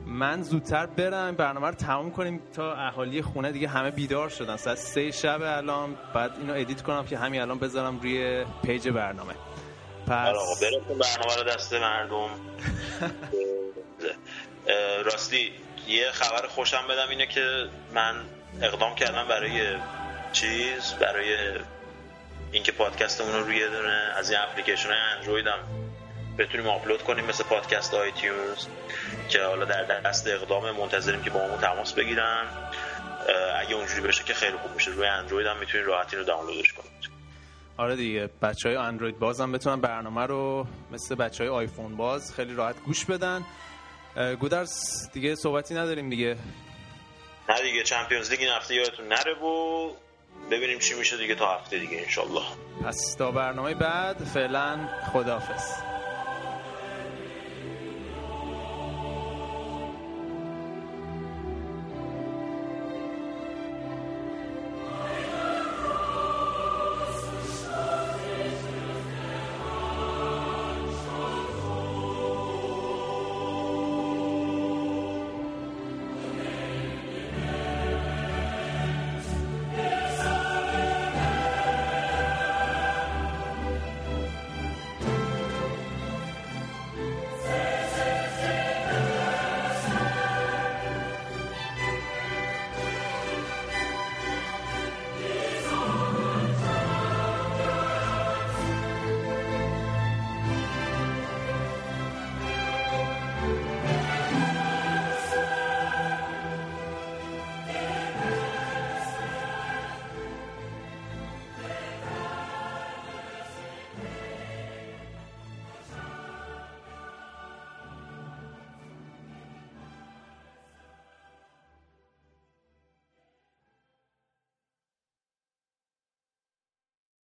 من 0.07 0.43
زودتر 0.43 0.86
برم. 0.86 1.36
برنامه 1.36 1.66
رو 1.66 1.74
تموم 1.74 2.11
کنیم 2.11 2.43
تا 2.53 2.74
اهالی 2.74 3.23
خونه. 3.23 3.53
دیگه 3.53 3.69
همه 3.69 3.90
بیدار 3.90 4.28
شدن. 4.28 4.57
ساعت 4.57 4.78
سه 4.78 5.11
شب 5.11 5.43
الان. 5.43 5.97
بعد 6.15 6.32
اینو 6.40 6.53
edit 6.55 6.83
کنم 6.82 7.07
که 7.07 7.19
همین 7.19 7.40
الان 7.40 7.59
بذارم 7.59 8.01
روی 8.01 8.45
page 8.62 8.89
برنامه. 8.89 9.35
پس 10.07 10.11
برنامه 10.11 11.36
رو 11.39 11.45
دست 11.45 11.73
مردم. 11.73 12.31
راستی 15.05 15.53
یه 15.89 16.11
خبر 16.12 16.47
خوشم 16.49 16.86
بدم 16.89 17.09
اینه 17.11 17.27
که 17.27 17.69
من 17.95 18.15
اقدام 18.62 18.95
کردم 18.95 19.28
برای 19.28 19.77
چیز 20.40 20.94
برای 20.94 21.59
اینکه 22.52 22.73
پادکستمون 22.73 23.32
رو 23.32 23.44
روی 23.44 23.69
دونه 23.69 24.12
از 24.16 24.31
این 24.31 24.40
اپلیکیشن 24.40 24.90
اندروید 25.16 25.47
هم 25.47 25.59
بتونیم 26.39 26.66
آپلود 26.66 27.02
کنیم 27.02 27.24
مثل 27.24 27.44
پادکست 27.44 27.94
آیتیونز 27.94 28.66
که 29.28 29.43
حالا 29.43 29.65
در 29.65 30.01
دست 30.01 30.27
اقدام 30.27 30.70
منتظریم 30.70 31.23
که 31.23 31.31
با 31.31 31.40
همون 31.40 31.59
تماس 31.59 31.93
بگیرن. 31.93 32.47
اگه 33.60 33.74
اونجوری 33.74 34.01
بشه 34.01 34.24
که 34.24 34.35
خیلی 34.35 34.56
خوب 34.56 34.74
میشه. 34.74 34.90
روی 34.90 35.06
اندروید 35.06 35.47
هم 35.47 35.59
می‌تونید 35.59 35.86
راحتی 35.86 36.16
رو 36.16 36.24
دانلودش 36.24 36.73
کنید. 36.73 37.09
آره 37.77 37.97
دیگه 37.97 38.31
بچه 38.43 38.69
های 38.69 38.78
اندروید 38.78 39.19
باز 39.19 39.40
هم 39.40 39.52
بتونن 39.52 39.81
برنامه 39.81 40.27
رو 40.27 40.66
مثل 40.93 41.15
بچه 41.15 41.44
های 41.44 41.52
آیفون 41.52 41.97
باز 41.97 42.35
خیلی 42.35 42.55
راحت 42.55 42.77
گوش 42.81 43.05
بدن. 43.05 43.44
اه، 44.16 44.35
گودرس 44.35 45.10
دیگه 45.12 45.35
صحبتی 45.35 45.74
نداریم 45.74 46.10
دیگه. 46.10 46.36
نه 47.48 47.62
دیگه 47.62 47.82
چمپیونز 47.82 48.31
لیگ 48.31 48.40
این 48.40 48.51
هفته 48.51 48.74
یادتون 48.74 49.09
نره 49.09 49.35
و 49.35 49.90
ببینیم 50.51 50.78
چی 50.78 50.94
میشه 50.94 51.16
دیگه 51.16 51.35
تا 51.35 51.55
هفته 51.55 51.78
دیگه 51.78 51.98
انشالله. 52.01 52.43
پس 52.85 53.15
تا 53.19 53.31
برنامه 53.31 53.74
بعد 53.74 54.16
فعلا 54.16 54.89
خداحافظ. 55.12 55.73